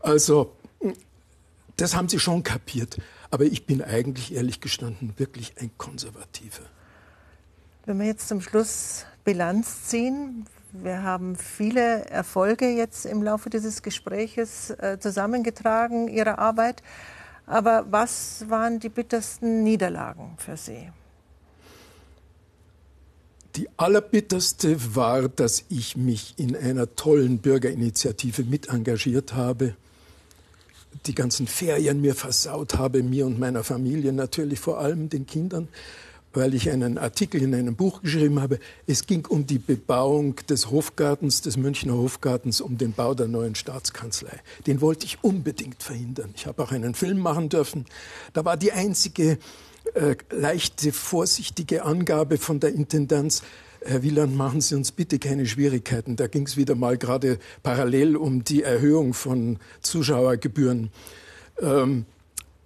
Also, 0.00 0.52
das 1.76 1.94
haben 1.94 2.08
sie 2.08 2.18
schon 2.18 2.42
kapiert. 2.42 2.98
Aber 3.30 3.44
ich 3.44 3.64
bin 3.64 3.80
eigentlich, 3.80 4.34
ehrlich 4.34 4.60
gestanden, 4.60 5.14
wirklich 5.16 5.54
ein 5.60 5.70
Konservativer. 5.78 6.64
Wenn 7.86 7.98
wir 7.98 8.06
jetzt 8.06 8.28
zum 8.28 8.40
Schluss 8.40 9.04
Bilanz 9.24 9.84
ziehen, 9.84 10.46
wir 10.72 11.02
haben 11.02 11.36
viele 11.36 12.04
Erfolge 12.06 12.68
jetzt 12.68 13.06
im 13.06 13.22
Laufe 13.22 13.50
dieses 13.50 13.82
Gespräches 13.82 14.70
äh, 14.70 14.98
zusammengetragen, 15.00 16.08
Ihrer 16.08 16.38
Arbeit. 16.38 16.82
Aber 17.46 17.86
was 17.90 18.44
waren 18.48 18.78
die 18.78 18.88
bittersten 18.88 19.62
Niederlagen 19.64 20.36
für 20.38 20.56
Sie? 20.56 20.90
Die 23.56 23.68
allerbitterste 23.76 24.94
war, 24.94 25.28
dass 25.28 25.64
ich 25.68 25.96
mich 25.96 26.34
in 26.36 26.54
einer 26.54 26.94
tollen 26.94 27.38
Bürgerinitiative 27.38 28.44
mit 28.44 28.68
engagiert 28.68 29.34
habe, 29.34 29.74
die 31.06 31.14
ganzen 31.14 31.48
Ferien 31.48 32.00
mir 32.00 32.14
versaut 32.14 32.74
habe, 32.74 33.02
mir 33.02 33.26
und 33.26 33.40
meiner 33.40 33.64
Familie, 33.64 34.12
natürlich 34.12 34.60
vor 34.60 34.78
allem 34.78 35.08
den 35.08 35.26
Kindern 35.26 35.68
weil 36.32 36.54
ich 36.54 36.70
einen 36.70 36.98
Artikel 36.98 37.42
in 37.42 37.54
einem 37.54 37.76
Buch 37.76 38.02
geschrieben 38.02 38.40
habe. 38.40 38.58
Es 38.86 39.06
ging 39.06 39.26
um 39.26 39.46
die 39.46 39.58
Bebauung 39.58 40.36
des 40.48 40.70
Hofgartens, 40.70 41.42
des 41.42 41.56
Münchner 41.56 41.94
Hofgartens, 41.94 42.60
um 42.60 42.78
den 42.78 42.92
Bau 42.92 43.14
der 43.14 43.28
neuen 43.28 43.54
Staatskanzlei. 43.54 44.40
Den 44.66 44.80
wollte 44.80 45.06
ich 45.06 45.18
unbedingt 45.22 45.82
verhindern. 45.82 46.30
Ich 46.36 46.46
habe 46.46 46.62
auch 46.62 46.72
einen 46.72 46.94
Film 46.94 47.18
machen 47.18 47.48
dürfen. 47.48 47.86
Da 48.32 48.44
war 48.44 48.56
die 48.56 48.72
einzige 48.72 49.38
äh, 49.94 50.16
leichte, 50.30 50.92
vorsichtige 50.92 51.84
Angabe 51.84 52.38
von 52.38 52.60
der 52.60 52.72
Intendanz, 52.72 53.42
Herr 53.82 54.02
Wieland, 54.02 54.36
machen 54.36 54.60
Sie 54.60 54.74
uns 54.74 54.92
bitte 54.92 55.18
keine 55.18 55.46
Schwierigkeiten. 55.46 56.16
Da 56.16 56.26
ging 56.26 56.46
es 56.46 56.58
wieder 56.58 56.74
mal 56.74 56.98
gerade 56.98 57.38
parallel 57.62 58.16
um 58.16 58.44
die 58.44 58.62
Erhöhung 58.62 59.14
von 59.14 59.58
Zuschauergebühren. 59.80 60.90
Ähm, 61.60 62.04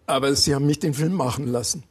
aber 0.07 0.35
Sie 0.35 0.55
haben 0.55 0.67
mich 0.67 0.81
den 0.81 0.93
Film 0.93 1.13
machen 1.13 1.47
lassen. 1.47 1.85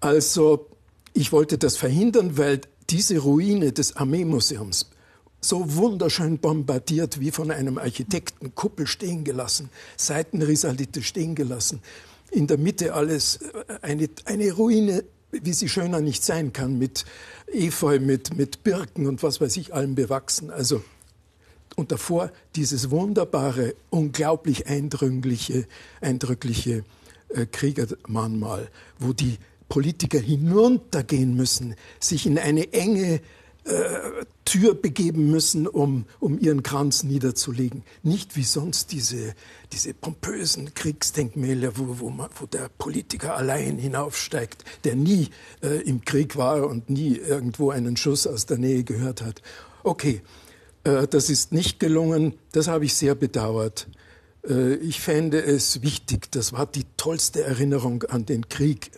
Also 0.00 0.68
ich 1.12 1.32
wollte 1.32 1.58
das 1.58 1.76
verhindern, 1.76 2.36
weil 2.38 2.60
diese 2.90 3.18
Ruine 3.18 3.72
des 3.72 3.96
Armeemuseums 3.96 4.90
so 5.40 5.76
wunderschön 5.76 6.38
bombardiert 6.38 7.20
wie 7.20 7.30
von 7.30 7.50
einem 7.50 7.78
Architekten, 7.78 8.54
Kuppel 8.54 8.86
stehen 8.86 9.24
gelassen, 9.24 9.70
Seitenrisalite 9.96 11.02
stehen 11.02 11.34
gelassen, 11.34 11.80
in 12.30 12.46
der 12.46 12.58
Mitte 12.58 12.94
alles 12.94 13.36
äh, 13.36 13.78
eine, 13.82 14.08
eine 14.24 14.52
Ruine, 14.52 15.04
wie 15.30 15.52
sie 15.52 15.68
schöner 15.68 16.00
nicht 16.00 16.24
sein 16.24 16.52
kann, 16.52 16.78
mit 16.78 17.04
Efeu, 17.52 18.00
mit, 18.00 18.36
mit 18.36 18.64
Birken 18.64 19.06
und 19.06 19.22
was 19.22 19.40
weiß 19.40 19.56
ich, 19.58 19.74
allem 19.74 19.94
bewachsen. 19.94 20.50
Also, 20.50 20.82
und 21.76 21.92
davor 21.92 22.32
dieses 22.56 22.90
wunderbare, 22.90 23.74
unglaublich 23.90 24.66
eindrückliche, 24.66 25.66
eindrückliche 26.00 26.84
äh, 27.28 27.46
Kriegermahnmal, 27.46 28.68
wo 28.98 29.12
die 29.12 29.38
Politiker 29.68 30.18
hinuntergehen 30.18 31.34
müssen, 31.34 31.74
sich 32.00 32.26
in 32.26 32.38
eine 32.38 32.72
enge 32.72 33.20
äh, 33.64 34.24
Tür 34.44 34.74
begeben 34.74 35.30
müssen, 35.30 35.66
um, 35.66 36.06
um 36.20 36.38
ihren 36.38 36.62
Kranz 36.62 37.02
niederzulegen. 37.02 37.82
Nicht 38.02 38.34
wie 38.34 38.44
sonst 38.44 38.92
diese, 38.92 39.34
diese 39.72 39.92
pompösen 39.92 40.72
Kriegsdenkmäler, 40.72 41.76
wo, 41.76 41.98
wo, 41.98 42.08
man, 42.08 42.30
wo 42.40 42.46
der 42.46 42.70
Politiker 42.78 43.36
allein 43.36 43.76
hinaufsteigt, 43.76 44.64
der 44.84 44.96
nie 44.96 45.28
äh, 45.62 45.82
im 45.82 46.02
Krieg 46.02 46.36
war 46.36 46.66
und 46.66 46.88
nie 46.88 47.16
irgendwo 47.16 47.70
einen 47.70 47.98
Schuss 47.98 48.26
aus 48.26 48.46
der 48.46 48.56
Nähe 48.56 48.84
gehört 48.84 49.20
hat. 49.20 49.42
Okay, 49.82 50.22
äh, 50.84 51.06
das 51.06 51.28
ist 51.28 51.52
nicht 51.52 51.78
gelungen, 51.78 52.32
das 52.52 52.68
habe 52.68 52.86
ich 52.86 52.94
sehr 52.94 53.14
bedauert. 53.14 53.86
Äh, 54.48 54.76
ich 54.76 55.00
fände 55.00 55.42
es 55.42 55.82
wichtig, 55.82 56.32
das 56.32 56.54
war 56.54 56.64
die 56.64 56.84
tollste 56.96 57.44
Erinnerung 57.44 58.04
an 58.04 58.24
den 58.24 58.48
Krieg 58.48 58.92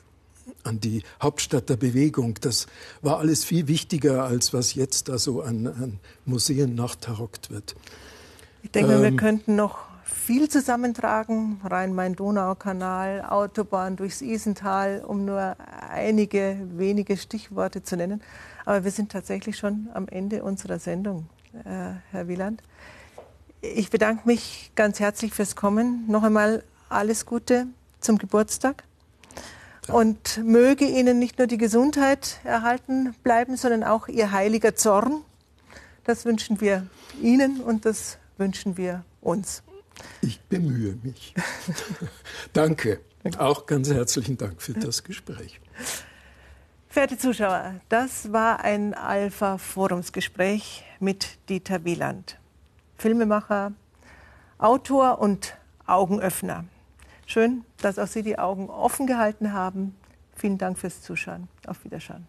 an 0.65 0.81
die 0.81 1.03
Hauptstadt 1.23 1.69
der 1.69 1.77
Bewegung. 1.77 2.35
Das 2.41 2.67
war 3.03 3.19
alles 3.19 3.45
viel 3.45 3.69
wichtiger, 3.69 4.25
als 4.25 4.53
was 4.53 4.75
jetzt 4.75 5.09
da 5.09 5.19
so 5.19 5.43
an, 5.43 5.67
an 5.67 6.01
Museen 6.25 6.75
nachtarockt 6.75 7.51
wird. 7.51 7.75
Ich 8.63 8.71
denke, 8.71 8.95
ähm, 8.95 9.03
wir 9.03 9.17
könnten 9.17 9.57
noch 9.57 9.91
viel 10.05 10.49
zusammentragen. 10.49 11.61
Rhein-Main-Donau-Kanal, 11.65 13.23
Autobahn 13.23 13.97
durchs 13.97 14.21
Isental, 14.21 15.03
um 15.07 15.25
nur 15.25 15.57
einige 15.91 16.57
wenige 16.77 17.17
Stichworte 17.17 17.83
zu 17.83 17.97
nennen. 17.97 18.23
Aber 18.65 18.85
wir 18.85 18.91
sind 18.91 19.11
tatsächlich 19.11 19.57
schon 19.57 19.89
am 19.95 20.07
Ende 20.09 20.43
unserer 20.43 20.79
Sendung, 20.79 21.29
äh, 21.65 21.95
Herr 22.11 22.29
Wieland. 22.29 22.63
Ich 23.63 23.91
bedanke 23.91 24.27
mich 24.27 24.71
ganz 24.75 25.01
herzlich 25.01 25.33
fürs 25.33 25.57
Kommen. 25.57 26.05
Noch 26.07 26.23
einmal 26.23 26.63
alles 26.89 27.27
Gute 27.27 27.67
zum 28.01 28.19
Geburtstag. 28.19 28.85
Und 29.93 30.39
möge 30.45 30.85
Ihnen 30.85 31.19
nicht 31.19 31.39
nur 31.39 31.47
die 31.47 31.59
Gesundheit 31.59 32.41
erhalten 32.45 33.15
bleiben, 33.23 33.57
sondern 33.57 33.85
auch 33.85 34.09
Ihr 34.09 34.33
heiliger 34.33 34.75
Zorn. 34.75 35.23
Das 36.05 36.25
wünschen 36.25 36.61
wir 36.61 36.87
Ihnen 37.21 37.61
und 37.61 37.85
das 37.85 38.19
wünschen 38.39 38.77
wir 38.77 39.05
uns. 39.21 39.63
Ich 40.23 40.41
bemühe 40.43 40.99
mich. 41.03 41.35
Danke. 42.53 43.01
Auch 43.37 43.67
ganz 43.67 43.91
herzlichen 43.91 44.39
Dank 44.39 44.63
für 44.63 44.73
das 44.73 45.05
Gespräch. 45.05 45.61
Verehrte 46.89 47.19
Zuschauer, 47.19 47.75
das 47.89 48.33
war 48.33 48.65
ein 48.65 48.95
Alpha-Forumsgespräch 48.95 50.85
mit 50.99 51.39
Dieter 51.49 51.85
Wieland. 51.85 52.39
Filmemacher, 52.97 53.73
Autor 54.59 55.21
und 55.21 55.57
Augenöffner. 55.87 56.65
Schön, 57.31 57.65
dass 57.77 58.01
auch 58.01 58.09
Sie 58.09 58.25
die 58.25 58.41
Augen 58.41 58.69
offen 58.69 59.07
gehalten 59.07 59.53
haben. 59.53 59.95
Vielen 60.35 60.59
Dank 60.59 60.77
fürs 60.77 61.01
Zuschauen. 61.01 61.47
Auf 61.65 61.85
Wiederschauen. 61.85 62.27